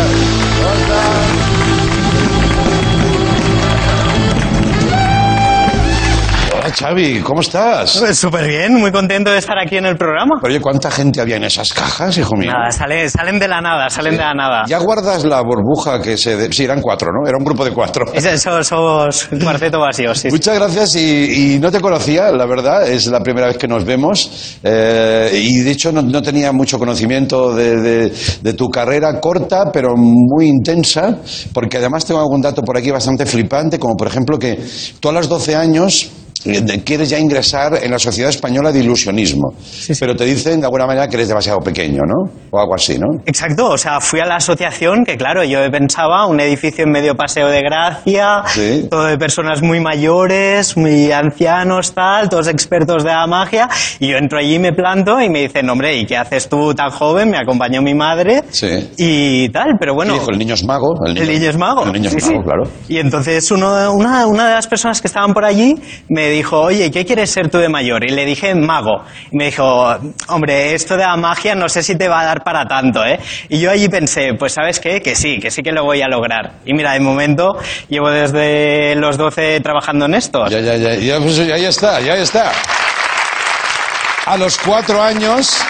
Xavi. 6.82 7.20
¿Cómo 7.22 7.41
estás? 7.41 7.98
Pues 8.00 8.17
súper 8.17 8.48
bien, 8.48 8.76
muy 8.76 8.91
contento 8.91 9.32
de 9.32 9.38
estar 9.38 9.58
aquí 9.60 9.78
en 9.78 9.86
el 9.86 9.98
programa. 9.98 10.39
Oye, 10.44 10.60
¿cuánta 10.60 10.89
gente 10.91 11.22
había 11.22 11.36
en 11.38 11.44
esas 11.44 11.72
cajas, 11.74 12.17
hijo 12.17 12.36
mío? 12.36 12.52
Nada, 12.52 12.72
sale- 12.72 13.10
salen 13.10 13.39
de 13.39 13.48
la 13.48 13.62
nada, 13.62 13.89
salen 13.89 14.13
de 14.13 14.24
la 14.24 14.34
nada. 14.34 14.63
Ya 14.67 14.80
guardas 14.80 15.24
la 15.26 15.41
burbuja 15.41 16.02
que 16.02 16.17
se... 16.17 16.36
de- 16.36 16.52
Sí, 16.52 16.63
eran 16.63 16.82
cuatro, 16.82 17.10
¿no? 17.12 17.28
Era 17.28 17.38
un 17.38 17.44
grupo 17.46 17.63
de 17.63 17.72
cuatro. 17.72 18.06
Es 18.13 18.26
eso, 18.26 18.63
somos 18.63 19.30
cuarteto 19.44 19.80
vacío, 19.80 20.13
sí. 20.15 20.22
sí. 20.24 20.30
Muchas 20.32 20.56
gracias 20.56 20.96
y, 20.96 21.56
y 21.56 21.60
no 21.60 21.72
te 21.72 21.80
conocía, 21.80 22.32
la 22.32 22.46
verdad, 22.46 22.88
es 22.88 23.08
la 23.08 23.22
primera 23.22 23.48
vez 23.48 23.58
que 23.58 23.67
nos 23.67 23.86
vemos 23.86 24.58
eh, 24.63 25.32
y 25.34 25.60
de 25.60 25.72
hecho 25.72 25.91
no, 25.91 26.02
no 26.02 26.22
tenía 26.22 26.52
mucho 26.52 26.78
conocimiento 26.80 27.54
de, 27.56 27.78
de- 27.80 28.13
de 28.41 28.54
tu 28.54 28.70
carrera 28.70 29.20
corta 29.20 29.72
pero 29.72 29.96
muy 29.96 30.48
intensa 30.48 31.17
porque 31.54 31.78
además 31.78 32.06
tengo 32.06 32.20
algún 32.20 32.41
dato 32.41 32.62
por 32.63 32.78
aquí 32.78 32.91
bastante 32.91 33.26
flipante 33.26 33.78
como 33.80 33.96
por 33.96 34.08
ejemplo 34.08 34.38
que 34.39 34.60
tú 35.00 35.10
a 35.10 35.12
los 35.12 35.28
12 35.30 35.56
años 35.56 36.10
quieres 36.84 37.10
ya 37.10 37.20
ingresar 37.20 37.80
en 37.84 37.92
la 37.92 38.00
Sociedad 38.00 38.30
Española 38.30 38.72
de 38.72 38.80
Ilusionismo 38.80 39.54
pero 40.00 40.16
te 40.16 40.26
dicen 40.26 40.60
de 40.60 40.66
alguna 40.66 40.86
manera 40.88 41.08
que 41.08 41.16
eres 41.16 41.28
demasiado 41.28 41.60
pequeño, 41.60 42.02
¿no? 42.08 42.32
O 42.52 42.60
algo 42.60 42.76
así, 42.76 42.98
¿no? 42.98 43.08
Exacto, 43.26 43.70
o 43.70 43.78
sea, 43.78 44.00
fui 44.00 44.20
a 44.20 44.26
la 44.26 44.36
asociación 44.38 45.04
que, 45.06 45.16
claro, 45.18 45.44
yo 45.44 45.60
pensaba 45.72 46.26
un 46.26 46.40
edificio 46.40 46.84
en 46.86 46.92
medio 46.92 47.16
paseo 47.16 47.48
de 47.48 47.62
gracia, 47.62 48.44
Sí. 48.48 48.88
todo 48.90 49.06
de 49.06 49.18
personas 49.18 49.62
muy 49.62 49.80
mayores, 49.80 50.76
muy 50.78 51.12
ancianos, 51.12 51.94
tal, 51.94 52.30
todos 52.30 52.48
expertos 52.48 53.04
de 53.04 53.10
la 53.12 53.28
magia, 53.28 53.70
y 54.00 54.10
yo 54.10 54.18
entro 54.18 54.40
allí, 54.40 54.58
me 54.60 54.74
planto 54.74 55.22
y 55.22 55.30
me 55.30 55.42
dicen, 55.42 55.70
hombre, 55.70 55.96
¿y 55.98 56.06
qué 56.06 56.18
haces 56.18 56.50
tú 56.50 56.74
tan 56.74 56.90
joven? 56.90 57.30
Me 57.30 57.38
acompañó 57.38 57.82
mi 57.82 57.94
madre 57.94 58.44
Sí. 58.50 58.90
y 58.98 59.50
tal, 59.50 59.76
pero 59.80 59.94
bueno. 59.94 60.14
Dijo, 60.14 60.32
el 60.32 60.40
niño 60.40 60.56
es 60.56 60.64
mago. 60.64 60.96
El 61.06 61.14
niño 61.14 61.50
es 61.50 61.58
mago. 61.58 61.84
El 61.86 61.94
niño 61.94 62.10
es 62.10 62.24
Sí, 62.24 62.30
mago, 62.32 62.42
sí. 62.42 62.44
claro. 62.44 62.64
Y 62.88 62.98
entonces 62.98 63.50
uno- 63.52 63.94
una, 63.94 64.26
una 64.26 64.48
de 64.48 64.56
las 64.56 64.68
personas 64.68 65.00
que 65.02 65.08
estaban 65.08 65.34
por 65.34 65.46
allí 65.46 65.76
me 66.10 66.30
dijo, 66.32 66.60
oye, 66.60 66.89
¿qué 66.91 67.06
quieres 67.06 67.30
ser 67.32 67.50
tú 67.50 67.58
de 67.58 67.70
mayor? 67.70 68.04
Y 68.04 68.10
le 68.10 68.26
dije, 68.26 68.54
mago. 68.56 69.04
Y 69.32 69.38
me 69.38 69.46
dijo, 69.46 69.63
hombre, 70.28 70.74
esto 70.74 70.98
de 70.98 71.04
la 71.04 71.15
magia 71.15 71.56
no 71.56 71.70
sé 71.70 71.84
si 71.84 71.96
te 71.96 72.08
va 72.08 72.22
a 72.22 72.26
dar 72.26 72.44
para 72.44 72.65
tanto, 72.65 73.06
¿eh? 73.06 73.20
Y 73.50 73.60
yo 73.60 73.72
allí 73.72 73.88
pensé, 73.88 74.34
pues 74.38 74.54
¿sabes 74.54 74.80
qué? 74.80 75.02
Que 75.02 75.15
sí, 75.15 75.39
que 75.39 75.52
sí 75.52 75.62
que 75.62 75.72
lo 75.72 75.84
voy 75.84 76.02
a 76.02 76.08
lograr. 76.08 76.54
Y 76.65 76.74
mira, 76.74 76.94
de 76.94 77.00
momento 77.00 77.58
llevo 77.89 78.10
desde 78.10 78.96
los 78.96 79.17
12 79.17 79.60
trabajando 79.62 80.06
en 80.06 80.15
esto. 80.15 80.48
Ya, 80.48 80.60
ya, 80.60 80.76
ya, 80.76 80.96
ya, 80.96 81.20
pues, 81.20 81.36
ya 81.36 81.56
está, 81.56 82.00
ya 82.02 82.15
está. 82.15 82.52
A 84.26 84.38
los 84.38 84.58
cuatro 84.58 85.02
años 85.02 85.62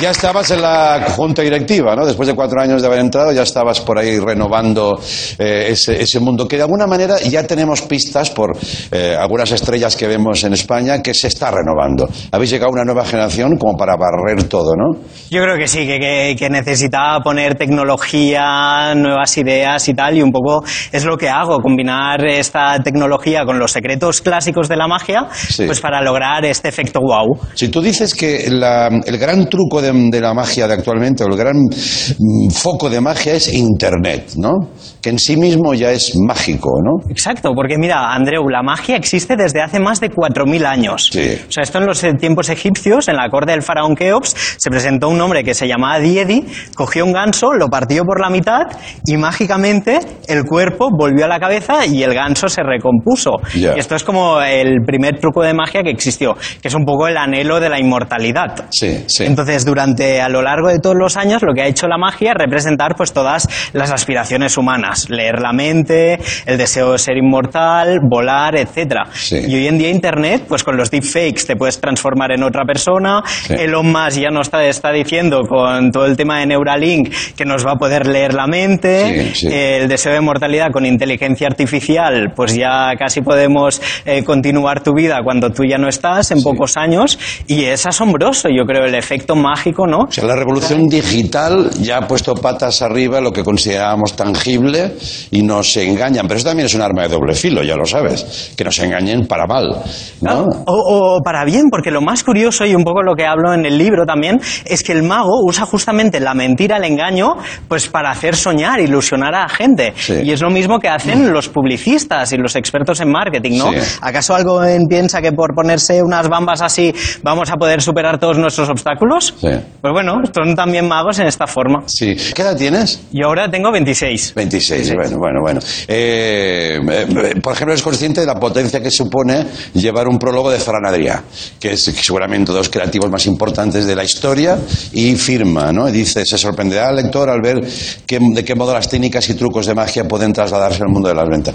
ya 0.00 0.10
estabas 0.10 0.50
en 0.50 0.62
la 0.62 1.06
junta 1.16 1.42
directiva, 1.42 1.96
¿no? 1.96 2.06
Después 2.06 2.26
de 2.28 2.34
cuatro 2.34 2.60
años 2.60 2.80
de 2.82 2.86
haber 2.88 3.00
entrado, 3.00 3.32
ya 3.32 3.42
estabas 3.42 3.80
por 3.80 3.98
ahí 3.98 4.18
renovando 4.18 5.00
eh, 5.38 5.68
ese, 5.70 6.00
ese 6.00 6.20
mundo 6.20 6.46
que 6.46 6.56
de 6.56 6.62
alguna 6.62 6.86
manera 6.86 7.18
ya 7.20 7.44
tenemos 7.46 7.82
pistas 7.82 8.30
por 8.30 8.56
eh, 8.92 9.16
algunas 9.18 9.50
estrellas 9.50 9.96
que 9.96 10.06
vemos 10.06 10.44
en 10.44 10.52
España 10.52 11.02
que 11.02 11.14
se 11.14 11.28
está 11.28 11.50
renovando. 11.50 12.08
Habéis 12.30 12.50
llegado 12.50 12.70
a 12.70 12.74
una 12.74 12.84
nueva 12.84 13.04
generación 13.04 13.56
como 13.56 13.76
para 13.76 13.94
barrer 13.96 14.44
todo, 14.44 14.74
¿no? 14.76 15.00
Yo 15.30 15.42
creo 15.42 15.56
que 15.56 15.66
sí, 15.66 15.86
que, 15.86 15.98
que, 15.98 16.36
que 16.38 16.50
necesitaba 16.50 17.20
poner 17.20 17.56
tecnología, 17.56 18.94
nuevas 18.94 19.36
ideas 19.38 19.88
y 19.88 19.94
tal, 19.94 20.16
y 20.16 20.22
un 20.22 20.30
poco 20.32 20.64
es 20.92 21.04
lo 21.04 21.16
que 21.16 21.28
hago, 21.28 21.58
combinar 21.60 22.24
esta 22.26 22.78
tecnología 22.82 23.44
con 23.44 23.58
los 23.58 23.72
secretos 23.72 24.20
clásicos 24.20 24.68
de 24.68 24.76
la 24.76 24.86
magia, 24.86 25.26
Sí. 25.32 25.64
pues 25.66 25.80
para 25.80 26.00
lograr 26.02 26.44
este 26.44 26.68
efecto 26.68 27.00
wow. 27.00 27.38
Si 27.54 27.68
tú 27.68 27.80
dices 27.80 28.14
que 28.14 28.48
la- 28.50 28.88
el 29.06 29.18
gran 29.18 29.48
truco 29.48 29.77
de, 29.80 29.92
de 29.92 30.20
la 30.20 30.34
magia 30.34 30.66
de 30.66 30.74
actualmente, 30.74 31.24
o 31.24 31.26
el 31.26 31.36
gran 31.36 31.56
mm, 31.56 32.50
foco 32.50 32.90
de 32.90 33.00
magia 33.00 33.34
es 33.34 33.52
Internet, 33.52 34.32
¿no? 34.36 34.52
Que 35.00 35.10
en 35.10 35.18
sí 35.18 35.36
mismo 35.36 35.74
ya 35.74 35.90
es 35.90 36.16
mágico, 36.16 36.70
¿no? 36.82 37.10
Exacto, 37.10 37.52
porque 37.54 37.76
mira, 37.78 38.12
Andreu, 38.12 38.48
la 38.48 38.62
magia 38.62 38.96
existe 38.96 39.36
desde 39.36 39.62
hace 39.62 39.80
más 39.80 40.00
de 40.00 40.10
4.000 40.10 40.66
años. 40.66 41.08
Sí. 41.12 41.38
O 41.48 41.52
sea, 41.52 41.62
esto 41.62 41.78
en 41.78 41.86
los 41.86 42.04
tiempos 42.18 42.48
egipcios, 42.48 43.08
en 43.08 43.16
la 43.16 43.28
corte 43.28 43.52
del 43.52 43.62
faraón 43.62 43.94
Keops, 43.94 44.34
se 44.56 44.70
presentó 44.70 45.08
un 45.08 45.20
hombre 45.20 45.44
que 45.44 45.54
se 45.54 45.66
llamaba 45.66 45.98
Diedi, 45.98 46.44
cogió 46.74 47.04
un 47.04 47.12
ganso, 47.12 47.52
lo 47.52 47.68
partió 47.68 48.04
por 48.04 48.20
la 48.20 48.30
mitad 48.30 48.62
y 49.06 49.16
mágicamente 49.16 50.00
el 50.26 50.44
cuerpo 50.44 50.88
volvió 50.90 51.24
a 51.24 51.28
la 51.28 51.38
cabeza 51.38 51.86
y 51.86 52.02
el 52.02 52.14
ganso 52.14 52.48
se 52.48 52.62
recompuso. 52.62 53.32
Y 53.54 53.64
esto 53.64 53.94
es 53.94 54.04
como 54.04 54.40
el 54.40 54.82
primer 54.86 55.18
truco 55.18 55.42
de 55.42 55.54
magia 55.54 55.82
que 55.82 55.90
existió, 55.90 56.36
que 56.60 56.68
es 56.68 56.74
un 56.74 56.84
poco 56.84 57.08
el 57.08 57.16
anhelo 57.16 57.60
de 57.60 57.68
la 57.68 57.78
inmortalidad. 57.78 58.66
Sí, 58.70 59.04
sí. 59.06 59.24
Entonces, 59.24 59.64
durante 59.68 60.22
a 60.22 60.28
lo 60.30 60.40
largo 60.40 60.68
de 60.68 60.78
todos 60.78 60.96
los 60.96 61.16
años, 61.16 61.42
lo 61.42 61.52
que 61.52 61.60
ha 61.60 61.66
hecho 61.66 61.86
la 61.86 61.98
magia 61.98 62.32
es 62.32 62.38
representar 62.38 62.94
pues 62.96 63.12
todas 63.12 63.46
las 63.74 63.90
aspiraciones 63.90 64.56
humanas, 64.56 65.10
leer 65.10 65.40
la 65.40 65.52
mente, 65.52 66.18
el 66.46 66.56
deseo 66.56 66.92
de 66.92 66.98
ser 66.98 67.18
inmortal, 67.18 68.00
volar, 68.02 68.56
etcétera. 68.56 69.04
Sí. 69.12 69.44
Y 69.46 69.54
hoy 69.56 69.66
en 69.66 69.78
día 69.78 69.90
Internet, 69.90 70.44
pues 70.48 70.64
con 70.64 70.76
los 70.76 70.90
deepfakes 70.90 71.44
te 71.46 71.56
puedes 71.56 71.80
transformar 71.80 72.32
en 72.32 72.42
otra 72.42 72.64
persona. 72.64 73.22
Sí. 73.26 73.54
Elon 73.54 73.92
Musk 73.92 74.20
ya 74.20 74.30
nos 74.30 74.46
está, 74.46 74.64
está 74.64 74.90
diciendo 74.90 75.42
con 75.46 75.90
todo 75.90 76.06
el 76.06 76.16
tema 76.16 76.38
de 76.40 76.46
Neuralink 76.46 77.12
que 77.36 77.44
nos 77.44 77.66
va 77.66 77.72
a 77.72 77.76
poder 77.76 78.06
leer 78.06 78.32
la 78.32 78.46
mente. 78.46 79.34
Sí. 79.34 79.48
El 79.52 79.86
deseo 79.88 80.14
de 80.14 80.20
mortalidad 80.22 80.70
con 80.72 80.86
inteligencia 80.86 81.46
artificial, 81.46 82.32
pues 82.34 82.54
ya 82.54 82.92
casi 82.98 83.20
podemos 83.20 83.82
eh, 84.06 84.24
continuar 84.24 84.82
tu 84.82 84.94
vida 84.94 85.20
cuando 85.22 85.50
tú 85.50 85.64
ya 85.64 85.76
no 85.76 85.88
estás 85.88 86.30
en 86.30 86.42
pocos 86.42 86.78
años. 86.78 87.18
Y 87.46 87.64
es 87.64 87.84
asombroso, 87.84 88.48
yo 88.48 88.64
creo, 88.64 88.84
el 88.84 88.94
efecto 88.94 89.36
mágico, 89.58 89.86
¿no? 89.86 89.98
O 90.08 90.10
sea, 90.10 90.24
la 90.24 90.36
revolución 90.36 90.86
digital 90.86 91.70
ya 91.80 91.98
ha 91.98 92.06
puesto 92.06 92.34
patas 92.34 92.80
arriba 92.82 93.20
lo 93.20 93.32
que 93.32 93.42
considerábamos 93.42 94.14
tangible 94.14 94.92
y 95.30 95.42
nos 95.42 95.76
engañan. 95.76 96.26
Pero 96.28 96.38
eso 96.38 96.48
también 96.48 96.66
es 96.66 96.74
un 96.74 96.82
arma 96.82 97.02
de 97.02 97.08
doble 97.08 97.34
filo, 97.34 97.62
ya 97.62 97.74
lo 97.74 97.84
sabes. 97.84 98.52
Que 98.56 98.64
nos 98.64 98.78
engañen 98.78 99.26
para 99.26 99.46
mal, 99.46 99.82
¿no? 100.20 100.44
O, 100.66 101.16
o 101.16 101.22
para 101.22 101.44
bien, 101.44 101.64
porque 101.70 101.90
lo 101.90 102.00
más 102.00 102.22
curioso 102.22 102.64
y 102.64 102.74
un 102.74 102.84
poco 102.84 103.02
lo 103.02 103.14
que 103.14 103.26
hablo 103.26 103.52
en 103.52 103.66
el 103.66 103.76
libro 103.76 104.04
también 104.06 104.40
es 104.64 104.82
que 104.82 104.92
el 104.92 105.02
mago 105.02 105.40
usa 105.44 105.66
justamente 105.66 106.20
la 106.20 106.34
mentira, 106.34 106.76
el 106.76 106.84
engaño, 106.84 107.34
pues 107.66 107.88
para 107.88 108.10
hacer 108.10 108.36
soñar, 108.36 108.80
ilusionar 108.80 109.34
a 109.34 109.42
la 109.42 109.48
gente. 109.48 109.92
Sí. 109.96 110.20
Y 110.24 110.30
es 110.30 110.40
lo 110.40 110.50
mismo 110.50 110.78
que 110.78 110.88
hacen 110.88 111.32
los 111.32 111.48
publicistas 111.48 112.32
y 112.32 112.36
los 112.36 112.54
expertos 112.54 113.00
en 113.00 113.10
marketing, 113.10 113.58
¿no? 113.58 113.72
Sí. 113.72 113.78
¿Acaso 114.02 114.34
alguien 114.34 114.86
piensa 114.88 115.20
que 115.20 115.32
por 115.32 115.54
ponerse 115.54 116.02
unas 116.02 116.28
bambas 116.28 116.62
así 116.62 116.94
vamos 117.22 117.50
a 117.50 117.56
poder 117.56 117.82
superar 117.82 118.18
todos 118.18 118.38
nuestros 118.38 118.68
obstáculos? 118.68 119.34
Sí. 119.40 119.47
Pues 119.80 119.92
bueno, 119.92 120.20
son 120.34 120.54
también 120.54 120.86
magos 120.88 121.18
en 121.20 121.26
esta 121.26 121.46
forma. 121.46 121.82
Sí. 121.86 122.16
¿Qué 122.34 122.42
edad 122.42 122.56
tienes? 122.56 123.00
Yo 123.12 123.26
ahora 123.26 123.50
tengo 123.50 123.70
26. 123.72 124.34
26, 124.34 124.94
bueno, 124.94 125.16
bueno, 125.18 125.40
bueno. 125.42 125.60
Eh, 125.86 126.78
eh, 126.90 127.06
por 127.42 127.52
ejemplo, 127.54 127.72
¿eres 127.72 127.82
consciente 127.82 128.20
de 128.20 128.26
la 128.26 128.34
potencia 128.34 128.80
que 128.82 128.90
supone 128.90 129.46
llevar 129.74 130.08
un 130.08 130.18
prólogo 130.18 130.50
de 130.50 130.58
Ferran 130.58 130.84
Adrià, 130.84 131.22
que 131.60 131.72
es 131.72 131.82
seguramente 131.84 132.50
uno 132.50 132.58
de 132.58 132.60
los 132.60 132.68
creativos 132.70 133.10
más 133.10 133.26
importantes 133.26 133.86
de 133.86 133.94
la 133.94 134.04
historia 134.04 134.58
y 134.92 135.14
firma, 135.16 135.72
¿no? 135.72 135.88
Y 135.88 135.92
dice, 135.92 136.24
se 136.26 136.38
sorprenderá 136.38 136.88
al 136.88 136.96
lector 136.96 137.30
al 137.30 137.40
ver 137.40 137.60
qué- 138.06 138.18
de 138.20 138.44
qué 138.44 138.54
modo 138.54 138.72
las 138.74 138.88
técnicas 138.88 139.28
y 139.30 139.34
trucos 139.34 139.66
de 139.66 139.74
magia 139.74 140.04
pueden 140.08 140.32
trasladarse 140.32 140.82
al 140.82 140.88
mundo 140.88 141.08
de 141.08 141.14
las 141.14 141.28
ventas. 141.28 141.54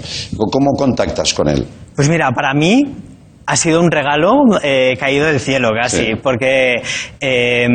¿Cómo 0.50 0.72
contactas 0.76 1.34
con 1.34 1.48
él? 1.48 1.66
Pues 1.94 2.08
mira, 2.08 2.30
para 2.34 2.54
mí 2.54 2.82
ha 3.46 3.56
sido 3.56 3.80
un 3.80 3.90
regalo 3.90 4.32
eh, 4.62 4.96
caído 4.98 5.26
del 5.26 5.40
cielo 5.40 5.70
casi, 5.74 6.04
Sí. 6.06 6.12
porque 6.22 6.82
eh, 7.20 7.68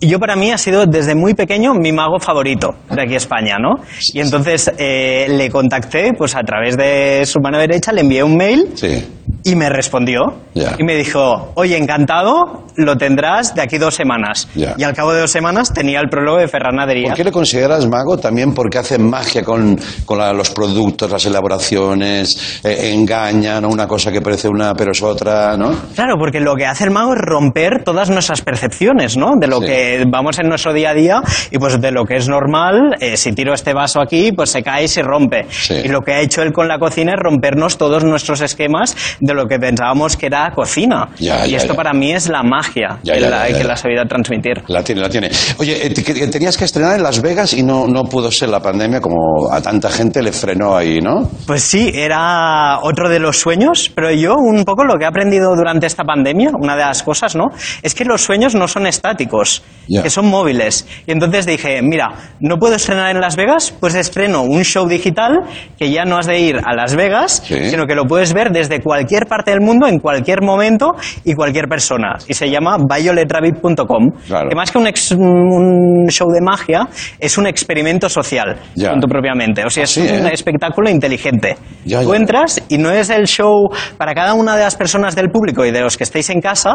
yo 0.00 0.18
para 0.20 0.36
mí 0.36 0.50
ha 0.52 0.58
sido 0.58 0.86
desde 0.86 1.14
muy 1.14 1.34
pequeño 1.34 1.74
mi 1.74 1.92
mago 1.92 2.18
favorito 2.20 2.74
de 2.90 3.02
aquí 3.02 3.14
a 3.14 3.16
España, 3.16 3.56
¿no? 3.58 3.82
Y 4.14 4.20
entonces 4.20 4.72
eh, 4.78 5.26
le 5.28 5.50
contacté, 5.50 6.12
pues 6.16 6.36
a 6.36 6.42
través 6.42 6.76
de 6.76 7.22
su 7.26 7.40
mano 7.40 7.58
derecha, 7.58 7.92
le 7.92 8.02
envié 8.02 8.22
un 8.22 8.36
mail 8.36 8.66
Sí. 8.74 9.04
Y 9.44 9.54
me 9.56 9.68
respondió 9.68 10.22
y 10.54 10.82
me 10.84 10.96
dijo, 10.96 11.52
oye, 11.54 11.76
encantado, 11.76 12.64
lo 12.76 12.96
tendrás 12.96 13.54
de 13.54 13.62
aquí 13.62 13.78
dos 13.78 13.94
semanas. 13.94 14.48
Y 14.54 14.82
al 14.82 14.94
cabo 14.94 15.12
de 15.12 15.20
dos 15.20 15.30
semanas 15.30 15.72
tenía 15.72 16.00
el 16.00 16.08
prólogo 16.08 16.38
de 16.38 16.48
Ferran 16.48 16.78
Adrià. 16.78 17.08
¿Por 17.08 17.14
qué 17.16 17.24
le 17.24 17.32
consideras 17.32 17.86
mago? 17.86 18.18
También 18.18 18.52
porque 18.54 18.78
hace 18.78 18.98
magia 18.98 19.42
con, 19.44 19.78
con 20.04 20.18
la- 20.18 20.32
los 20.32 20.50
productos, 20.50 21.10
las 21.10 21.24
elaboraciones, 21.26 22.60
eh, 22.64 22.90
engaña, 22.94 23.60
¿no? 23.60 23.68
Una 23.68 23.86
cosa 23.86 24.10
que 24.12 24.20
parece 24.20 24.48
una 24.48 24.74
pero 24.74 24.92
es 24.92 25.02
otra, 25.02 25.56
¿no? 25.56 25.70
Claro, 25.94 26.14
porque 26.18 26.40
lo 26.40 26.54
que 26.54 26.66
hace 26.66 26.84
el 26.84 26.90
mago 26.90 27.12
es 27.14 27.20
romper 27.20 27.84
todas 27.84 28.10
nuestras 28.10 28.42
percepciones, 28.42 29.16
¿no? 29.16 29.32
De 29.38 29.46
lo 29.46 29.60
Sí. 29.60 29.66
que 29.66 30.04
vamos 30.10 30.38
en 30.38 30.48
nuestro 30.48 30.72
día 30.72 30.90
a 30.90 30.94
día 30.94 31.22
y 31.50 31.58
pues 31.58 31.80
de 31.80 31.90
lo 31.92 32.04
que 32.04 32.16
es 32.16 32.28
normal, 32.28 32.96
eh, 33.00 33.16
si 33.16 33.32
tiro 33.32 33.54
este 33.54 33.72
vaso 33.74 34.00
aquí, 34.00 34.32
pues 34.32 34.50
se 34.50 34.62
cae 34.62 34.84
y 34.84 34.88
se 34.88 35.02
rompe. 35.02 35.46
Sí. 35.50 35.74
Y 35.84 35.88
lo 35.88 36.00
que 36.00 36.12
ha 36.14 36.20
hecho 36.20 36.42
él 36.42 36.52
con 36.52 36.68
la 36.68 36.78
cocina 36.78 37.12
es 37.14 37.18
rompernos 37.20 37.76
todos 37.78 38.04
nuestros 38.04 38.40
esquemas 38.40 38.96
de 39.20 39.27
lo 39.34 39.46
que 39.46 39.58
pensábamos 39.58 40.16
que 40.16 40.26
era 40.26 40.50
cocina. 40.54 41.08
Ya, 41.18 41.46
y 41.46 41.50
ya, 41.50 41.56
esto 41.56 41.72
ya. 41.72 41.76
para 41.76 41.92
mí 41.92 42.12
es 42.12 42.28
la 42.28 42.42
magia 42.42 42.98
que, 43.04 43.20
la, 43.20 43.46
que 43.46 43.64
la 43.64 43.76
sabía 43.76 44.04
transmitir. 44.04 44.62
La 44.68 44.82
tiene, 44.82 45.00
la 45.00 45.08
tiene. 45.08 45.30
Oye, 45.58 45.86
eh, 45.86 45.90
tenías 46.28 46.56
que 46.56 46.64
estrenar 46.64 46.96
en 46.96 47.02
Las 47.02 47.20
Vegas 47.22 47.52
y 47.52 47.62
no, 47.62 47.86
no 47.86 48.04
pudo 48.04 48.30
ser 48.30 48.48
la 48.48 48.60
pandemia 48.60 49.00
como 49.00 49.50
a 49.52 49.60
tanta 49.60 49.90
gente 49.90 50.22
le 50.22 50.32
frenó 50.32 50.76
ahí, 50.76 51.00
¿no? 51.00 51.28
Pues 51.46 51.62
sí, 51.62 51.90
era 51.94 52.78
otro 52.82 53.08
de 53.08 53.18
los 53.18 53.38
sueños, 53.38 53.90
pero 53.94 54.10
yo 54.12 54.34
un 54.36 54.64
poco 54.64 54.84
lo 54.84 54.94
que 54.98 55.04
he 55.04 55.08
aprendido 55.08 55.54
durante 55.56 55.86
esta 55.86 56.04
pandemia, 56.04 56.50
una 56.60 56.74
de 56.76 56.82
las 56.82 57.02
cosas, 57.02 57.34
¿no? 57.36 57.44
Es 57.82 57.94
que 57.94 58.04
los 58.04 58.22
sueños 58.22 58.54
no 58.54 58.68
son 58.68 58.86
estáticos, 58.86 59.62
que 59.88 60.10
son 60.10 60.26
móviles. 60.26 60.86
Y 61.06 61.12
entonces 61.12 61.46
dije, 61.46 61.80
mira, 61.82 62.10
no 62.40 62.56
puedo 62.58 62.74
estrenar 62.74 63.10
en 63.14 63.20
Las 63.20 63.36
Vegas, 63.36 63.72
pues 63.78 63.94
estreno 63.94 64.42
un 64.42 64.64
show 64.64 64.86
digital 64.86 65.40
que 65.78 65.90
ya 65.90 66.04
no 66.04 66.18
has 66.18 66.26
de 66.26 66.38
ir 66.38 66.60
a 66.64 66.74
Las 66.74 66.94
Vegas, 66.94 67.42
Sí. 67.46 67.70
sino 67.70 67.86
que 67.86 67.94
lo 67.94 68.04
puedes 68.04 68.32
ver 68.32 68.50
desde 68.50 68.80
cualquier 68.80 69.17
parte 69.26 69.50
del 69.50 69.60
mundo, 69.60 69.86
en 69.86 69.98
cualquier 69.98 70.42
momento 70.42 70.94
y 71.24 71.34
cualquier 71.34 71.66
persona. 71.68 72.16
Y 72.26 72.34
se 72.34 72.48
llama 72.50 72.76
violetravid.com. 72.78 74.10
Claro. 74.26 74.48
Que 74.48 74.54
más 74.56 74.70
que 74.70 74.78
un, 74.78 74.86
ex- 74.86 75.12
un 75.12 76.06
show 76.08 76.28
de 76.30 76.40
magia, 76.40 76.88
es 77.18 77.38
un 77.38 77.46
experimento 77.46 78.08
social, 78.08 78.56
punto 78.74 79.06
propiamente. 79.08 79.64
O 79.64 79.70
sea, 79.70 79.82
Ah, 79.82 79.84
es 79.84 79.96
un 79.96 80.06
¿eh? 80.26 80.30
espectáculo 80.32 80.90
inteligente. 80.90 81.56
Ya, 81.84 82.02
Tú 82.02 82.10
ya. 82.12 82.16
entras 82.16 82.62
y 82.68 82.78
no 82.78 82.90
es 82.90 83.10
el 83.10 83.26
show 83.26 83.68
para 83.96 84.12
cada 84.14 84.34
una 84.34 84.56
de 84.56 84.62
las 84.64 84.76
personas 84.76 85.14
del 85.14 85.30
público 85.30 85.64
y 85.64 85.70
de 85.70 85.80
los 85.80 85.96
que 85.96 86.04
estéis 86.04 86.30
en 86.30 86.40
casa, 86.40 86.74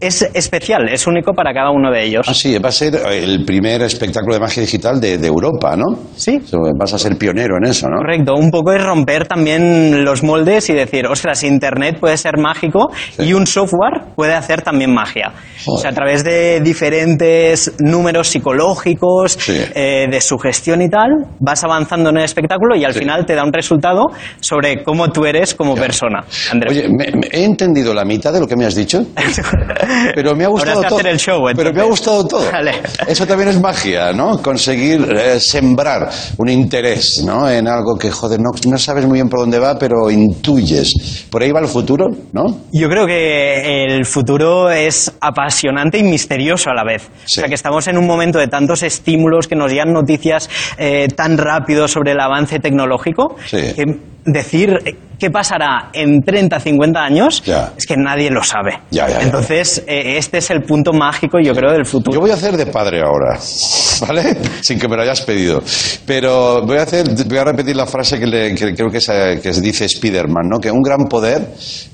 es 0.00 0.22
especial, 0.34 0.88
es 0.88 1.06
único 1.06 1.32
para 1.32 1.52
cada 1.52 1.70
uno 1.70 1.90
de 1.90 2.04
ellos. 2.04 2.26
Hmm. 2.26 2.30
Ah, 2.30 2.34
sí, 2.34 2.58
va 2.58 2.68
a 2.68 2.72
ser 2.72 2.94
el 3.10 3.44
primer 3.44 3.82
espectáculo 3.82 4.34
de 4.34 4.40
magia 4.40 4.62
digital 4.62 5.00
de, 5.00 5.18
de 5.18 5.26
Europa, 5.26 5.76
¿no? 5.76 5.84
Sí. 6.16 6.38
Vas 6.78 6.94
a 6.94 6.98
ser 6.98 7.16
pionero 7.16 7.56
en 7.62 7.68
eso, 7.70 7.88
¿no? 7.88 7.96
Correcto, 7.98 8.34
un 8.34 8.50
poco 8.50 8.72
es 8.72 8.82
romper 8.82 9.26
también 9.26 10.04
los 10.04 10.22
moldes 10.22 10.70
y 10.70 10.74
decir, 10.74 11.06
ostras, 11.06 11.42
Internet 11.60 11.98
puede 12.00 12.16
ser 12.16 12.38
mágico 12.38 12.90
Sí. 13.16 13.24
y 13.24 13.32
un 13.34 13.46
software 13.46 14.14
puede 14.16 14.34
hacer 14.34 14.62
también 14.62 14.92
magia. 14.94 15.32
O 15.66 15.72
Joder. 15.72 15.80
sea, 15.82 15.90
a 15.90 15.94
través 15.94 16.24
de 16.24 16.60
diferentes 16.60 17.74
números 17.80 18.28
psicológicos, 18.28 19.32
Sí. 19.38 19.60
eh, 19.74 20.06
de 20.10 20.20
sugestión 20.22 20.80
y 20.80 20.88
tal, 20.88 21.10
vas 21.38 21.62
avanzando 21.64 22.08
en 22.08 22.16
el 22.16 22.24
espectáculo 22.24 22.74
y 22.76 22.84
al 22.84 22.94
Sí. 22.94 23.00
final 23.00 23.26
te 23.26 23.34
da 23.34 23.44
un 23.44 23.52
resultado 23.52 24.06
sobre 24.40 24.82
cómo 24.82 25.10
tú 25.10 25.26
eres 25.26 25.54
como 25.54 25.74
persona. 25.74 26.24
Andrés. 26.50 26.72
Oye, 26.72 26.88
me- 26.88 27.12
me- 27.12 27.28
he 27.30 27.44
entendido 27.44 27.92
la 27.92 28.04
mitad 28.06 28.32
de 28.32 28.40
lo 28.40 28.46
que 28.46 28.56
me 28.56 28.64
has 28.64 28.74
dicho, 28.74 29.04
pero 30.14 30.34
me 30.34 30.44
ha 30.44 30.48
gustado 30.48 30.82
todo. 30.82 30.96
hacer 30.96 31.06
el 31.08 31.18
show, 31.18 31.42
pero 31.54 31.72
me 31.72 31.80
ha 31.80 31.84
gustado 31.84 32.26
todo. 32.26 32.50
Vale. 32.50 32.72
Eso 33.06 33.26
también 33.26 33.50
es 33.50 33.60
magia, 33.60 34.12
¿no? 34.12 34.40
Conseguir 34.40 35.06
eh, 35.14 35.38
sembrar 35.40 36.08
un 36.38 36.48
interés, 36.48 37.22
¿no? 37.26 37.48
En 37.50 37.68
algo 37.68 37.98
que, 37.98 38.10
joder, 38.10 38.40
no, 38.40 38.50
no 38.68 38.78
sabes 38.78 39.04
muy 39.04 39.14
bien 39.18 39.28
por 39.28 39.40
dónde 39.40 39.58
va, 39.58 39.78
pero 39.78 40.10
intuyes. 40.10 41.26
Por 41.30 41.42
ahí 41.42 41.49
va 41.52 41.60
el 41.60 41.68
futuro, 41.68 42.06
¿no? 42.32 42.44
Yo 42.72 42.88
creo 42.88 43.06
que 43.06 43.84
el 43.84 44.04
futuro 44.04 44.70
es 44.70 45.12
apasionante 45.20 45.98
y 45.98 46.02
misterioso 46.02 46.70
a 46.70 46.74
la 46.74 46.84
vez. 46.84 47.02
Sí. 47.24 47.40
O 47.40 47.40
sea, 47.40 47.48
que 47.48 47.54
estamos 47.54 47.86
en 47.88 47.98
un 47.98 48.06
momento 48.06 48.38
de 48.38 48.48
tantos 48.48 48.82
estímulos 48.82 49.48
que 49.48 49.56
nos 49.56 49.70
llegan 49.70 49.92
noticias 49.92 50.48
eh, 50.78 51.08
tan 51.14 51.38
rápido 51.38 51.88
sobre 51.88 52.12
el 52.12 52.20
avance 52.20 52.58
tecnológico 52.58 53.36
Sí. 53.46 53.58
que 53.74 53.84
decir 54.24 54.78
qué 55.18 55.30
pasará 55.30 55.90
en 55.92 56.22
30, 56.22 56.58
50 56.58 56.98
años 57.04 57.42
Ya. 57.44 57.74
es 57.76 57.84
que 57.84 57.94
nadie 57.96 58.30
lo 58.30 58.42
sabe. 58.42 58.80
Ya, 58.90 59.06
ya, 59.06 59.18
ya. 59.18 59.22
Entonces, 59.26 59.84
eh, 59.86 60.16
este 60.16 60.38
es 60.38 60.50
el 60.50 60.62
punto 60.62 60.94
mágico, 60.94 61.38
yo 61.42 61.52
creo, 61.54 61.72
del 61.72 61.84
futuro. 61.84 62.14
Yo 62.14 62.20
voy 62.22 62.30
a 62.30 62.34
hacer 62.34 62.56
de 62.56 62.64
padre 62.66 63.02
ahora, 63.02 63.38
¿vale? 64.08 64.36
Sin 64.62 64.78
que 64.78 64.88
me 64.88 64.96
lo 64.96 65.02
hayas 65.02 65.20
pedido. 65.20 65.62
Pero 66.06 66.64
voy 66.64 66.78
a 66.78 66.84
hacer, 66.84 67.06
voy 67.26 67.36
a 67.36 67.44
repetir 67.44 67.76
la 67.76 67.84
frase 67.86 68.18
que, 68.18 68.26
le- 68.26 68.54
que 68.54 68.74
creo 68.74 68.88
que, 68.90 68.96
es, 68.96 69.08
eh, 69.10 69.40
que 69.42 69.52
dice 69.52 69.86
Spiderman, 69.86 70.48
¿no? 70.48 70.58
Que 70.58 70.70
un 70.70 70.80
gran 70.80 71.04
poder 71.04 71.46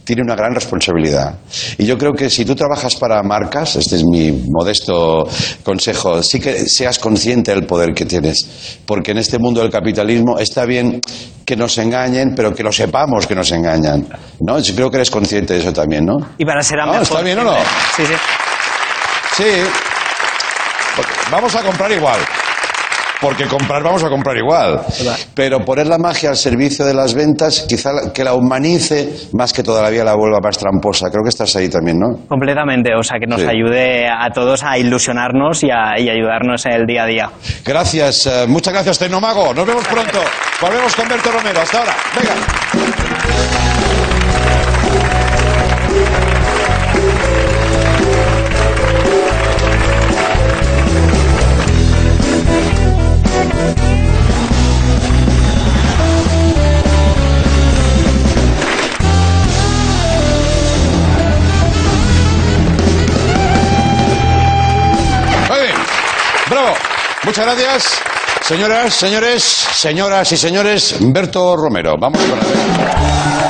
tiene 0.05 0.23
una 0.23 0.37
gran 0.37 0.55
responsabilidad. 0.55 1.35
Y 1.79 1.85
yo 1.85 1.99
creo 1.99 2.13
que 2.13 2.31
si 2.31 2.45
tú 2.45 2.55
trabajas 2.55 2.95
para 2.95 3.21
marcas, 3.25 3.75
este 3.75 3.97
es 3.97 4.05
mi 4.05 4.31
modesto 4.53 5.29
consejo, 5.65 6.23
sí 6.23 6.39
que 6.39 6.61
seas 6.69 7.01
consciente 7.01 7.53
del 7.53 7.67
poder 7.67 7.93
que 7.93 8.07
tienes. 8.07 8.79
Porque 8.87 9.11
en 9.11 9.19
este 9.19 9.41
mundo 9.41 9.63
del 9.63 9.71
capitalismo 9.71 10.39
está 10.39 10.65
bien 10.65 11.01
que 11.47 11.57
nos 11.57 11.79
engañen, 11.79 12.35
pero 12.35 12.53
que 12.53 12.63
lo 12.65 12.73
sepamos 12.73 13.27
que 13.27 13.35
nos 13.37 13.51
engañan. 13.53 14.07
¿No? 14.41 14.59
Yo 14.59 14.75
creo 14.75 14.91
que 14.91 14.97
eres 14.97 15.11
consciente 15.11 15.55
de 15.55 15.61
eso 15.61 15.73
también, 15.73 16.05
¿no? 16.05 16.17
Y 16.37 16.45
para 16.45 16.61
ser 16.63 16.81
Ah, 16.81 16.87
mejor. 16.87 17.03
¿está 17.03 17.23
bien 17.23 17.39
o 17.39 17.45
no? 17.45 17.55
siempre. 17.55 17.67
Sí, 17.97 18.05
sí. 19.37 19.45
Sí. 19.45 19.71
Porque 20.97 21.13
Vamos 21.31 21.55
a 21.55 21.63
comprar 21.63 21.91
igual. 21.93 22.19
Porque 23.21 23.47
comprar 23.47 23.83
vamos 23.83 24.05
a 24.05 24.09
comprar 24.09 24.37
igual. 24.37 24.81
Pero 25.35 25.65
poner 25.65 25.87
la 25.87 25.99
magia 25.99 26.31
al 26.31 26.37
servicio 26.37 26.85
de 26.85 26.93
las 26.95 27.15
ventas, 27.15 27.65
quizá 27.69 28.13
que 28.13 28.23
la 28.23 28.35
humanice 28.35 29.09
más 29.33 29.53
que 29.53 29.63
todavía 29.63 30.05
la 30.05 30.15
vuelva 30.15 30.39
más 30.43 30.59
tramposa. 30.59 31.09
Creo 31.11 31.23
que 31.23 31.31
estás 31.31 31.55
ahí 31.57 31.69
también, 31.69 31.99
¿no? 31.99 32.27
Completamente, 32.29 32.91
o 32.95 33.03
sea, 33.03 33.19
que 33.19 33.27
nos 33.27 33.41
Sí. 33.41 33.47
ayude 33.49 34.07
a 34.09 34.29
todos 34.31 34.63
a 34.63 34.77
ilusionarnos 34.79 35.63
y 35.65 35.71
a 35.71 35.99
y 35.99 36.09
ayudarnos 36.11 36.65
en 36.67 36.73
el 36.73 36.87
día 36.87 37.05
a 37.05 37.07
día. 37.07 37.31
Gracias, 37.65 38.27
eh, 38.27 38.45
muchas 38.49 38.73
gracias, 38.75 38.99
Tecnomago. 38.99 39.55
Nos 39.55 39.67
vemos 39.67 39.87
pronto. 39.89 40.21
Volvemos 40.61 40.95
con 40.95 41.09
Berto 41.09 41.31
Romero. 41.33 41.61
Hasta 41.61 41.79
ahora. 41.79 41.95
Venga. 42.15 42.66
Muchas 67.37 67.55
gracias. 67.55 68.01
Señoras, 68.41 68.95
señores, 68.95 69.43
señoras 69.43 70.33
y 70.33 70.39
señores, 70.39 70.97
Berto 71.01 71.55
Romero. 71.55 71.97
Vamos 72.01 72.19
con 72.23 72.39
la... 72.39 73.46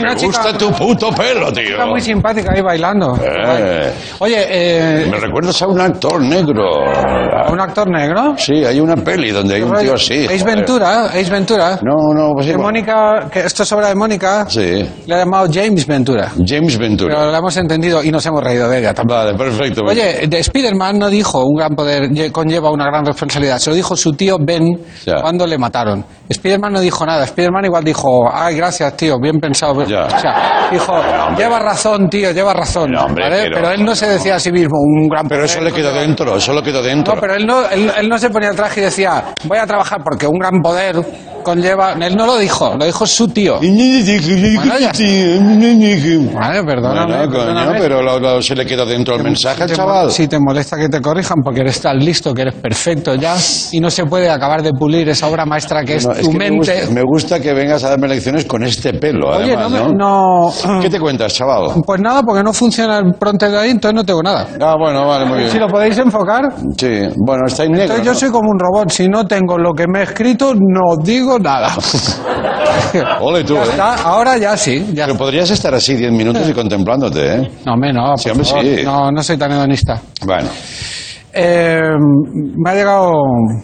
Una 0.00 0.10
Me 0.10 0.16
chica- 0.16 0.26
gusta 0.42 0.58
tu 0.58 0.70
puto 0.72 1.10
pelo, 1.12 1.52
tío. 1.52 1.70
Está 1.70 1.86
muy 1.86 2.00
simpática 2.00 2.52
ahí 2.54 2.60
bailando. 2.62 3.18
Eh. 3.22 3.92
Oye, 4.20 4.46
eh, 4.48 5.06
Me 5.10 5.18
recuerdas 5.18 5.60
a 5.62 5.66
un 5.66 5.80
actor 5.80 6.20
negro. 6.22 6.64
¿a 6.84 7.50
un 7.50 7.60
actor 7.60 7.88
negro? 7.90 8.34
Sí, 8.36 8.64
hay 8.64 8.80
una 8.80 8.96
peli 8.96 9.30
donde 9.30 9.56
hay 9.56 9.62
un 9.62 9.76
tío 9.78 9.94
así. 9.94 10.26
Ace 10.26 10.38
joder. 10.40 10.56
Ventura, 10.56 11.04
Ace 11.06 11.30
Ventura. 11.30 11.78
No, 11.82 12.12
no, 12.14 12.32
pues 12.34 12.46
Que 12.46 12.52
igual. 12.52 12.66
Mónica, 12.66 13.28
que 13.30 13.40
esto 13.40 13.62
es 13.62 13.72
obra 13.72 13.88
de 13.88 13.94
Mónica, 13.94 14.46
Sí. 14.48 14.86
le 15.06 15.14
ha 15.14 15.18
llamado 15.18 15.46
James 15.52 15.86
Ventura. 15.86 16.32
James 16.44 16.76
Ventura. 16.78 17.14
Pero 17.16 17.30
lo 17.30 17.36
hemos 17.36 17.56
entendido 17.56 18.02
y 18.02 18.10
nos 18.10 18.24
hemos 18.26 18.42
reído 18.42 18.68
de 18.68 18.78
ella 18.78 18.94
también. 18.94 19.18
Vale, 19.18 19.34
perfecto. 19.38 19.82
Oye, 19.84 20.26
de 20.28 20.38
Spider-Man 20.38 20.98
no 20.98 21.08
dijo 21.08 21.44
un 21.44 21.56
gran 21.56 21.74
poder 21.74 22.10
lle- 22.10 22.30
conlleva 22.32 22.70
una 22.70 22.84
gran 22.86 23.04
responsabilidad. 23.06 23.58
Se 23.58 23.70
lo 23.70 23.76
dijo 23.76 23.96
su 23.96 24.12
tío 24.12 24.36
Ben 24.40 24.66
Ya. 25.06 25.20
cuando 25.22 25.46
le 25.46 25.56
mataron. 25.58 26.04
Spider-Man 26.28 26.72
no 26.74 26.80
dijo 26.80 27.06
nada. 27.06 27.24
Spider-Man 27.24 27.64
igual 27.64 27.84
dijo, 27.84 28.28
ay, 28.32 28.56
gracias, 28.56 28.94
tío, 28.96 29.16
bien 29.20 29.38
pensado. 29.40 29.82
Ya. 29.88 30.04
O 30.04 30.18
sea, 30.18 30.68
dijo, 30.70 30.92
lleva 31.36 31.58
razón, 31.58 32.08
tío, 32.10 32.30
lleva 32.32 32.52
razón. 32.52 32.92
No, 32.92 33.04
hombre, 33.06 33.24
¿vale? 33.24 33.42
pero- 33.44 33.54
pero, 33.56 33.70
él 33.70 33.84
no 33.84 33.94
se 33.94 34.06
decía 34.06 34.36
a 34.36 34.38
sí 34.40 34.52
mismo 34.52 34.78
un 34.80 35.08
gran 35.08 35.26
Pero 35.28 35.40
poder. 35.42 35.50
eso 35.50 35.60
le 35.64 35.72
quedó 35.72 35.92
dentro, 35.92 36.36
eso 36.36 36.52
le 36.52 36.62
quedó 36.62 36.82
dentro. 36.82 37.14
No, 37.14 37.20
pero 37.20 37.34
él 37.34 37.46
no, 37.46 37.68
él, 37.70 37.90
él 37.98 38.08
no 38.08 38.18
se 38.18 38.30
ponía 38.30 38.50
el 38.50 38.56
traje 38.56 38.80
y 38.80 38.84
decía, 38.84 39.24
voy 39.44 39.58
a 39.58 39.66
trabajar 39.66 40.00
porque 40.04 40.26
un 40.26 40.38
gran 40.38 40.60
poder 40.62 40.96
conlleva... 41.42 41.94
Él 42.00 42.14
no 42.16 42.26
lo 42.26 42.36
dijo, 42.36 42.74
lo 42.78 42.84
dijo 42.84 43.06
su 43.06 43.28
tío. 43.28 43.58
Bueno, 43.58 44.78
ya 44.78 44.90
está. 44.90 46.34
Vale, 46.34 46.64
perdóname. 46.64 47.26
Bueno, 47.26 47.32
coño, 47.32 47.72
pero 47.78 48.02
lo- 48.02 48.18
lo- 48.18 48.42
se 48.42 48.54
le 48.54 48.66
quedó 48.66 48.84
dentro 48.84 49.16
el 49.16 49.22
mensaje 49.22 49.62
al 49.62 49.72
chaval. 49.74 50.10
Si 50.10 50.28
te 50.28 50.38
molesta 50.38 50.76
que 50.76 50.88
te 50.88 51.00
corrijan 51.00 51.38
porque 51.42 51.60
eres 51.60 51.80
tan 51.80 51.98
listo, 51.98 52.34
que 52.34 52.42
eres 52.42 52.54
perfecto 52.54 53.14
ya, 53.14 53.36
y 53.72 53.80
no 53.80 53.90
se 53.90 54.04
puede 54.04 54.28
acabar 54.30 54.62
de 54.62 54.72
pulir 54.72 55.08
esa 55.08 55.26
obra 55.28 55.44
maestra 55.46 55.84
que 55.84 55.96
es 55.96 56.06
No, 56.06 56.12
es 56.12 56.20
tu 56.22 56.30
que 56.32 56.38
me, 56.38 56.50
mente. 56.50 56.74
gusta, 56.80 56.94
me 56.94 57.02
gusta 57.02 57.40
que 57.40 57.52
vengas 57.54 57.84
a 57.84 57.90
darme 57.90 58.08
lecciones 58.08 58.44
con 58.44 58.62
este 58.64 58.92
pelo, 58.94 59.28
Oye, 59.30 59.54
además, 59.54 59.70
¿no? 59.70 59.70
me- 59.70 59.77
no- 59.94 60.52
¿Qué 60.80 60.90
te 60.90 60.98
cuentas, 61.00 61.32
chaval? 61.34 61.82
Pues 61.86 62.00
nada, 62.00 62.22
porque 62.22 62.42
no 62.42 62.52
funciona 62.52 62.98
el 62.98 63.14
pronto 63.14 63.48
de 63.50 63.58
ahí, 63.58 63.70
entonces 63.70 63.94
no 63.94 64.04
tengo 64.04 64.22
nada. 64.22 64.46
Ah, 64.60 64.74
bueno, 64.78 65.06
vale, 65.06 65.24
muy 65.26 65.38
bien. 65.38 65.50
Si 65.50 65.58
lo 65.58 65.68
podéis 65.68 65.96
enfocar. 65.98 66.44
Sí, 66.76 67.00
bueno, 67.16 67.46
está 67.46 67.64
en 67.64 67.72
negro. 67.72 67.82
Entonces 67.96 68.04
yo 68.06 68.12
¿no? 68.12 68.18
soy 68.18 68.30
como 68.30 68.50
un 68.50 68.58
robot, 68.58 68.90
si 68.90 69.08
no 69.08 69.26
tengo 69.26 69.58
lo 69.58 69.72
que 69.72 69.86
me 69.86 70.00
he 70.00 70.02
escrito, 70.04 70.54
no 70.54 70.96
digo 71.02 71.38
nada. 71.38 71.70
Ole 73.20 73.44
tú, 73.44 73.54
Ya 73.54 73.62
¿eh? 73.62 73.66
está, 73.70 73.94
ahora 74.02 74.36
ya 74.38 74.56
sí. 74.56 74.86
Ya 74.94 75.06
Pero 75.06 75.18
podrías 75.18 75.50
estar 75.50 75.74
así 75.74 75.94
diez 75.94 76.12
minutos 76.12 76.48
y 76.48 76.52
contemplándote, 76.52 77.34
¿eh? 77.36 77.50
No, 77.66 77.74
hombre, 77.74 77.92
no, 77.92 78.16
Sí, 78.16 78.28
por 78.28 78.32
hombre, 78.32 78.44
favor. 78.48 78.64
sí. 78.64 78.82
no, 78.84 79.10
no 79.12 79.22
soy 79.22 79.36
tan 79.36 79.52
hedonista. 79.52 80.00
Bueno, 80.24 80.48
Eh, 81.32 81.80
me, 82.56 82.70
ha 82.70 82.74
llegado, 82.74 83.12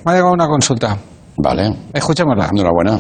me 0.04 0.12
ha 0.12 0.14
llegado 0.14 0.32
una 0.32 0.46
consulta. 0.46 0.96
vale. 1.38 1.74
Escuchémosla. 1.92 2.50
Enhorabuena. 2.52 2.98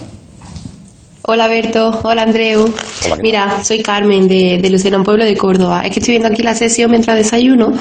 Hola 1.26 1.48
Berto, 1.48 2.00
hola 2.02 2.22
Andreu. 2.24 2.64
Hola, 2.64 3.16
¿qué 3.16 3.22
Mira, 3.22 3.64
soy 3.64 3.82
Carmen 3.82 4.28
de, 4.28 4.58
de 4.60 4.68
Lucena, 4.68 4.98
un 4.98 5.04
pueblo 5.04 5.24
de 5.24 5.34
Córdoba. 5.34 5.80
Es 5.80 5.90
que 5.90 6.00
estoy 6.00 6.12
viendo 6.12 6.28
aquí 6.28 6.42
la 6.42 6.54
sesión 6.54 6.90
mientras 6.90 7.16
desayuno 7.16 7.72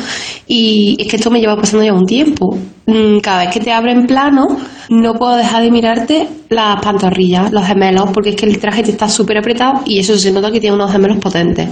y 0.48 0.96
es 0.98 1.10
que 1.10 1.18
esto 1.18 1.30
me 1.30 1.42
lleva 1.42 1.58
pasando 1.58 1.84
ya 1.84 1.92
un 1.94 2.06
tiempo. 2.06 2.58
Mm, 2.86 3.20
Cada 3.20 3.44
vez 3.44 3.54
que 3.54 3.60
te 3.60 3.74
abren 3.74 4.08
plano, 4.08 4.48
no 4.90 5.16
puedo 5.16 5.36
dejar 5.36 5.62
de 5.62 5.72
mirarte 5.72 6.30
las 6.48 6.82
pantorrillas, 6.82 7.52
los 7.52 7.66
gemelos, 7.66 8.12
porque 8.14 8.30
es 8.30 8.36
que 8.38 8.46
el 8.46 8.60
traje 8.60 8.82
te 8.82 8.92
está 8.92 9.10
súper 9.10 9.38
apretado 9.40 9.82
y 9.86 10.00
eso 10.00 10.18
se 10.18 10.32
nota 10.32 10.50
que 10.50 10.62
tiene 10.62 10.78
unos 10.78 10.94
gemelos 10.94 11.18
potentes. 11.18 11.68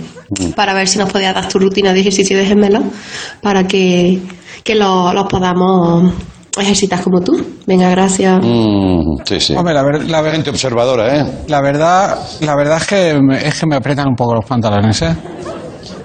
Para 0.57 0.73
ver 0.73 0.89
si 0.89 0.99
nos 0.99 1.09
podías 1.09 1.33
dar 1.33 1.47
tu 1.47 1.57
rutina 1.57 1.93
de 1.93 2.01
ejercicio 2.01 2.37
de 2.37 2.47
gemelos 2.47 2.83
para 3.41 3.65
que, 3.65 4.19
que 4.65 4.75
los 4.75 5.13
los 5.13 5.25
podamos 5.27 6.11
ejercitar 6.59 7.01
como 7.01 7.21
tú. 7.21 7.39
Venga, 7.65 7.89
gracias. 7.91 8.39
Mm, 8.43 9.17
sí, 9.25 9.39
sí. 9.39 9.55
Hombre, 9.55 9.73
la, 9.73 9.83
ver- 9.83 10.09
la 10.09 10.21
ver- 10.21 10.33
Gente 10.33 10.49
observadora, 10.49 11.15
¿eh? 11.17 11.25
la 11.47 11.61
verdad, 11.61 12.17
la 12.41 12.55
verdad 12.55 12.77
es 12.77 12.87
que 12.87 13.19
me, 13.21 13.37
es 13.47 13.59
que 13.59 13.65
me 13.67 13.75
aprietan 13.75 14.07
un 14.09 14.15
poco 14.15 14.35
los 14.35 14.45
pantalones, 14.45 15.01
¿eh? 15.01 15.15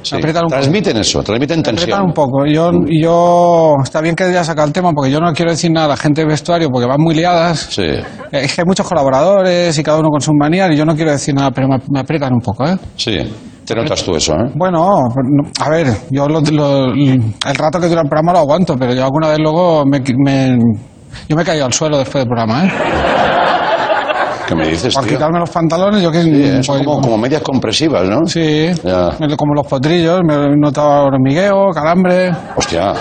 Sí. 0.02 0.14
aprietan 0.14 0.44
un 0.44 0.48
poco. 0.50 0.60
Transmiten 0.60 0.96
eso, 0.98 1.20
transmiten 1.24 1.56
Me 1.56 1.60
aprietan 1.62 1.76
tensión. 1.88 2.02
un 2.06 2.12
poco. 2.12 2.46
Yo, 2.46 2.70
yo 2.88 3.74
está 3.82 4.00
bien 4.00 4.14
que 4.14 4.32
ya 4.32 4.44
saca 4.44 4.62
el 4.62 4.72
tema 4.72 4.92
porque 4.92 5.10
yo 5.10 5.18
no 5.18 5.32
quiero 5.32 5.50
decir 5.50 5.72
nada 5.72 5.86
a 5.86 5.88
la 5.90 5.96
gente 5.96 6.20
de 6.20 6.28
vestuario 6.28 6.68
porque 6.70 6.86
van 6.86 7.00
muy 7.00 7.14
liadas. 7.16 7.66
Sí. 7.70 7.82
Eh, 7.82 8.04
Es 8.30 8.54
que 8.54 8.60
hay 8.60 8.66
muchos 8.66 8.86
colaboradores 8.88 9.76
y 9.76 9.82
cada 9.82 9.98
uno 9.98 10.08
con 10.10 10.20
su 10.20 10.30
manía 10.32 10.72
y 10.72 10.76
yo 10.76 10.84
no 10.84 10.94
quiero 10.94 11.10
decir 11.10 11.34
nada, 11.34 11.50
pero 11.50 11.66
me, 11.66 11.78
me 11.90 11.98
aprietan 12.00 12.32
un 12.34 12.40
poco, 12.40 12.64
¿eh? 12.68 12.76
Sí. 12.96 13.16
Te 13.66 13.74
notas 13.74 14.02
tú 14.04 14.14
eso, 14.16 14.32
¿eh? 14.34 14.50
Bueno, 14.54 14.78
no, 14.78 15.50
a 15.64 15.68
ver, 15.68 15.88
yo 16.10 16.28
lo- 16.28 16.40
lo- 16.40 16.92
el 16.94 17.54
rato 17.54 17.80
que 17.80 17.88
dura 17.88 18.02
el 18.02 18.08
programa 18.08 18.32
lo 18.32 18.38
aguanto, 18.38 18.76
pero 18.76 18.94
yo 18.94 19.04
alguna 19.04 19.28
vez 19.28 19.38
luego 19.40 19.84
me, 19.84 20.00
me- 20.24 20.58
yo 21.28 21.36
me 21.36 21.42
he 21.42 21.44
caído 21.44 21.66
al 21.66 21.72
suelo 21.72 21.98
después 21.98 22.24
del 22.24 22.28
programa, 22.28 22.64
¿eh? 22.64 22.70
¿Qué 24.46 24.54
me 24.54 24.68
dices, 24.68 24.94
Por 24.94 25.04
tío? 25.04 25.14
quitarme 25.14 25.38
los 25.40 25.50
pantalones, 25.50 26.02
yo 26.02 26.10
que... 26.10 26.22
Sí, 26.22 26.52
pues, 26.66 26.82
como, 26.84 27.00
como 27.00 27.18
medias 27.18 27.42
compresivas, 27.42 28.08
¿no? 28.08 28.26
Sí, 28.26 28.70
Ya. 28.84 29.10
me- 29.18 29.36
como 29.36 29.54
los 29.54 29.66
potrillos, 29.66 30.20
me 30.24 30.34
he 30.34 30.56
notado 30.56 31.06
hormigueo, 31.06 31.70
calambre. 31.74 32.30
Hostia. 32.56 32.92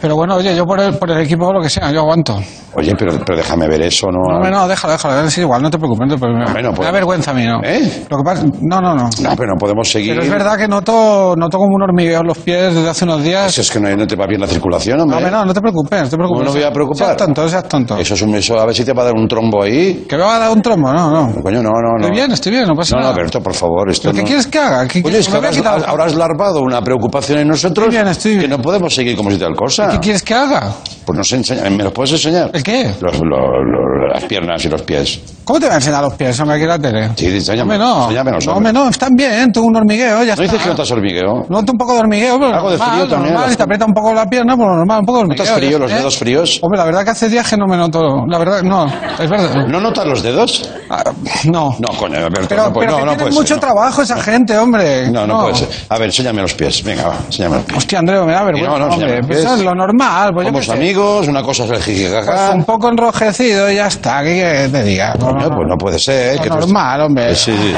Pero 0.00 0.14
bueno, 0.16 0.36
oye, 0.36 0.54
yo 0.54 0.64
por 0.66 0.78
el, 0.80 0.94
por 0.98 1.10
el 1.10 1.18
equipo 1.20 1.52
lo 1.52 1.60
que 1.60 1.68
sea, 1.70 1.90
yo 1.90 2.00
aguanto. 2.00 2.38
Oye, 2.74 2.94
pero, 2.98 3.18
pero 3.24 3.38
déjame 3.38 3.66
ver 3.66 3.80
eso, 3.82 4.08
¿no? 4.10 4.18
No, 4.30 4.36
hombre, 4.36 4.50
no, 4.50 4.68
déjalo, 4.68 4.92
déjalo, 4.92 5.20
es 5.26 5.38
igual, 5.38 5.62
no 5.62 5.70
te 5.70 5.78
preocupes, 5.78 6.06
no 6.06 6.14
te 6.14 6.20
preocupes. 6.20 6.52
Bueno, 6.52 6.70
me 6.70 6.76
pues- 6.76 6.86
da 6.86 6.92
vergüenza 6.92 7.30
a 7.30 7.34
mí, 7.34 7.44
¿no? 7.46 7.60
¿Eh? 7.64 8.04
Lo 8.10 8.18
que 8.18 8.22
pasa, 8.22 8.44
no, 8.60 8.80
no, 8.82 8.94
no. 8.94 9.04
No, 9.22 9.30
pero 9.36 9.52
no 9.54 9.58
podemos 9.58 9.88
seguir. 9.90 10.10
Pero 10.12 10.22
es 10.24 10.30
verdad 10.30 10.58
que 10.58 10.68
noto, 10.68 11.34
noto 11.36 11.58
como 11.58 11.74
un 11.74 11.82
hormigueo 11.82 12.20
en 12.20 12.26
los 12.26 12.36
pies 12.38 12.74
desde 12.74 12.88
hace 12.90 13.04
unos 13.04 13.22
días. 13.22 13.46
Eso 13.48 13.62
es 13.62 13.70
que 13.70 13.80
no, 13.80 13.94
no 13.96 14.06
te 14.06 14.16
va 14.16 14.26
bien 14.26 14.40
la 14.42 14.46
circulación, 14.46 14.98
No, 14.98 15.04
hombre. 15.04 15.16
hombre, 15.18 15.32
no, 15.32 15.44
no 15.46 15.54
te 15.54 15.60
preocupes, 15.62 16.02
no 16.02 16.08
te 16.10 16.16
preocupes. 16.16 16.38
¿Cómo 16.40 16.44
no 16.44 16.52
voy 16.52 16.62
a 16.62 16.72
preocupar? 16.72 17.06
Seas 17.06 17.16
tonto, 17.16 17.48
seas 17.48 17.68
tonto. 17.68 17.96
Eso 17.96 18.14
es 18.14 18.22
un 18.22 18.34
eso, 18.34 18.58
a 18.60 18.66
ver 18.66 18.74
si 18.74 18.84
te 18.84 18.92
va 18.92 19.02
a 19.02 19.06
dar 19.06 19.14
un 19.14 19.26
trombo 19.26 19.62
ahí. 19.62 20.04
¿Que 20.06 20.16
me 20.16 20.22
va 20.22 20.36
a 20.36 20.38
dar 20.40 20.50
un 20.52 20.60
trombo? 20.60 20.85
No, 20.92 21.10
no. 21.10 21.42
Coño, 21.42 21.62
no, 21.62 21.70
no, 21.70 21.80
no. 21.92 21.96
Estoy 21.98 22.10
bien, 22.12 22.32
estoy 22.32 22.52
bien, 22.52 22.66
no 22.66 22.74
pasa 22.74 22.96
No, 22.96 23.02
no, 23.02 23.08
nada. 23.08 23.16
Berto, 23.22 23.40
por 23.42 23.54
favor, 23.54 23.90
esto 23.90 24.04
¿Pero 24.04 24.14
qué 24.14 24.20
no- 24.22 24.26
quieres 24.26 24.46
que 24.46 24.58
haga? 24.58 24.86
¿Qué, 24.88 25.02
Oye, 25.04 25.18
es 25.18 25.28
que 25.28 25.36
habrás, 25.36 25.58
habrás 25.86 26.14
larvado 26.14 26.60
una 26.62 26.80
preocupación 26.82 27.38
en 27.40 27.48
nosotros 27.48 27.86
Estoy 27.86 27.98
bien, 27.98 28.08
estoy 28.08 28.30
bien. 28.32 28.42
que 28.42 28.48
no 28.48 28.58
podemos 28.60 28.94
seguir 28.94 29.16
como 29.16 29.30
si 29.30 29.38
tal 29.38 29.54
cosa. 29.54 29.88
¿Qué 29.90 29.98
quieres 30.00 30.22
que 30.22 30.34
haga? 30.34 30.72
Pues 31.04 31.16
nos 31.16 31.32
enseña, 31.32 31.68
¿me 31.70 31.84
los 31.84 31.92
puedes 31.92 32.12
enseñar? 32.12 32.50
¿El 32.52 32.62
qué? 32.62 32.84
Los, 33.00 33.14
los- 33.14 33.22
los- 33.22 34.12
las 34.14 34.24
piernas 34.24 34.64
y 34.64 34.68
los 34.68 34.82
pies. 34.82 35.20
¿Cómo 35.46 35.60
te 35.60 35.66
va 35.68 35.74
a 35.74 35.76
enseñar 35.76 36.02
los 36.02 36.14
pies, 36.14 36.40
hombre, 36.40 36.56
aquí 36.56 36.64
en 36.64 36.68
la 36.70 36.78
tele? 36.80 37.10
Sí, 37.14 37.26
enséñame, 37.26 37.78
no. 37.78 38.02
enséñamelos, 38.02 38.44
no, 38.46 38.54
hombre. 38.54 38.70
hombre, 38.70 38.82
no, 38.84 38.90
están 38.90 39.10
bien, 39.14 39.52
tú 39.52 39.62
un 39.64 39.76
hormigueo, 39.76 40.24
ya 40.24 40.34
¿No 40.34 40.42
está. 40.42 40.42
dices 40.42 40.60
que 40.60 40.68
notas 40.70 40.90
hormigueo? 40.90 41.46
Noto 41.48 41.70
un 41.72 41.78
poco 41.78 41.92
de 41.94 42.00
hormigueo, 42.00 42.36
pero 42.40 42.52
Algo 42.52 42.70
de 42.72 42.76
normal, 42.78 42.96
frío 42.96 43.08
también, 43.08 43.32
normal, 43.32 43.42
las- 43.46 43.54
y 43.54 43.56
te 43.56 43.62
aprieta 43.62 43.84
un 43.86 43.94
poco 43.94 44.12
la 44.12 44.26
pierna, 44.26 44.56
pues 44.56 44.68
normal, 44.68 44.98
un 45.00 45.06
poco 45.06 45.18
de 45.18 45.22
hormigueo. 45.22 45.44
¿Notas 45.44 45.56
frío, 45.58 45.70
ya 45.70 45.78
los 45.78 45.84
está, 45.86 45.96
¿eh? 45.96 46.00
dedos 46.00 46.18
fríos? 46.18 46.58
Hombre, 46.62 46.78
la 46.78 46.84
verdad 46.84 47.04
que 47.04 47.10
hace 47.10 47.28
días 47.28 47.48
que 47.48 47.56
no 47.56 47.66
me 47.68 47.76
noto, 47.76 48.24
la 48.28 48.38
verdad, 48.38 48.62
no, 48.64 48.86
es 48.86 49.30
verdad. 49.30 49.66
¿No 49.68 49.80
notas 49.80 50.04
los 50.06 50.22
dedos? 50.24 50.68
Ah, 50.90 51.04
no. 51.44 51.76
No, 51.78 51.96
coño, 51.96 52.18
Berto, 52.22 52.46
Pero, 52.48 52.64
no, 52.64 52.72
puede- 52.72 52.86
pero 52.88 52.90
no, 52.90 52.96
que 52.98 53.04
no 53.04 53.10
tienen 53.12 53.18
puede 53.18 53.34
mucho 53.34 53.46
ser, 53.46 53.56
no. 53.56 53.60
trabajo 53.60 54.02
esa 54.02 54.20
gente, 54.20 54.58
hombre. 54.58 55.10
No, 55.12 55.26
no, 55.28 55.42
puede 55.42 55.54
ser. 55.54 55.68
A 55.90 55.94
ver, 55.98 56.06
enséñame 56.06 56.42
los 56.42 56.54
pies. 56.54 56.82
Venga, 56.82 57.06
va, 57.06 57.16
enséñame 57.24 57.54
los 57.56 57.64
pies. 57.66 57.78
Hostia, 57.78 58.00
Andreu, 58.00 58.26
me 58.26 58.32
da 58.32 58.42
vergüenza, 58.42 58.70
no, 58.72 58.78
no, 58.78 58.84
hombre. 58.94 59.06
enséñame 59.18 59.26
Pues 59.28 59.38
eso 59.44 59.54
es 59.54 59.62
lo 59.62 59.74
normal, 59.76 60.30
pues 60.34 60.44
yo 60.46 60.48
Somos 60.50 60.60
qué 60.66 60.66
sé. 60.66 60.72
amigos, 60.72 61.28
una 61.28 61.42
cosa 61.44 61.62
es 61.64 61.70
el 61.70 61.76
Pues 61.76 61.84
jijijaja. 61.86 62.50
un 62.52 62.64
poco 62.64 62.88
enrojecido 62.88 63.70
y 63.70 63.76
ya 63.76 63.86
está, 63.86 64.24
¿qué 64.24 64.32
quieres 64.34 64.62
que 64.72 64.78
te 64.78 64.84
diga? 64.84 65.14
No, 65.14 65.35
Coño, 65.36 65.48
no, 65.50 65.56
pues 65.56 65.68
no 65.68 65.78
puede 65.78 65.98
ser. 65.98 66.38
Que 66.40 66.48
tú- 66.48 66.54
normal, 66.56 67.00
hombre. 67.02 67.34
Sí, 67.34 67.56
sí. 67.56 67.74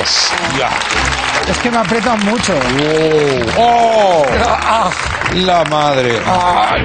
Hostia. 0.00 0.68
Es 1.50 1.58
que 1.58 1.70
me 1.70 1.78
aprietan 1.78 2.24
mucho. 2.24 2.54
¡Oh! 3.58 4.22
Ah, 4.46 4.90
La 5.34 5.64
madre. 5.64 6.20
Ay. 6.26 6.84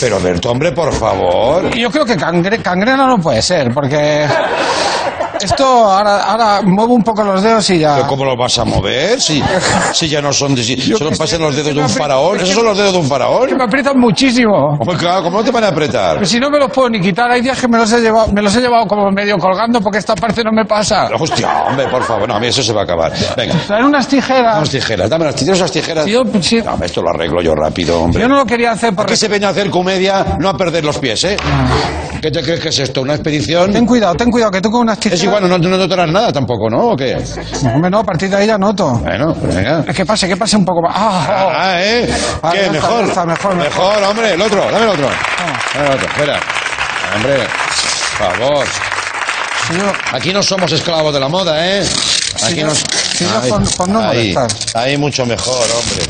Pero 0.00 0.20
Berto, 0.20 0.50
hombre, 0.50 0.72
por 0.72 0.92
favor. 0.92 1.70
Yo 1.74 1.90
creo 1.90 2.04
que 2.04 2.16
cangre- 2.16 2.62
cangrena 2.62 3.06
no 3.06 3.18
puede 3.18 3.42
ser, 3.42 3.72
porque 3.72 4.26
esto 5.40 5.64
ahora, 5.64 6.22
ahora 6.24 6.62
muevo 6.62 6.94
un 6.94 7.02
poco 7.02 7.22
los 7.22 7.42
dedos 7.42 7.68
y 7.70 7.78
ya. 7.78 7.96
¿Pero 7.96 8.08
cómo 8.08 8.24
los 8.24 8.36
vas 8.36 8.58
a 8.58 8.64
mover? 8.64 9.20
Si, 9.20 9.42
si 9.92 10.08
ya 10.08 10.20
no 10.20 10.32
son. 10.32 10.56
Si, 10.56 10.76
solo 10.96 11.10
qué 11.10 11.16
pasan 11.16 11.40
los 11.42 11.54
dedos 11.56 11.74
de 11.74 11.80
un 11.80 11.88
faraón. 11.88 12.36
es 12.36 12.44
¿Esos 12.44 12.56
son 12.56 12.64
los 12.66 12.76
dedos 12.76 12.92
de 12.92 12.98
un 12.98 13.06
faraón? 13.06 13.48
Que 13.48 13.54
me 13.54 13.64
aprietan 13.64 13.98
muchísimo. 13.98 14.76
Hombre, 14.78 14.96
claro, 14.96 15.22
¿cómo 15.24 15.38
no 15.38 15.44
te 15.44 15.50
van 15.50 15.64
a 15.64 15.68
apretar? 15.68 16.14
Pero 16.14 16.26
si 16.26 16.38
no 16.38 16.50
me 16.50 16.58
los 16.58 16.70
puedo 16.70 16.88
ni 16.90 17.00
quitar, 17.00 17.30
hay 17.30 17.40
días 17.40 17.60
que 17.60 17.68
me 17.68 17.78
los 17.78 17.92
he 17.92 18.00
llevado, 18.00 18.32
me 18.32 18.42
los 18.42 18.54
he 18.56 18.60
llevado 18.60 18.86
como 18.86 19.10
medio 19.10 19.36
colgando 19.38 19.80
porque 19.80 19.98
esta 19.98 20.14
parte 20.14 20.42
no 20.44 20.52
me 20.52 20.64
pasa. 20.64 21.08
Hostia, 21.18 21.64
hombre, 21.68 21.86
por 21.88 22.02
favor. 22.02 22.28
No, 22.28 22.34
a 22.36 22.40
mí 22.40 22.46
eso 22.48 22.62
se 22.62 22.72
va 22.72 22.82
a 22.82 22.84
acabar. 22.84 23.12
Venga. 23.36 23.54
Traer 23.66 23.84
unas 23.84 24.06
tijeras. 24.08 24.56
Unas 24.58 24.70
tijeras, 24.70 25.10
dame 25.10 25.24
las 25.26 25.34
tijeras, 25.34 25.58
esas 25.58 25.72
tijeras. 25.72 26.06
Yo, 26.06 26.22
sí, 26.40 26.60
No, 26.62 26.78
esto 26.84 27.02
lo 27.02 27.10
arreglo 27.10 27.42
yo 27.42 27.54
rápido, 27.54 28.02
hombre. 28.02 28.20
yo 28.22 28.28
no 28.28 28.36
lo 28.36 28.46
quería 28.46 28.72
hacer 28.72 28.94
por 28.94 29.04
Aquí 29.04 29.16
se 29.16 29.28
viene 29.28 29.46
a 29.46 29.50
hacer 29.50 29.70
comedia, 29.70 30.36
no 30.38 30.48
a 30.48 30.56
perder 30.56 30.84
los 30.84 30.98
pies, 30.98 31.24
¿eh? 31.24 31.36
¿Qué 32.20 32.30
te 32.30 32.42
crees 32.42 32.60
que 32.60 32.68
es 32.70 32.78
esto? 32.78 33.02
¿Una 33.02 33.14
expedición? 33.14 33.70
Ten 33.72 33.84
cuidado, 33.84 34.14
ten 34.14 34.30
cuidado, 34.30 34.50
que 34.50 34.60
tú 34.62 34.70
con 34.70 34.80
unas 34.82 34.98
tijeras... 34.98 35.23
Es 35.24 35.28
igual, 35.28 35.48
no, 35.48 35.58
no 35.58 35.76
notarás 35.76 36.08
nada 36.10 36.32
tampoco, 36.32 36.68
¿no? 36.70 36.90
¿O 36.90 36.96
qué? 36.96 37.16
No, 37.62 37.74
hombre, 37.74 37.90
no, 37.90 37.98
a 38.00 38.04
partir 38.04 38.28
de 38.30 38.36
ahí 38.36 38.46
ya 38.46 38.58
noto. 38.58 38.90
Bueno, 38.92 39.34
pues 39.34 39.54
venga. 39.54 39.84
Es 39.86 39.96
que 39.96 40.04
pase, 40.04 40.28
que 40.28 40.36
pase 40.36 40.56
un 40.56 40.64
poco 40.64 40.82
más. 40.82 40.92
Ah, 40.96 41.44
oh. 41.46 41.50
Ah, 41.54 41.82
¿eh? 41.82 42.08
Vale, 42.42 42.58
¿Qué? 42.58 42.64
está, 42.66 42.72
¿Mejor? 42.72 43.04
está, 43.04 43.24
mejor, 43.26 43.54
mejor. 43.56 44.02
hombre. 44.04 44.34
El 44.34 44.40
otro, 44.42 44.64
dame 44.70 44.84
el 44.84 44.88
otro. 44.90 45.08
Dame 45.74 45.86
el 45.88 45.92
otro, 45.94 46.06
espera. 46.08 46.40
Hombre, 47.16 47.36
por 48.18 48.36
favor. 48.38 48.66
Yo- 49.78 49.92
Aquí 50.16 50.32
no 50.32 50.42
somos 50.42 50.70
esclavos 50.72 51.12
de 51.14 51.20
la 51.20 51.28
moda, 51.28 51.66
¿eh? 51.66 51.82
Aquí 52.44 52.56
yo- 52.56 52.66
no... 52.66 52.74
si 52.74 53.24
yo 53.24 53.40
por- 53.48 53.76
por 53.76 53.88
no 53.88 54.00
ahí, 54.00 54.34
molestar. 54.34 54.48
ahí 54.82 54.96
mucho 54.98 55.24
mejor, 55.24 55.56
hombre. 55.70 56.04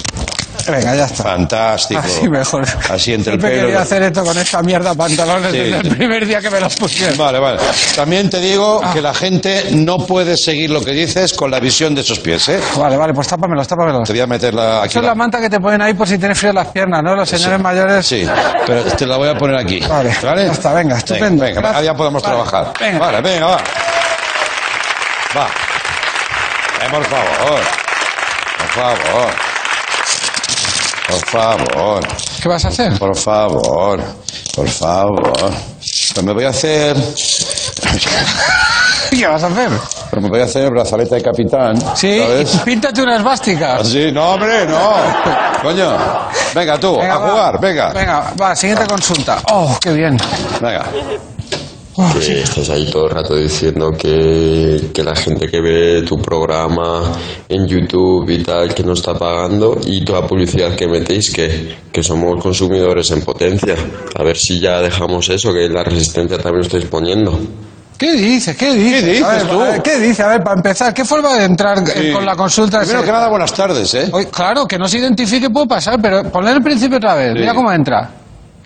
Venga, 0.66 0.94
ya 0.94 1.04
está. 1.04 1.22
Fantástico. 1.24 2.00
Así 2.04 2.28
mejor. 2.28 2.64
Así 2.90 3.12
entre 3.12 3.34
el 3.34 3.40
Siempre 3.40 3.50
pelo. 3.50 3.62
quería 3.66 3.80
hacer 3.82 4.02
esto 4.02 4.24
con 4.24 4.36
esta 4.38 4.62
mierda 4.62 4.94
pantalones 4.94 5.50
Sí. 5.52 5.58
desde 5.58 5.76
el 5.88 5.96
primer 5.96 6.26
día 6.26 6.40
que 6.40 6.50
me 6.50 6.60
los 6.60 6.74
pusieron. 6.76 7.16
Vale, 7.16 7.38
vale. 7.38 7.58
También 7.94 8.30
te 8.30 8.40
digo 8.40 8.80
Ah. 8.82 8.92
que 8.92 9.00
la 9.02 9.14
gente 9.14 9.68
no 9.72 9.98
puede 9.98 10.36
seguir 10.36 10.70
lo 10.70 10.82
que 10.84 10.92
dices 10.92 11.32
con 11.34 11.50
la 11.50 11.60
visión 11.60 11.94
de 11.94 12.00
esos 12.02 12.18
pies, 12.20 12.48
¿eh? 12.48 12.60
Vale, 12.76 12.96
vale, 12.96 13.12
pues 13.14 13.28
tápamelos, 13.28 13.66
tápamelos. 13.68 14.06
Te 14.06 14.12
voy 14.12 14.20
a 14.20 14.26
meter 14.26 14.54
la, 14.54 14.78
aquí. 14.80 14.88
Eso 14.88 14.98
es 15.00 15.02
la- 15.04 15.08
la 15.10 15.14
manta 15.14 15.40
que 15.40 15.50
te 15.50 15.60
ponen 15.60 15.80
ahí 15.82 15.94
por 15.94 16.08
si 16.08 16.18
tienes 16.18 16.38
frío 16.38 16.50
en 16.50 16.56
las 16.56 16.68
piernas, 16.68 17.02
¿no? 17.02 17.14
Los 17.14 17.28
señores 17.28 17.56
Sí. 17.58 17.62
mayores. 17.62 18.06
Sí, 18.06 18.26
pero 18.66 18.82
te 18.84 19.06
la 19.06 19.16
voy 19.16 19.28
a 19.28 19.34
poner 19.36 19.56
aquí. 19.56 19.80
Vale, 19.80 20.10
ya 20.46 20.52
está, 20.52 20.72
venga, 20.72 20.96
estupendo. 20.96 21.44
Venga, 21.44 21.82
ya 21.82 21.94
podemos 21.94 22.22
Vale, 22.22 22.34
trabajar. 22.34 22.72
venga. 22.80 22.98
Vale, 22.98 23.20
venga, 23.20 23.46
va. 23.46 23.56
Va. 25.36 25.46
Eh, 26.80 26.88
por 26.90 27.04
favor. 27.04 27.60
Por 28.58 28.68
favor. 28.68 29.53
Por 31.14 31.26
favor. 31.26 32.00
¿Qué 32.42 32.48
vas 32.48 32.64
a 32.64 32.68
hacer? 32.68 32.98
Por 32.98 33.16
favor. 33.16 34.00
Por 34.56 34.68
favor. 34.68 35.32
Pues 36.12 36.22
me 36.24 36.32
voy 36.32 36.44
a 36.44 36.48
hacer. 36.48 36.96
¿Qué 39.10 39.26
vas 39.28 39.42
a 39.44 39.46
hacer? 39.46 39.70
Pero 40.10 40.22
me 40.22 40.28
voy 40.28 40.40
a 40.40 40.44
hacer 40.44 40.68
brazaleta 40.70 41.14
de 41.14 41.22
capitán. 41.22 41.76
Sí, 41.96 42.18
¿sabes? 42.18 42.50
píntate 42.64 43.02
una 43.02 43.16
esvástica. 43.16 43.76
Ah, 43.80 43.84
Sí, 43.84 44.10
no, 44.12 44.32
hombre, 44.32 44.66
no. 44.66 44.90
Coño. 45.62 45.96
Venga, 46.54 46.78
tú, 46.78 46.96
Venga, 46.98 47.14
a 47.14 47.18
va. 47.18 47.30
jugar, 47.30 47.60
venga. 47.60 47.92
Venga, 47.92 48.32
va, 48.40 48.56
siguiente 48.56 48.86
consulta. 48.86 49.38
Oh, 49.52 49.76
qué 49.80 49.92
bien. 49.92 50.16
Venga. 50.60 50.84
Que 51.94 52.40
estás 52.42 52.70
ahí 52.70 52.90
todo 52.90 53.04
el 53.06 53.10
rato 53.10 53.36
diciendo 53.36 53.90
que, 53.92 54.90
que 54.92 55.02
la 55.04 55.14
gente 55.14 55.46
que 55.46 55.60
ve 55.60 56.02
tu 56.02 56.16
programa 56.18 57.12
en 57.48 57.66
YouTube 57.66 58.28
y 58.30 58.42
tal 58.42 58.74
que 58.74 58.82
no 58.82 58.94
está 58.94 59.14
pagando 59.14 59.78
y 59.86 60.04
toda 60.04 60.26
publicidad 60.26 60.74
que 60.74 60.88
metéis 60.88 61.30
que, 61.30 61.76
que 61.92 62.02
somos 62.02 62.42
consumidores 62.42 63.10
en 63.12 63.22
potencia. 63.22 63.76
A 64.18 64.22
ver 64.24 64.36
si 64.36 64.58
ya 64.58 64.80
dejamos 64.80 65.28
eso, 65.28 65.52
que 65.52 65.68
la 65.68 65.84
resistencia 65.84 66.36
también 66.36 66.62
lo 66.62 66.66
estáis 66.66 66.86
poniendo. 66.86 67.38
¿Qué 67.96 68.12
dices? 68.12 68.56
¿Qué 68.56 68.74
dices? 68.74 69.02
¿Qué 69.04 69.10
dices 69.12 69.22
A 69.22 69.32
ver, 69.36 69.42
tú? 69.46 69.60
a 69.60 69.64
ver, 69.70 69.82
¿Qué 69.82 69.98
dices? 70.00 70.20
A 70.20 70.28
ver, 70.28 70.42
para 70.42 70.56
empezar, 70.56 70.92
¿qué 70.92 71.04
forma 71.04 71.34
de 71.38 71.44
entrar 71.44 71.78
Sí. 71.86 72.10
con 72.12 72.26
la 72.26 72.34
consulta? 72.34 72.80
Primero 72.80 72.98
ese? 72.98 73.06
que 73.06 73.12
nada, 73.12 73.28
buenas 73.28 73.52
tardes, 73.54 73.94
¿eh? 73.94 74.08
Oye, 74.12 74.26
claro, 74.30 74.66
que 74.66 74.76
no 74.78 74.88
se 74.88 74.98
identifique 74.98 75.48
puede 75.48 75.68
pasar, 75.68 76.00
pero 76.02 76.24
ponle 76.24 76.50
el 76.50 76.60
principio 76.62 76.96
otra 76.96 77.14
vez. 77.14 77.34
Sí. 77.34 77.38
Mira 77.38 77.54
cómo 77.54 77.70
entra. 77.70 78.10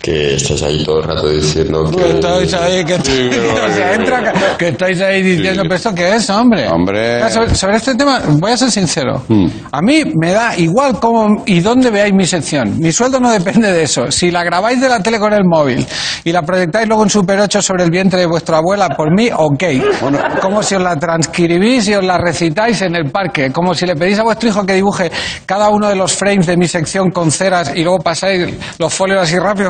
Que 0.01 0.35
estás 0.35 0.63
ahí 0.63 0.83
todo 0.85 0.99
el 0.99 1.03
rato 1.03 1.27
diciendo 1.27 1.91
que... 1.91 2.09
Estáis 2.09 2.53
ahí, 2.53 2.85
que, 2.85 2.93
o 2.93 3.03
sea, 3.03 3.93
entra 3.95 4.19
acá, 4.19 4.33
que 4.57 4.69
estáis 4.69 5.01
ahí 5.01 5.21
diciendo, 5.21 5.63
pero 5.63 5.75
¿esto 5.75 5.93
qué 5.93 6.15
es, 6.15 6.29
hombre? 6.29 6.69
Hombre. 6.69 7.15
Mira, 7.15 7.29
Sobre, 7.29 7.55
sobre 7.55 7.75
este 7.75 7.95
tema, 7.95 8.21
voy 8.39 8.51
a 8.51 8.57
ser 8.57 8.71
sincero. 8.71 9.21
Mm. 9.27 9.47
A 9.71 9.81
mí 9.81 10.03
me 10.15 10.31
da 10.31 10.57
igual 10.57 10.99
cómo 11.01 11.43
y 11.45 11.59
dónde 11.59 11.89
veáis 11.91 12.13
mi 12.13 12.25
sección. 12.25 12.79
Mi 12.79 12.93
sueldo 12.93 13.19
no 13.19 13.29
depende 13.29 13.71
de 13.71 13.83
eso. 13.83 14.09
Si 14.09 14.31
la 14.31 14.43
grabáis 14.43 14.79
de 14.79 14.87
la 14.87 15.01
tele 15.01 15.19
con 15.19 15.33
el 15.33 15.43
móvil 15.43 15.85
y 16.23 16.31
la 16.31 16.43
proyectáis 16.43 16.87
luego 16.87 17.03
en 17.03 17.09
Super 17.09 17.39
8 17.39 17.61
sobre 17.61 17.83
el 17.83 17.91
vientre 17.91 18.19
de 18.19 18.25
vuestra 18.25 18.57
abuela, 18.57 18.89
por 18.89 19.13
mí, 19.13 19.29
ok. 19.35 19.63
Como 20.41 20.63
si 20.63 20.75
os 20.75 20.81
la 20.81 20.95
transcribís 20.95 21.89
y 21.89 21.95
os 21.95 22.05
la 22.05 22.17
recitáis 22.17 22.81
en 22.83 22.95
el 22.95 23.11
parque. 23.11 23.51
Como 23.51 23.73
si 23.73 23.85
le 23.85 23.95
pedís 23.95 24.19
a 24.19 24.23
vuestro 24.23 24.47
hijo 24.47 24.65
que 24.65 24.75
dibuje 24.75 25.11
cada 25.45 25.69
uno 25.69 25.89
de 25.89 25.95
los 25.95 26.13
frames 26.13 26.47
de 26.47 26.55
mi 26.55 26.67
sección 26.69 27.11
con 27.11 27.31
ceras 27.31 27.73
y 27.75 27.83
luego 27.83 27.99
pasáis 27.99 28.47
los 28.77 28.93
folios 28.93 29.23
así 29.23 29.37
rápido. 29.37 29.69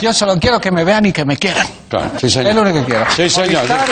Yo 0.00 0.12
solo 0.12 0.36
quiero 0.38 0.60
que 0.60 0.70
me 0.70 0.84
vean 0.84 1.06
y 1.06 1.12
que 1.12 1.24
me 1.24 1.36
quieran. 1.36 1.66
Claro, 1.88 2.10
sí, 2.20 2.28
señor. 2.30 2.48
Es 2.50 2.54
lo 2.56 2.62
único 2.62 2.78
que 2.80 2.84
quiero. 2.92 3.06
Sí, 3.14 3.28
señor. 3.30 3.62
Movistar- 3.66 3.86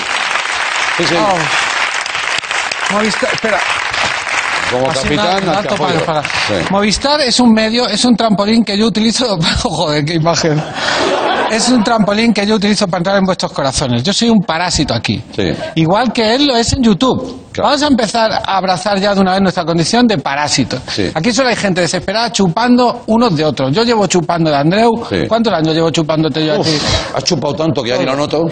Sí, 0.96 1.04
señor. 1.06 1.24
Oh. 2.90 2.94
Movistar, 2.94 3.32
espera. 3.32 3.58
Como 4.70 4.86
capitán, 4.88 5.42
un 5.42 5.48
al 5.50 5.56
alto 5.56 5.74
apoyo. 5.74 6.04
para- 6.04 6.22
para- 6.22 6.28
Sí. 6.48 6.54
Movistar 6.70 7.20
es 7.20 7.40
un 7.40 7.52
medio, 7.52 7.86
es 7.88 8.04
un 8.04 8.16
trampolín 8.16 8.64
que 8.64 8.76
yo 8.76 8.86
utilizo. 8.86 9.38
Joder, 9.62 10.04
qué 10.04 10.14
imagen. 10.14 10.62
Es 11.52 11.68
un 11.68 11.84
trampolín 11.84 12.32
que 12.32 12.46
yo 12.46 12.54
utilizo 12.56 12.86
para 12.88 12.98
entrar 12.98 13.16
en 13.18 13.24
vuestros 13.24 13.52
corazones. 13.52 14.02
Yo 14.02 14.12
soy 14.12 14.30
un 14.30 14.38
parásito 14.40 14.94
aquí. 14.94 15.22
Sí. 15.36 15.52
Igual 15.74 16.10
que 16.12 16.34
él 16.34 16.46
lo 16.46 16.56
es 16.56 16.72
en 16.72 16.82
YouTube. 16.82 17.42
Claro. 17.52 17.68
Vamos 17.68 17.82
a 17.82 17.86
empezar 17.88 18.32
a 18.32 18.56
abrazar 18.56 18.98
ya 18.98 19.14
de 19.14 19.20
una 19.20 19.32
vez 19.32 19.42
nuestra 19.42 19.62
condición 19.66 20.06
de 20.06 20.16
parásito. 20.16 20.78
Sí. 20.88 21.10
Aquí 21.14 21.30
solo 21.32 21.50
hay 21.50 21.56
gente 21.56 21.82
desesperada 21.82 22.32
chupando 22.32 23.02
unos 23.06 23.36
de 23.36 23.44
otros. 23.44 23.70
Yo 23.74 23.84
llevo 23.84 24.06
chupando 24.06 24.50
de 24.50 24.56
Andreu. 24.56 25.04
Sí. 25.10 25.26
¿Cuántos 25.28 25.52
años 25.52 25.74
llevo 25.74 25.90
chupándote 25.90 26.46
yo 26.46 26.54
a 26.54 26.62
ti? 26.62 26.70
Uf, 26.70 27.16
has 27.16 27.24
chupado 27.24 27.54
tanto 27.54 27.82
que 27.82 27.90
ya 27.90 27.98
ni 27.98 28.06
lo 28.06 28.16
noto. 28.16 28.46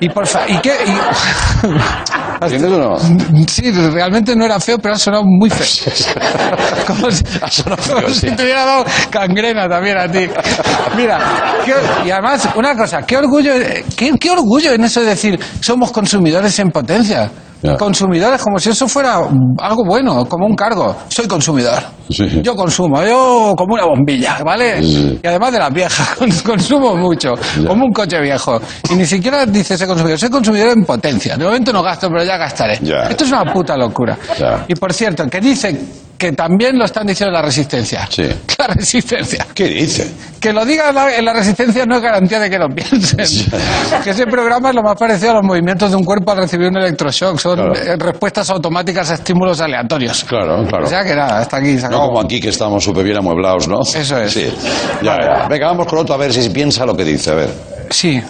Y 0.00 0.08
por 0.08 0.24
fa- 0.24 0.48
¿Y 0.48 0.56
qué? 0.58 0.72
Y- 0.86 1.66
¿Entiendes 2.52 2.72
o 2.72 2.78
no? 2.78 3.46
Sí, 3.48 3.70
realmente 3.70 4.34
no 4.36 4.44
era 4.44 4.58
feo, 4.60 4.78
pero 4.78 4.94
ha 4.94 4.98
sonado 4.98 5.24
muy 5.24 5.50
feo. 5.50 5.92
Como 6.86 7.10
si, 7.10 7.24
Ha 7.40 7.50
sonado 7.50 7.82
como 7.82 8.00
feo, 8.00 8.08
si 8.10 8.28
sí. 8.28 8.36
te 8.36 8.42
hubiera 8.44 8.64
dado 8.64 8.84
gangrena 9.10 9.68
también 9.68 9.96
a 9.98 10.08
ti. 10.10 10.28
Mira, 10.96 11.18
qué- 11.64 12.06
y 12.06 12.10
además, 12.10 12.48
una 12.56 12.76
cosa, 12.76 13.02
qué 13.02 13.16
orgullo, 13.16 13.52
qué, 13.96 14.12
qué 14.18 14.30
orgullo 14.30 14.72
en 14.72 14.84
eso 14.84 15.00
de 15.00 15.06
decir, 15.06 15.38
somos 15.60 15.90
consumidores 15.92 16.58
en 16.58 16.70
potencia. 16.70 17.30
Ya. 17.64 17.76
Consumidores 17.78 18.42
como 18.42 18.58
si 18.58 18.68
eso 18.68 18.86
fuera 18.86 19.20
algo 19.58 19.84
bueno, 19.86 20.26
como 20.26 20.44
un 20.46 20.54
cargo. 20.54 20.94
Soy 21.08 21.26
consumidor. 21.26 21.78
Sí. 22.10 22.42
Yo 22.42 22.54
consumo, 22.54 23.02
yo 23.02 23.54
como 23.56 23.72
una 23.72 23.86
bombilla, 23.86 24.36
¿vale? 24.44 24.82
Sí. 24.82 25.18
Y 25.22 25.26
además 25.26 25.50
de 25.52 25.58
las 25.60 25.72
viejas, 25.72 26.14
cons- 26.18 26.42
consumo 26.42 26.94
mucho, 26.94 27.30
Ya. 27.58 27.66
como 27.66 27.86
un 27.86 27.92
coche 27.92 28.20
viejo. 28.20 28.60
Y 28.90 28.94
ni 28.96 29.06
siquiera 29.06 29.46
dice 29.46 29.74
ese 29.74 29.86
consumidor, 29.86 30.18
soy 30.18 30.28
consumidor 30.28 30.68
en 30.76 30.84
potencia. 30.84 31.38
De 31.38 31.44
momento 31.46 31.72
no 31.72 31.82
gasto, 31.82 32.08
pero 32.10 32.22
ya 32.22 32.36
gastaré. 32.36 32.78
Ya. 32.82 33.04
Esto 33.08 33.24
es 33.24 33.30
una 33.32 33.50
puta 33.50 33.76
locura. 33.78 34.18
Y 34.68 34.74
por 34.74 34.92
cierto, 34.92 35.26
que 35.30 35.40
dice 35.40 35.80
que 36.24 36.32
también 36.32 36.78
lo 36.78 36.86
están 36.86 37.06
diciendo 37.06 37.28
en 37.30 37.34
la 37.34 37.42
resistencia. 37.42 38.06
Sí. 38.10 38.22
La 38.58 38.68
resistencia. 38.68 39.46
¿Qué 39.54 39.68
dice? 39.68 40.10
Que 40.40 40.50
lo 40.52 40.64
diga 40.64 40.88
en 40.88 40.94
la, 40.94 41.14
en 41.16 41.24
la 41.24 41.34
resistencia 41.34 41.84
no 41.84 41.96
es 41.96 42.02
garantía 42.02 42.40
de 42.40 42.48
que 42.48 42.58
lo 42.58 42.68
piensen. 42.68 43.18
que 44.04 44.10
ese 44.10 44.26
programa 44.26 44.70
es 44.70 44.74
lo 44.74 44.82
más 44.82 44.96
parecido 44.96 45.32
a 45.32 45.34
los 45.34 45.42
movimientos 45.42 45.90
de 45.90 45.96
un 45.98 46.04
cuerpo 46.04 46.32
al 46.32 46.38
recibir 46.38 46.68
un 46.68 46.78
electroshock. 46.78 47.38
Son 47.38 47.56
Claro. 47.56 47.74
eh, 47.74 47.96
respuestas 47.98 48.48
automáticas 48.48 49.10
a 49.10 49.14
estímulos 49.14 49.60
aleatorios. 49.60 50.24
Claro, 50.24 50.64
claro. 50.66 50.86
O 50.86 50.88
sea 50.88 51.04
que 51.04 51.14
nada, 51.14 51.40
hasta 51.40 51.58
aquí 51.58 51.78
se 51.78 51.88
No 51.90 52.06
como 52.06 52.20
aquí 52.20 52.40
que 52.40 52.48
estamos 52.48 52.82
súper 52.82 53.04
bien 53.04 53.18
amueblados, 53.18 53.68
¿no? 53.68 53.80
Eso 53.82 54.18
es. 54.18 54.32
Sí. 54.32 54.50
Ya, 55.02 55.18
ya. 55.20 55.48
Venga, 55.48 55.66
vamos 55.66 55.86
con 55.86 55.98
otro 55.98 56.14
a 56.14 56.18
ver 56.18 56.32
si 56.32 56.48
piensa 56.48 56.86
lo 56.86 56.96
que 56.96 57.04
dice. 57.04 57.32
A 57.32 57.34
ver. 57.34 57.50
Sí. 57.90 58.22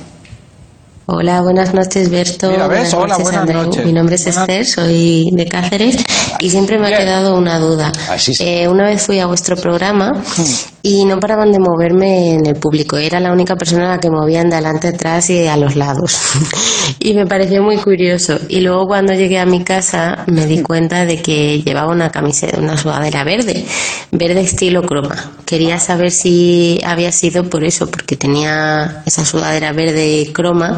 Hola, 1.06 1.42
buenas 1.42 1.74
noches, 1.74 2.08
Berto. 2.08 2.50
Mira, 2.50 2.66
¿ves? 2.66 2.94
Hola, 2.94 3.18
buenas 3.18 3.42
Andreu. 3.42 3.64
noches. 3.64 3.84
Mi 3.84 3.92
nombre 3.92 4.14
es 4.14 4.24
Buenas- 4.24 4.40
Esther, 4.48 4.66
soy 4.66 5.30
de 5.32 5.46
Cáceres 5.46 5.96
y 6.40 6.48
siempre 6.50 6.78
me 6.78 6.86
Bien. 6.88 6.94
ha 6.94 7.04
quedado 7.04 7.36
una 7.36 7.58
duda. 7.58 7.92
Eh, 8.40 8.66
una 8.68 8.84
vez 8.86 9.02
fui 9.02 9.18
a 9.20 9.26
vuestro 9.26 9.56
programa 9.56 10.12
Hmm. 10.12 10.73
Y 10.86 11.06
no 11.06 11.18
paraban 11.18 11.50
de 11.50 11.58
moverme 11.58 12.34
en 12.34 12.46
el 12.46 12.56
público. 12.56 12.98
Era 12.98 13.18
la 13.18 13.32
única 13.32 13.56
persona 13.56 13.86
a 13.86 13.94
la 13.94 14.00
que 14.00 14.10
movían 14.10 14.50
de 14.50 14.56
adelante, 14.56 14.88
atrás 14.88 15.30
y 15.30 15.46
a 15.46 15.56
los 15.56 15.76
lados. 15.76 16.14
y 17.00 17.14
me 17.14 17.26
pareció 17.26 17.62
muy 17.62 17.78
curioso. 17.78 18.38
Y 18.50 18.60
luego 18.60 18.86
cuando 18.86 19.14
llegué 19.14 19.38
a 19.38 19.46
mi 19.46 19.64
casa 19.64 20.24
me 20.26 20.44
di 20.44 20.60
cuenta 20.60 21.06
de 21.06 21.22
que 21.22 21.62
llevaba 21.62 21.90
una 21.90 22.10
camiseta, 22.10 22.60
una 22.60 22.76
sudadera 22.76 23.24
verde, 23.24 23.64
verde 24.12 24.42
estilo 24.42 24.82
croma. 24.82 25.32
Quería 25.46 25.78
saber 25.78 26.10
si 26.10 26.78
había 26.84 27.12
sido 27.12 27.44
por 27.44 27.64
eso, 27.64 27.90
porque 27.90 28.16
tenía 28.16 29.02
esa 29.06 29.24
sudadera 29.24 29.72
verde 29.72 30.28
croma 30.34 30.76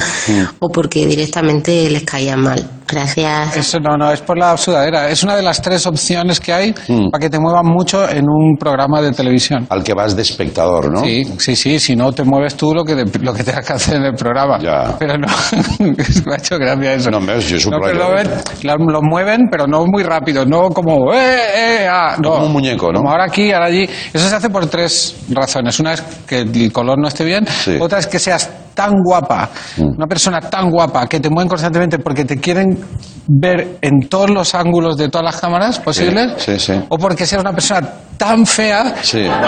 o 0.61 0.69
porque 0.69 1.05
directamente 1.05 1.91
les 1.91 2.05
caía 2.05 2.37
mal. 2.37 2.76
Gracias. 2.89 3.57
Eso 3.57 3.81
no, 3.81 3.97
no, 3.97 4.11
es 4.13 4.21
por 4.21 4.39
la 4.39 4.57
sudadera. 4.57 5.09
Es 5.11 5.23
una 5.23 5.35
de 5.37 5.43
las 5.43 5.61
tres 5.61 5.87
opciones 5.87 6.41
que 6.41 6.53
hay 6.53 6.75
Mm. 6.89 7.11
para 7.11 7.21
que 7.21 7.31
te 7.31 7.39
muevan 7.39 7.67
mucho 7.67 8.09
en 8.09 8.25
un 8.29 8.57
programa 8.59 9.01
de 9.03 9.13
televisión. 9.13 9.67
Al 9.71 9.83
que 9.83 9.93
vas 9.95 10.15
de 10.15 10.23
espectador, 10.23 10.93
¿no? 10.93 11.01
Sí, 11.01 11.25
sí, 11.39 11.57
sí, 11.57 11.79
si 11.81 11.97
no 11.97 12.13
te 12.13 12.23
mueves 12.25 12.55
tú 12.57 12.73
lo 12.75 12.85
que, 12.85 12.95
de- 12.95 13.19
lo 13.21 13.33
que 13.35 13.43
tengas 13.45 13.67
que 13.67 13.73
hacer 13.73 13.97
en 13.97 14.05
el 14.05 14.15
programa. 14.15 14.59
Ya. 14.61 14.97
Pero 14.99 15.19
no, 15.19 15.27
me 16.27 16.35
ha 16.35 16.39
hecho 16.39 16.59
gracia 16.59 16.95
eso. 16.95 17.11
No, 17.11 17.21
me- 17.21 17.41
yo 17.41 17.71
No, 17.71 17.79
pero 17.83 17.95
lo, 17.99 18.15
ven- 18.15 18.31
lo 18.63 19.01
mueven, 19.03 19.43
pero 19.51 19.67
no 19.67 19.85
muy 19.87 20.03
rápido, 20.03 20.45
no 20.47 20.71
como, 20.71 21.13
eh, 21.13 21.39
eh, 21.83 21.89
ah, 21.91 22.17
no. 22.23 22.31
Como 22.31 22.47
un 22.47 22.53
muñeco, 22.53 22.93
¿no? 22.93 22.99
Como 23.01 23.11
ahora 23.11 23.25
aquí, 23.25 23.53
ahora 23.53 23.67
allí. 23.67 23.89
Eso 24.13 24.29
se 24.29 24.35
hace 24.35 24.51
por 24.51 24.67
tres 24.67 25.17
razones. 25.31 25.79
Una 25.81 25.95
es 25.95 26.03
que 26.27 26.41
el 26.41 26.73
color 26.73 26.99
no 27.01 27.09
esté 27.09 27.25
bien, 27.25 27.47
Sí. 27.47 27.77
otra 27.81 27.99
es 27.99 28.07
que 28.07 28.19
seas 28.19 28.49
tan 28.77 28.93
guapa, 29.03 29.49
Mm. 29.79 29.97
una 29.97 30.07
persona 30.07 30.41
tan 30.41 30.71
guapa 30.71 31.07
que 31.09 31.19
te 31.19 31.31
mueven 31.31 31.49
constantemente 31.49 31.99
porque 31.99 32.25
te 32.25 32.37
quieren 32.39 32.79
ver 33.27 33.79
en 33.81 34.09
todos 34.09 34.31
los 34.31 34.55
ángulos 34.55 34.97
de 34.97 35.09
todas 35.09 35.25
las 35.25 35.41
cámaras 35.41 35.81
posibles, 35.81 36.35
sí, 36.37 36.59
sí. 36.61 36.75
o 36.89 36.99
porque 36.99 37.27
seas 37.27 37.41
una 37.41 37.53
persona 37.53 37.81
tan 38.17 38.47
fea 38.47 38.95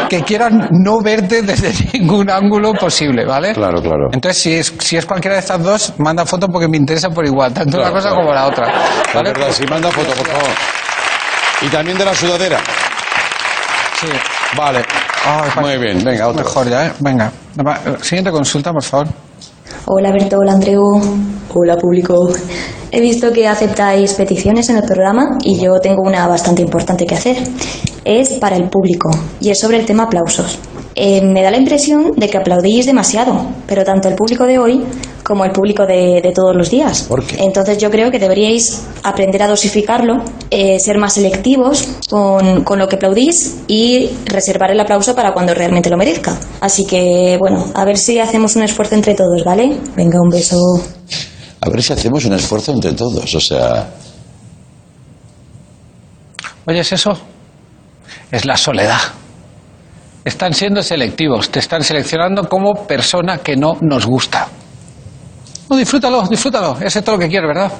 que 0.08 0.22
quieran 0.22 0.68
no 0.72 1.00
verte 1.00 1.42
desde 1.42 1.72
ningún 1.98 2.28
ángulo 2.30 2.72
posible, 2.72 3.24
¿vale? 3.26 3.52
Claro, 3.52 3.80
claro. 3.82 4.08
Entonces, 4.12 4.42
si 4.42 4.54
es, 4.54 4.74
si 4.80 4.96
es 4.96 5.06
cualquiera 5.06 5.34
de 5.36 5.40
estas 5.40 5.62
dos, 5.62 5.92
manda 5.98 6.24
foto 6.26 6.48
porque 6.48 6.66
me 6.68 6.76
interesa 6.78 7.10
por 7.10 7.24
igual, 7.26 7.52
tanto 7.52 7.76
Claro, 7.76 7.92
una 7.92 7.92
cosa 7.92 8.08
claro. 8.08 8.22
como 8.22 8.34
la 8.34 8.46
otra. 8.46 8.66
Es 9.06 9.14
¿vale? 9.14 9.30
verdad, 9.32 9.48
sí, 9.52 9.64
manda 9.70 9.90
foto, 9.90 10.12
por 10.14 10.26
favor. 10.26 10.50
Y 11.62 11.66
también 11.68 11.98
de 11.98 12.04
la 12.04 12.14
sudadera. 12.14 12.58
Sí. 14.00 14.06
Vale. 14.56 14.82
Ay, 15.26 15.50
Muy 15.60 15.78
bien, 15.78 16.04
venga, 16.04 16.28
otro. 16.28 16.44
Mejor 16.44 16.68
ya, 16.68 16.86
¿eh? 16.86 16.92
Venga. 17.00 17.30
Siguiente 18.02 18.30
consulta, 18.30 18.72
por 18.72 18.82
favor. 18.82 19.08
Hola 19.86 20.12
Berto, 20.12 20.36
hola 20.38 20.52
Andreu. 20.52 20.82
Hola 21.54 21.76
público. 21.76 22.30
He 22.90 23.00
visto 23.00 23.32
que 23.32 23.46
aceptáis 23.46 24.14
peticiones 24.14 24.68
en 24.70 24.76
el 24.76 24.82
programa 24.82 25.38
y 25.42 25.58
yo 25.58 25.78
tengo 25.80 26.02
una 26.02 26.26
bastante 26.26 26.62
importante 26.62 27.06
que 27.06 27.14
hacer. 27.14 27.36
Es 28.04 28.32
para 28.34 28.56
el 28.56 28.68
público 28.68 29.10
y 29.40 29.50
es 29.50 29.60
sobre 29.60 29.78
el 29.78 29.86
tema 29.86 30.04
aplausos. 30.04 30.58
Eh, 31.00 31.22
me 31.22 31.42
da 31.44 31.52
la 31.52 31.58
impresión 31.58 32.12
de 32.16 32.28
que 32.28 32.38
aplaudís 32.38 32.84
demasiado, 32.84 33.46
pero 33.68 33.84
tanto 33.84 34.08
el 34.08 34.16
público 34.16 34.44
de 34.46 34.58
hoy 34.58 34.84
como 35.22 35.44
el 35.44 35.52
público 35.52 35.86
de, 35.86 36.20
de 36.20 36.32
todos 36.32 36.56
los 36.56 36.70
días. 36.70 37.02
¿Por 37.02 37.24
qué? 37.24 37.36
Entonces 37.38 37.78
yo 37.78 37.88
creo 37.88 38.10
que 38.10 38.18
deberíais 38.18 38.82
aprender 39.04 39.42
a 39.44 39.46
dosificarlo, 39.46 40.24
eh, 40.50 40.76
ser 40.80 40.98
más 40.98 41.12
selectivos 41.12 41.86
con, 42.10 42.64
con 42.64 42.80
lo 42.80 42.88
que 42.88 42.96
aplaudís 42.96 43.58
y 43.68 44.10
reservar 44.24 44.72
el 44.72 44.80
aplauso 44.80 45.14
para 45.14 45.32
cuando 45.32 45.54
realmente 45.54 45.88
lo 45.88 45.96
merezca. 45.96 46.36
Así 46.60 46.84
que 46.84 47.36
bueno, 47.38 47.64
a 47.74 47.84
ver 47.84 47.96
si 47.96 48.18
hacemos 48.18 48.56
un 48.56 48.64
esfuerzo 48.64 48.96
entre 48.96 49.14
todos, 49.14 49.44
¿vale? 49.44 49.78
Venga, 49.94 50.20
un 50.20 50.30
beso. 50.30 50.58
A 51.60 51.68
ver 51.68 51.80
si 51.80 51.92
hacemos 51.92 52.24
un 52.24 52.32
esfuerzo 52.32 52.72
entre 52.72 52.92
todos. 52.94 53.32
O 53.36 53.40
sea, 53.40 53.88
¿Oyes 56.66 56.92
eso? 56.92 57.16
Es 58.32 58.44
la 58.44 58.56
soledad. 58.56 58.98
Están 60.28 60.52
siendo 60.52 60.82
selectivos, 60.82 61.48
te 61.48 61.58
están 61.58 61.82
seleccionando 61.82 62.46
como 62.50 62.86
persona 62.86 63.38
que 63.38 63.56
no 63.56 63.78
nos 63.80 64.04
gusta. 64.04 64.46
No, 65.70 65.76
disfrútalo, 65.76 66.22
disfrútalo. 66.28 66.76
Es 66.82 66.94
esto 66.96 67.12
lo 67.12 67.18
que 67.18 67.28
quieres, 67.28 67.48
¿verdad? 67.48 67.72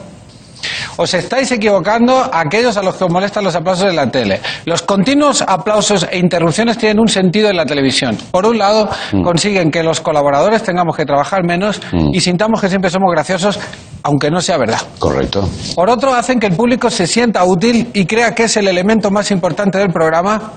Os 0.96 1.12
estáis 1.12 1.52
equivocando 1.52 2.28
aquellos 2.32 2.76
a 2.78 2.82
los 2.82 2.96
que 2.96 3.04
os 3.04 3.10
molestan 3.12 3.44
los 3.44 3.54
aplausos 3.54 3.88
en 3.90 3.96
la 3.96 4.10
tele. 4.10 4.40
Los 4.64 4.80
continuos 4.82 5.42
aplausos 5.46 6.06
e 6.10 6.18
interrupciones 6.18 6.78
tienen 6.78 6.98
un 6.98 7.08
sentido 7.08 7.50
en 7.50 7.56
la 7.58 7.66
televisión. 7.66 8.16
Por 8.30 8.46
un 8.46 8.56
lado, 8.58 8.88
consiguen 9.22 9.70
que 9.70 9.82
los 9.82 10.00
colaboradores 10.00 10.62
tengamos 10.62 10.96
que 10.96 11.04
trabajar 11.04 11.44
menos 11.44 11.80
Mm. 11.92 12.08
y 12.14 12.20
sintamos 12.20 12.60
que 12.62 12.68
siempre 12.70 12.90
somos 12.90 13.12
graciosos, 13.12 13.60
aunque 14.02 14.30
no 14.30 14.40
sea 14.40 14.56
verdad. 14.56 14.80
correcto. 14.98 15.46
Por 15.76 15.90
otro, 15.90 16.14
hacen 16.14 16.40
que 16.40 16.46
el 16.46 16.54
público 16.56 16.88
se 16.88 17.06
sienta 17.06 17.44
útil 17.44 17.90
y 17.92 18.06
crea 18.06 18.34
que 18.34 18.44
es 18.44 18.56
el 18.56 18.66
elemento 18.68 19.10
más 19.10 19.30
importante 19.30 19.76
del 19.78 19.90
programa, 19.92 20.52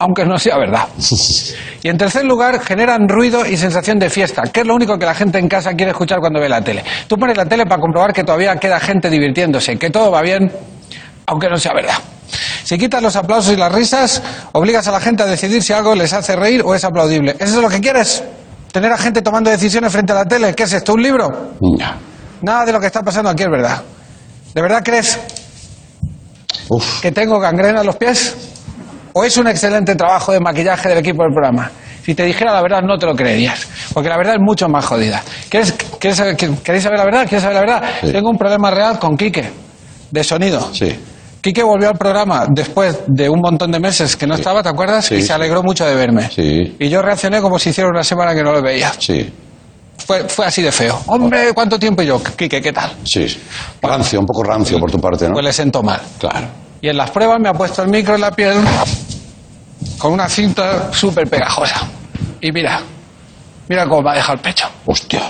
aunque 0.00 0.24
no 0.24 0.38
sea 0.38 0.58
verdad. 0.58 0.88
Y 1.82 1.88
en 1.88 1.96
tercer 1.96 2.26
lugar, 2.26 2.60
generan 2.60 3.08
ruido 3.08 3.46
y 3.46 3.56
sensación 3.56 3.98
de 3.98 4.10
fiesta, 4.10 4.42
que 4.42 4.60
es 4.60 4.66
lo 4.66 4.74
único 4.74 4.98
que 4.98 5.06
la 5.06 5.14
gente 5.14 5.38
en 5.38 5.48
casa 5.48 5.72
quiere 5.72 5.92
escuchar 5.92 6.20
cuando 6.20 6.38
ve 6.38 6.46
la 6.46 6.60
tele. 6.60 6.84
Tú 7.08 7.16
pones 7.16 7.34
la 7.38 7.46
tele 7.46 7.64
para 7.64 7.80
comprobar 7.80 8.12
que 8.12 8.22
todavía 8.22 8.54
queda 8.56 8.78
gente 8.78 9.08
divirtiéndose, 9.08 9.78
que 9.78 9.88
todo 9.88 10.10
va 10.10 10.20
bien, 10.20 10.52
aunque 11.24 11.48
no 11.48 11.56
sea 11.56 11.72
verdad. 11.72 11.94
Si 12.64 12.76
quitas 12.76 13.02
los 13.02 13.16
aplausos 13.16 13.54
y 13.54 13.56
las 13.56 13.72
risas, 13.72 14.22
obligas 14.52 14.86
a 14.88 14.92
la 14.92 15.00
gente 15.00 15.22
a 15.22 15.26
decidir 15.26 15.62
si 15.62 15.72
algo 15.72 15.94
les 15.94 16.12
hace 16.12 16.36
reír 16.36 16.60
o 16.62 16.74
es 16.74 16.84
aplaudible. 16.84 17.34
¿Eso 17.38 17.56
es 17.56 17.62
lo 17.62 17.70
que 17.70 17.80
quieres? 17.80 18.22
Tener 18.70 18.92
a 18.92 18.98
gente 18.98 19.22
tomando 19.22 19.48
decisiones 19.48 19.90
frente 19.90 20.12
a 20.12 20.16
la 20.16 20.26
tele. 20.26 20.54
¿Qué 20.54 20.64
es 20.64 20.72
esto? 20.74 20.92
¿Un 20.92 21.02
libro? 21.02 21.54
Ya. 21.78 21.96
Nada 22.42 22.66
de 22.66 22.72
lo 22.72 22.78
que 22.78 22.88
está 22.88 23.02
pasando 23.02 23.30
aquí 23.30 23.42
es 23.42 23.50
verdad. 23.50 23.82
¿De 24.54 24.60
verdad 24.60 24.82
crees 24.84 25.18
que 27.00 27.10
tengo 27.10 27.40
gangrena 27.40 27.80
en 27.80 27.86
los 27.86 27.96
pies? 27.96 28.49
¿O 29.12 29.24
es 29.24 29.36
un 29.36 29.48
excelente 29.48 29.96
trabajo 29.96 30.32
de 30.32 30.40
maquillaje 30.40 30.88
del 30.88 30.98
equipo 30.98 31.22
del 31.22 31.32
programa? 31.32 31.70
Si 32.04 32.14
te 32.14 32.24
dijera 32.24 32.52
la 32.52 32.62
verdad, 32.62 32.82
no 32.82 32.98
te 32.98 33.06
lo 33.06 33.14
creerías. 33.14 33.66
Porque 33.92 34.08
la 34.08 34.16
verdad 34.16 34.34
es 34.34 34.40
mucho 34.40 34.68
más 34.68 34.84
jodida. 34.84 35.22
¿Quieres, 35.48 35.74
quieres 35.98 36.16
saber, 36.16 36.36
¿Queréis 36.36 36.82
saber 36.82 36.98
la 36.98 37.04
verdad? 37.04 37.20
¿Quieres 37.22 37.42
saber 37.42 37.56
la 37.56 37.60
verdad? 37.60 37.90
Sí. 38.00 38.12
Tengo 38.12 38.30
un 38.30 38.38
problema 38.38 38.70
real 38.70 38.98
con 38.98 39.16
Quique, 39.16 39.50
de 40.10 40.24
sonido. 40.24 40.72
Sí. 40.72 40.98
Quique 41.40 41.62
volvió 41.62 41.88
al 41.88 41.96
programa 41.96 42.46
después 42.48 43.00
de 43.06 43.28
un 43.28 43.40
montón 43.40 43.72
de 43.72 43.80
meses 43.80 44.16
que 44.16 44.26
no 44.26 44.34
estaba, 44.34 44.62
¿te 44.62 44.68
acuerdas? 44.68 45.06
Sí, 45.06 45.16
y 45.16 45.22
se 45.22 45.32
alegró 45.32 45.62
mucho 45.62 45.86
de 45.86 45.94
verme. 45.94 46.28
Sí. 46.30 46.76
Y 46.78 46.88
yo 46.88 47.00
reaccioné 47.00 47.40
como 47.40 47.58
si 47.58 47.70
hiciera 47.70 47.88
una 47.88 48.04
semana 48.04 48.34
que 48.34 48.42
no 48.42 48.52
lo 48.52 48.62
veía. 48.62 48.92
Sí. 48.98 49.32
Fue, 50.06 50.24
fue 50.28 50.46
así 50.46 50.62
de 50.62 50.72
feo. 50.72 51.00
Hombre, 51.06 51.52
¿cuánto 51.54 51.78
tiempo? 51.78 52.02
Y 52.02 52.06
yo, 52.06 52.22
Quique, 52.36 52.60
¿qué 52.60 52.72
tal? 52.72 52.92
Sí. 53.04 53.26
Rancio, 53.80 54.20
un 54.20 54.26
poco 54.26 54.42
rancio 54.42 54.78
por 54.78 54.90
tu 54.90 54.98
parte, 54.98 55.26
¿no? 55.26 55.34
Pues 55.34 55.44
le 55.44 55.52
sentó 55.52 55.82
mal. 55.82 56.00
Claro. 56.18 56.46
Y 56.80 56.88
en 56.88 56.96
las 56.96 57.10
pruebas 57.10 57.38
me 57.40 57.48
ha 57.48 57.52
puesto 57.52 57.82
el 57.82 57.88
micro 57.88 58.14
en 58.14 58.20
la 58.22 58.30
piel 58.30 58.56
con 59.98 60.12
una 60.12 60.28
cinta 60.28 60.92
súper 60.92 61.28
pegajosa. 61.28 61.86
Y 62.40 62.52
mira, 62.52 62.80
mira 63.68 63.86
cómo 63.86 64.02
me 64.02 64.10
ha 64.10 64.14
dejado 64.14 64.34
el 64.34 64.40
pecho. 64.40 64.68
Hostia. 64.86 65.20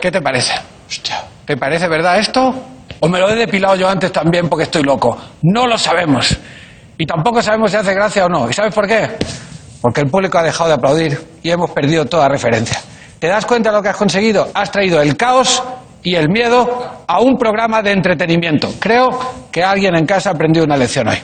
¿Qué 0.00 0.10
te 0.10 0.20
parece? 0.20 0.54
Hostia. 0.86 1.24
¿Te 1.46 1.56
parece 1.56 1.88
verdad 1.88 2.18
esto? 2.18 2.54
¿O 3.00 3.08
me 3.08 3.18
lo 3.18 3.30
he 3.30 3.36
depilado 3.36 3.74
yo 3.76 3.88
antes 3.88 4.12
también 4.12 4.48
porque 4.48 4.64
estoy 4.64 4.82
loco? 4.82 5.16
No 5.42 5.66
lo 5.66 5.78
sabemos. 5.78 6.36
Y 6.98 7.06
tampoco 7.06 7.40
sabemos 7.40 7.70
si 7.70 7.78
hace 7.78 7.94
gracia 7.94 8.26
o 8.26 8.28
no. 8.28 8.50
¿Y 8.50 8.52
sabes 8.52 8.74
por 8.74 8.86
qué? 8.86 9.16
Porque 9.80 10.02
el 10.02 10.10
público 10.10 10.36
ha 10.36 10.42
dejado 10.42 10.68
de 10.68 10.74
aplaudir 10.74 11.38
y 11.42 11.50
hemos 11.50 11.70
perdido 11.70 12.04
toda 12.04 12.28
referencia. 12.28 12.80
¿Te 13.18 13.28
das 13.28 13.46
cuenta 13.46 13.70
de 13.70 13.76
lo 13.76 13.82
que 13.82 13.88
has 13.88 13.96
conseguido? 13.96 14.50
Has 14.52 14.70
traído 14.70 15.00
el 15.00 15.16
caos 15.16 15.62
y 16.02 16.14
el 16.14 16.28
miedo 16.28 17.04
a 17.06 17.20
un 17.20 17.36
programa 17.36 17.82
de 17.82 17.92
entretenimiento. 17.92 18.72
Creo 18.78 19.08
que 19.50 19.62
alguien 19.62 19.96
en 19.96 20.06
casa 20.06 20.30
ha 20.30 20.32
aprendido 20.32 20.64
una 20.64 20.76
lección 20.76 21.08
hoy. 21.08 21.18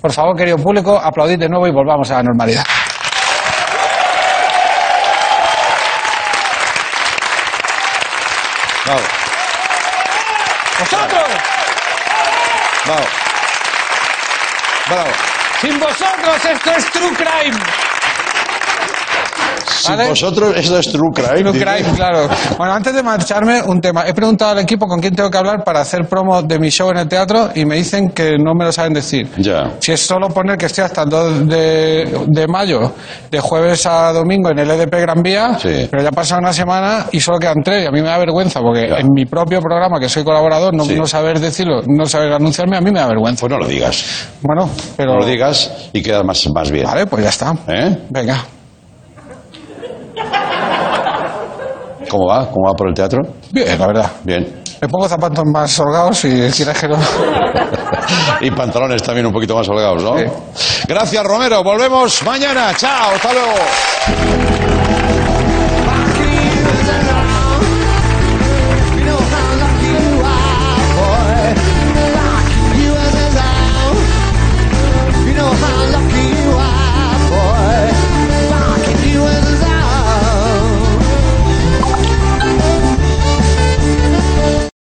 Por 0.00 0.12
favor, 0.12 0.36
querido 0.36 0.56
público, 0.58 0.98
aplaudid 0.98 1.38
de 1.38 1.48
nuevo 1.48 1.66
y 1.66 1.72
volvamos 1.72 2.10
a 2.10 2.16
la 2.16 2.22
normalidad. 2.22 2.64
Bravo. 8.84 9.00
¡Vosotros! 10.78 11.24
Bravo. 12.84 13.04
Bravo. 14.88 15.10
Sin 15.60 15.80
vosotros 15.80 16.44
esto 16.44 16.70
es 16.70 16.90
True 16.92 17.12
Crime. 17.16 17.56
Si 19.76 19.88
¿Vale? 19.92 20.08
vosotros, 20.08 20.54
esto 20.56 20.78
es 20.78 20.90
true 20.90 21.10
crime. 21.14 21.50
True. 21.50 21.60
Crime, 21.64 21.92
claro. 21.96 22.28
Bueno, 22.56 22.72
antes 22.74 22.94
de 22.94 23.02
marcharme, 23.02 23.62
un 23.62 23.80
tema. 23.80 24.04
He 24.06 24.14
preguntado 24.14 24.52
al 24.52 24.58
equipo 24.60 24.86
con 24.86 25.00
quién 25.00 25.14
tengo 25.14 25.30
que 25.30 25.38
hablar 25.38 25.62
para 25.64 25.80
hacer 25.80 26.06
promo 26.08 26.42
de 26.42 26.58
mi 26.58 26.70
show 26.70 26.90
en 26.90 26.98
el 26.98 27.08
teatro 27.08 27.50
y 27.54 27.64
me 27.64 27.76
dicen 27.76 28.10
que 28.10 28.36
no 28.38 28.54
me 28.54 28.64
lo 28.64 28.72
saben 28.72 28.94
decir. 28.94 29.28
Ya. 29.38 29.72
Si 29.78 29.92
es 29.92 30.00
solo 30.00 30.28
poner 30.28 30.56
que 30.56 30.66
estoy 30.66 30.84
hasta 30.84 31.02
el 31.02 31.08
2 31.10 31.48
de, 31.48 32.24
de 32.26 32.46
mayo, 32.46 32.92
de 33.30 33.40
jueves 33.40 33.84
a 33.86 34.12
domingo 34.12 34.50
en 34.50 34.58
el 34.60 34.70
EDP 34.70 35.00
Gran 35.00 35.22
Vía, 35.22 35.58
Sí. 35.60 35.88
pero 35.90 36.02
ya 36.02 36.10
pasa 36.10 36.38
una 36.38 36.52
semana 36.52 37.06
y 37.12 37.20
solo 37.20 37.38
quedan 37.38 37.62
tres 37.62 37.84
y 37.84 37.86
a 37.86 37.90
mí 37.90 38.00
me 38.00 38.08
da 38.08 38.18
vergüenza 38.18 38.60
porque 38.60 38.88
Ya. 38.88 38.96
en 38.98 39.08
mi 39.12 39.26
propio 39.26 39.60
programa, 39.60 39.98
que 40.00 40.08
soy 40.08 40.24
colaborador, 40.24 40.74
no, 40.74 40.84
Sí. 40.84 40.94
no 40.94 41.06
saber 41.06 41.38
decirlo, 41.40 41.82
no 41.86 42.06
saber 42.06 42.32
anunciarme, 42.32 42.76
a 42.76 42.80
mí 42.80 42.90
me 42.90 43.00
da 43.00 43.06
vergüenza. 43.06 43.40
Pues 43.40 43.52
no 43.52 43.58
lo 43.58 43.66
digas. 43.68 44.04
Bueno, 44.42 44.68
pero... 44.96 45.12
No 45.14 45.20
lo 45.20 45.26
digas 45.26 45.70
y 45.92 46.02
queda 46.02 46.22
más, 46.22 46.46
más 46.54 46.70
bien. 46.70 46.84
Vale, 46.86 47.06
pues 47.06 47.22
ya 47.22 47.28
está. 47.30 47.54
¿Eh? 47.68 47.96
Venga. 48.10 48.44
¿Cómo 52.08 52.26
va? 52.26 52.46
¿Cómo 52.50 52.68
va 52.68 52.74
por 52.74 52.88
el 52.88 52.94
teatro? 52.94 53.20
Bien, 53.50 53.78
la 53.78 53.86
verdad. 53.86 54.10
Bien. 54.22 54.62
Me 54.80 54.88
pongo 54.88 55.08
zapatos 55.08 55.44
más 55.52 55.78
holgados 55.80 56.24
y 56.24 56.50
quieres 56.50 56.78
que 56.78 56.88
no... 56.88 56.96
Y 58.40 58.50
pantalones 58.50 59.02
también 59.02 59.26
un 59.26 59.32
poquito 59.32 59.56
más 59.56 59.68
holgados, 59.68 60.02
¿no? 60.02 60.16
Sí. 60.18 60.24
Gracias, 60.86 61.24
Romero. 61.24 61.64
Volvemos 61.64 62.22
mañana. 62.22 62.72
Chao. 62.76 63.14
Hasta 63.14 63.32
luego. 63.32 64.55